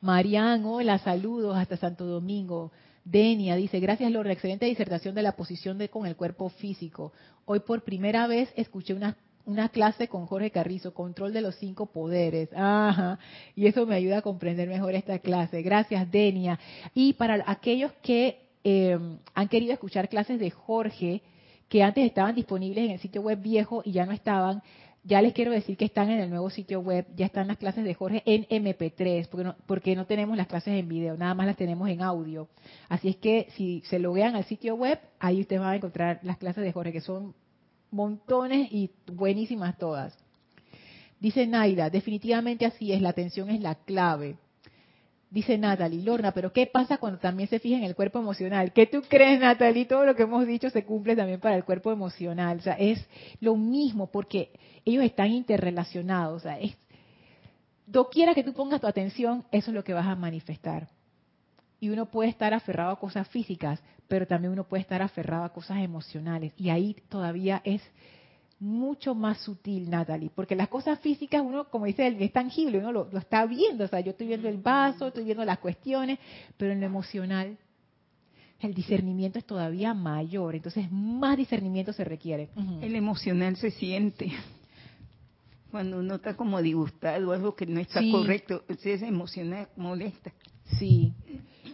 Marian, 0.02 0.66
hola, 0.66 0.98
saludos 1.00 1.56
hasta 1.58 1.78
Santo 1.78 2.06
Domingo. 2.06 2.72
Denia 3.06 3.56
dice, 3.56 3.80
gracias 3.80 4.12
Lorna, 4.12 4.32
excelente 4.32 4.66
disertación 4.66 5.14
de 5.14 5.24
la 5.24 5.34
posición 5.34 5.78
de 5.78 5.90
con 5.90 6.06
el 6.06 6.16
cuerpo 6.16 6.50
físico. 6.50 7.12
Hoy 7.46 7.60
por 7.60 7.84
primera 7.84 8.28
vez 8.28 8.50
escuché 8.56 8.94
una, 8.94 9.18
clase 9.70 10.08
con 10.08 10.26
Jorge 10.26 10.52
Carrizo, 10.52 10.94
control 10.94 11.34
de 11.34 11.42
los 11.42 11.56
cinco 11.56 11.88
poderes. 11.88 12.50
Ajá, 12.56 13.20
y 13.56 13.68
eso 13.68 13.86
me 13.86 13.96
ayuda 13.96 14.20
a 14.20 14.22
comprender 14.22 14.70
mejor 14.70 14.96
esta 14.96 15.20
clase. 15.20 15.62
Gracias 15.62 16.10
Denia. 16.10 16.60
Y 16.94 17.14
para 17.14 17.44
aquellos 17.46 17.92
que 18.02 18.40
eh, 18.64 18.98
han 19.34 19.48
querido 19.50 19.74
escuchar 19.74 20.08
clases 20.08 20.40
de 20.40 20.50
Jorge, 20.50 21.22
que 21.68 21.84
antes 21.84 22.06
estaban 22.06 22.36
disponibles 22.36 22.86
en 22.86 22.92
el 22.92 23.00
sitio 23.00 23.22
web 23.22 23.42
viejo 23.42 23.82
y 23.84 23.92
ya 23.92 24.06
no 24.06 24.14
estaban, 24.14 24.62
ya 25.04 25.22
les 25.22 25.34
quiero 25.34 25.52
decir 25.52 25.76
que 25.76 25.86
están 25.86 26.10
en 26.10 26.20
el 26.20 26.30
nuevo 26.30 26.50
sitio 26.50 26.80
web, 26.80 27.06
ya 27.16 27.26
están 27.26 27.48
las 27.48 27.58
clases 27.58 27.84
de 27.84 27.94
Jorge 27.94 28.24
en 28.26 28.46
MP3, 28.46 29.28
porque 29.28 29.44
no, 29.44 29.56
porque 29.66 29.96
no 29.96 30.06
tenemos 30.06 30.38
las 30.38 30.48
clases 30.48 30.80
en 30.80 30.88
video, 30.88 31.18
nada 31.18 31.34
más 31.34 31.46
las 31.46 31.58
tenemos 31.58 31.90
en 31.90 32.02
audio. 32.02 32.48
Así 32.88 33.10
es 33.10 33.18
que 33.18 33.48
si 33.56 33.82
se 33.82 34.00
loguean 34.00 34.36
al 34.36 34.46
sitio 34.46 34.76
web, 34.76 35.00
ahí 35.20 35.42
ustedes 35.42 35.62
van 35.62 35.74
a 35.74 35.76
encontrar 35.76 36.20
las 36.24 36.38
clases 36.38 36.64
de 36.64 36.72
Jorge, 36.72 36.94
que 36.94 37.02
son 37.02 37.36
montones 37.92 38.72
y 38.72 38.92
buenísimas 39.12 39.78
todas. 39.78 40.18
Dice 41.20 41.48
Naira, 41.48 41.90
definitivamente 41.90 42.66
así 42.66 42.92
es, 42.92 43.02
la 43.02 43.10
atención 43.10 43.50
es 43.50 43.62
la 43.62 43.76
clave. 43.76 44.38
Dice 45.34 45.58
Natalie, 45.58 46.04
Lorna, 46.04 46.32
pero 46.32 46.54
¿qué 46.54 46.68
pasa 46.68 47.00
cuando 47.00 47.18
también 47.18 47.50
se 47.50 47.58
fija 47.58 47.76
en 47.76 47.84
el 47.84 47.96
cuerpo 47.96 48.20
emocional? 48.20 48.72
¿Qué 48.72 48.86
tú 48.86 49.02
crees, 49.02 49.40
Natalie? 49.40 49.86
Todo 49.86 50.06
lo 50.06 50.16
que 50.16 50.22
hemos 50.22 50.46
dicho 50.46 50.70
se 50.70 50.86
cumple 50.86 51.16
también 51.16 51.40
para 51.40 51.56
el 51.56 51.64
cuerpo 51.64 51.92
emocional. 51.92 52.60
O 52.60 52.62
sea, 52.62 52.74
es 52.74 53.04
lo 53.40 53.56
mismo 53.56 54.12
porque 54.12 54.52
ellos 54.86 55.04
están 55.04 55.32
interrelacionados. 55.32 56.36
O 56.36 56.40
sea, 56.40 56.60
es, 56.60 56.78
doquiera 57.88 58.36
que 58.36 58.44
tú 58.44 58.54
pongas 58.54 58.80
tu 58.80 58.86
atención, 58.86 59.44
eso 59.52 59.72
es 59.72 59.74
lo 59.74 59.84
que 59.84 59.96
vas 59.96 60.06
a 60.06 60.16
manifestar. 60.16 60.88
Y 61.80 61.90
uno 61.90 62.12
puede 62.12 62.30
estar 62.30 62.54
aferrado 62.54 62.92
a 62.92 63.00
cosas 63.00 63.28
físicas, 63.30 63.82
pero 64.08 64.28
también 64.28 64.54
uno 64.54 64.66
puede 64.66 64.82
estar 64.82 65.02
aferrado 65.02 65.46
a 65.46 65.52
cosas 65.52 65.80
emocionales. 65.80 66.54
Y 66.58 66.70
ahí 66.70 66.96
todavía 67.10 67.60
es 67.66 67.82
mucho 68.60 69.14
más 69.16 69.40
sutil, 69.40 69.90
Natalie, 69.90 70.32
porque 70.34 70.56
las 70.56 70.70
cosas 70.70 71.00
físicas 71.00 71.42
uno, 71.44 71.70
como 71.70 71.86
dice 71.86 72.08
él, 72.08 72.18
es 72.20 72.32
tangible, 72.32 72.80
uno 72.80 72.92
lo, 72.92 73.18
está 73.18 73.46
viendo, 73.46 73.84
o 73.84 73.88
sea, 73.88 74.00
yo 74.00 74.12
estoy 74.12 74.28
viendo 74.28 74.48
el 74.48 74.58
vaso, 74.58 75.08
estoy 75.08 75.26
viendo 75.26 75.44
las 75.44 75.60
cuestiones, 75.60 76.20
pero 76.58 76.72
en 76.72 76.80
lo 76.80 76.86
emocional 76.86 77.58
el 78.60 78.74
discernimiento 78.74 79.40
es 79.40 79.46
todavía 79.46 79.94
mayor, 79.94 80.56
entonces 80.56 80.90
más 80.92 81.36
discernimiento 81.36 81.92
se 81.92 82.06
requiere. 82.06 82.50
El 82.82 82.96
emocional 82.96 83.58
se 83.58 83.72
siente. 83.72 84.32
Cuando 85.70 86.00
uno 86.00 86.16
está 86.16 86.38
como 86.38 86.62
disgustado 86.62 87.30
o 87.30 87.34
algo 87.34 87.56
que 87.56 87.66
no 87.66 87.82
está 87.82 88.02
correcto, 88.10 88.64
es 88.70 89.02
emocional, 89.02 89.68
molesta. 89.76 90.32
Sí, 90.80 91.14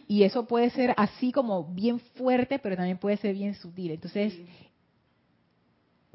y 0.08 0.24
eso 0.24 0.48
puede 0.48 0.72
ser 0.72 0.96
así 0.98 1.32
como 1.32 1.64
bien 1.72 2.00
fuerte, 2.00 2.58
pero 2.58 2.76
también 2.76 2.98
puede 2.98 3.18
ser 3.18 3.36
bien 3.36 3.54
sutil. 3.54 3.92
Entonces, 3.92 4.34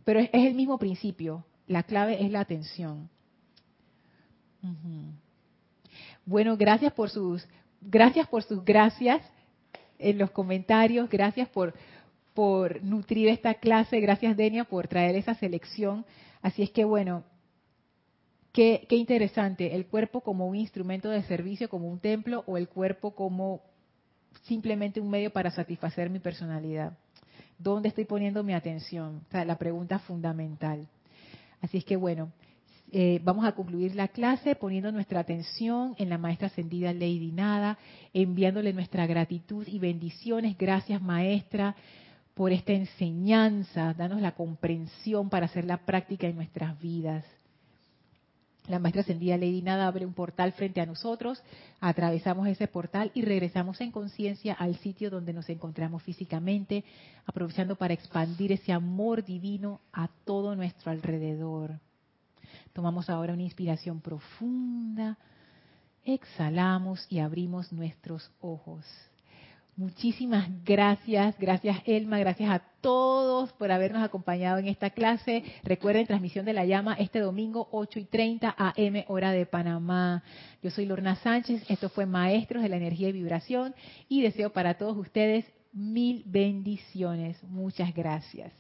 pero 0.05 0.21
es, 0.21 0.31
el 0.33 0.55
mismo 0.55 0.79
principio. 0.79 1.45
La 1.67 1.83
clave 1.83 2.23
es 2.25 2.31
la 2.31 2.41
atención. 2.41 3.09
Bueno, 6.27 6.57
gracias 6.57 6.93
por 6.93 7.11
sus, 7.11 7.47
gracias 7.81 8.29
por 8.29 8.43
sus 8.43 8.65
gracias 8.65 9.23
en 9.99 10.19
los 10.19 10.31
comentarios, 10.31 11.09
gracias 11.09 11.49
por, 11.49 11.75
por 12.35 12.83
nutrir 12.83 13.29
esta 13.29 13.55
clase, 13.55 14.01
gracias 14.01 14.37
Denia 14.37 14.65
por 14.65 14.89
traer 14.89 15.17
esa 15.17 15.35
selección. 15.35 16.05
Así 16.43 16.63
es 16.63 16.71
que 16.71 16.85
bueno, 16.85 17.25
qué, 18.53 18.87
qué 18.89 18.97
interesante, 18.97 19.75
el 19.75 19.87
cuerpo 19.87 20.21
como 20.21 20.47
un 20.47 20.57
instrumento 20.57 21.09
de 21.09 21.23
servicio, 21.25 21.69
como 21.69 21.89
un 21.89 22.01
templo, 22.01 22.45
o 22.47 22.57
el 22.57 22.69
cuerpo 22.69 23.15
como 23.15 23.63
simplemente 24.43 25.01
un 25.01 25.11
medio 25.11 25.31
para 25.31 25.51
satisfacer 25.51 26.11
mi 26.11 26.19
personalidad. 26.19 26.97
¿Dónde 27.59 27.89
estoy 27.89 28.05
poniendo 28.05 28.43
mi 28.43 28.55
atención? 28.55 29.23
O 29.29 29.31
sea, 29.31 29.45
la 29.45 29.57
pregunta 29.57 29.99
fundamental. 29.99 30.87
Así 31.61 31.79
es 31.79 31.85
que 31.85 31.97
bueno, 31.97 32.33
eh, 32.93 33.21
vamos 33.25 33.45
a 33.45 33.53
concluir 33.53 33.95
la 33.95 34.09
clase 34.09 34.55
poniendo 34.55 34.93
nuestra 34.93 35.21
atención 35.21 35.95
en 35.99 36.09
la 36.09 36.19
maestra 36.19 36.47
ascendida 36.47 36.93
Lady 36.93 37.33
Nada, 37.33 37.79
enviándole 38.13 38.73
nuestra 38.73 39.07
gratitud 39.07 39.67
y 39.67 39.79
bendiciones. 39.79 40.57
Gracias 40.57 41.03
maestra 41.03 41.75
por 42.35 42.53
esta 42.53 42.73
enseñanza, 42.73 43.95
danos 43.95 44.21
la 44.21 44.33
comprensión 44.33 45.31
para 45.31 45.47
hacer 45.47 45.65
la 45.65 45.79
práctica 45.79 46.27
en 46.27 46.37
nuestras 46.37 46.79
vidas. 46.81 47.25
La 48.67 48.79
maestra 48.79 49.03
ascendida 49.03 49.37
Lady 49.37 49.61
Nada 49.61 49.87
abre 49.87 50.07
un 50.07 50.15
portal 50.15 50.53
frente 50.53 50.81
a 50.81 50.87
nosotros, 50.87 51.43
atravesamos 51.81 52.49
ese 52.49 52.67
portal 52.67 53.11
y 53.13 53.21
regresamos 53.21 53.79
en 53.83 53.91
conciencia 53.91 54.55
al 54.55 54.77
sitio 54.77 55.11
donde 55.11 55.35
nos 55.35 55.51
encontramos 55.51 56.03
físicamente, 56.03 56.83
aprovechando 57.27 57.77
para 57.77 57.93
expandir 57.93 58.53
ese 58.53 58.73
amor 58.73 59.23
divino 59.23 59.81
a 59.93 60.09
todo 60.25 60.57
nuestro 60.57 60.91
alrededor. 60.91 61.79
Tomamos 62.73 63.11
ahora 63.11 63.35
una 63.35 63.43
inspiración 63.43 64.01
profunda, 64.01 65.19
exhalamos 66.03 67.07
y 67.11 67.19
abrimos 67.19 67.71
nuestros 67.71 68.31
ojos. 68.41 68.87
Muchísimas 69.77 70.49
gracias, 70.65 71.37
gracias 71.37 71.79
Elma, 71.85 72.21
gracias 72.21 72.49
a 72.49 72.63
todos 72.81 73.53
por 73.55 73.73
habernos 73.73 74.05
acompañado 74.05 74.59
en 74.59 74.69
esta 74.69 74.91
clase. 74.91 75.43
Recuerden, 75.65 76.07
transmisión 76.07 76.45
de 76.45 76.53
la 76.53 76.65
llama 76.65 76.95
este 76.95 77.19
domingo 77.19 77.69
8 77.73 77.99
y 77.99 78.05
30 78.05 78.55
AM 78.57 79.05
hora 79.09 79.33
de 79.33 79.47
Panamá. 79.47 80.23
Yo 80.63 80.71
soy 80.71 80.87
Lorna 80.87 81.17
Sánchez, 81.17 81.69
esto 81.69 81.89
fue 81.89 82.07
Maestros 82.07 82.63
de 82.63 82.69
la 82.69 82.77
Energía 82.77 83.09
y 83.09 83.13
Vibración 83.13 83.75
y 84.09 84.23
deseo 84.23 84.53
para 84.53 84.75
todos 84.75 84.97
ustedes 84.97 85.45
mil 85.73 86.23
bendiciones. 86.25 87.43
Muchas 87.43 87.93
gracias. 87.93 88.53